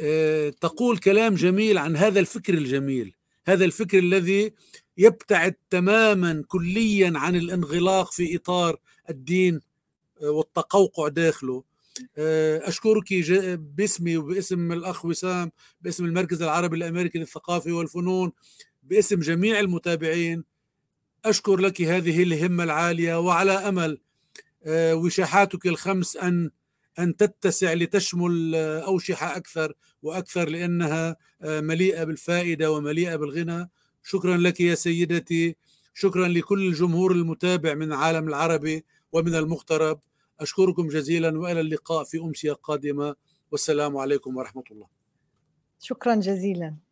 [0.00, 3.14] آه، تقول كلام جميل عن هذا الفكر الجميل.
[3.46, 4.52] هذا الفكر الذي
[4.98, 8.76] يبتعد تماما كليا عن الانغلاق في إطار
[9.10, 9.60] الدين
[10.22, 11.64] والتقوقع داخله.
[12.18, 13.04] أشكرك
[13.58, 15.50] باسمي وباسم الأخ وسام
[15.80, 18.32] باسم المركز العربي الأمريكي للثقافة والفنون
[18.82, 20.44] باسم جميع المتابعين
[21.24, 23.98] أشكر لك هذه الهمة العالية وعلى أمل
[24.66, 26.50] آه، وشاحاتك الخمس أن
[26.98, 33.70] أن تتسع لتشمل آه، أوشحة أكثر وأكثر لأنها آه، مليئة بالفائدة ومليئة بالغنى.
[34.02, 35.56] شكرا لك يا سيدتي.
[35.94, 40.00] شكرا لكل الجمهور المتابع من العالم العربي ومن المغترب.
[40.40, 43.14] أشكركم جزيلا وإلى اللقاء في أمسية قادمة.
[43.50, 44.86] والسلام عليكم ورحمة الله.
[45.80, 46.85] شكرا جزيلا.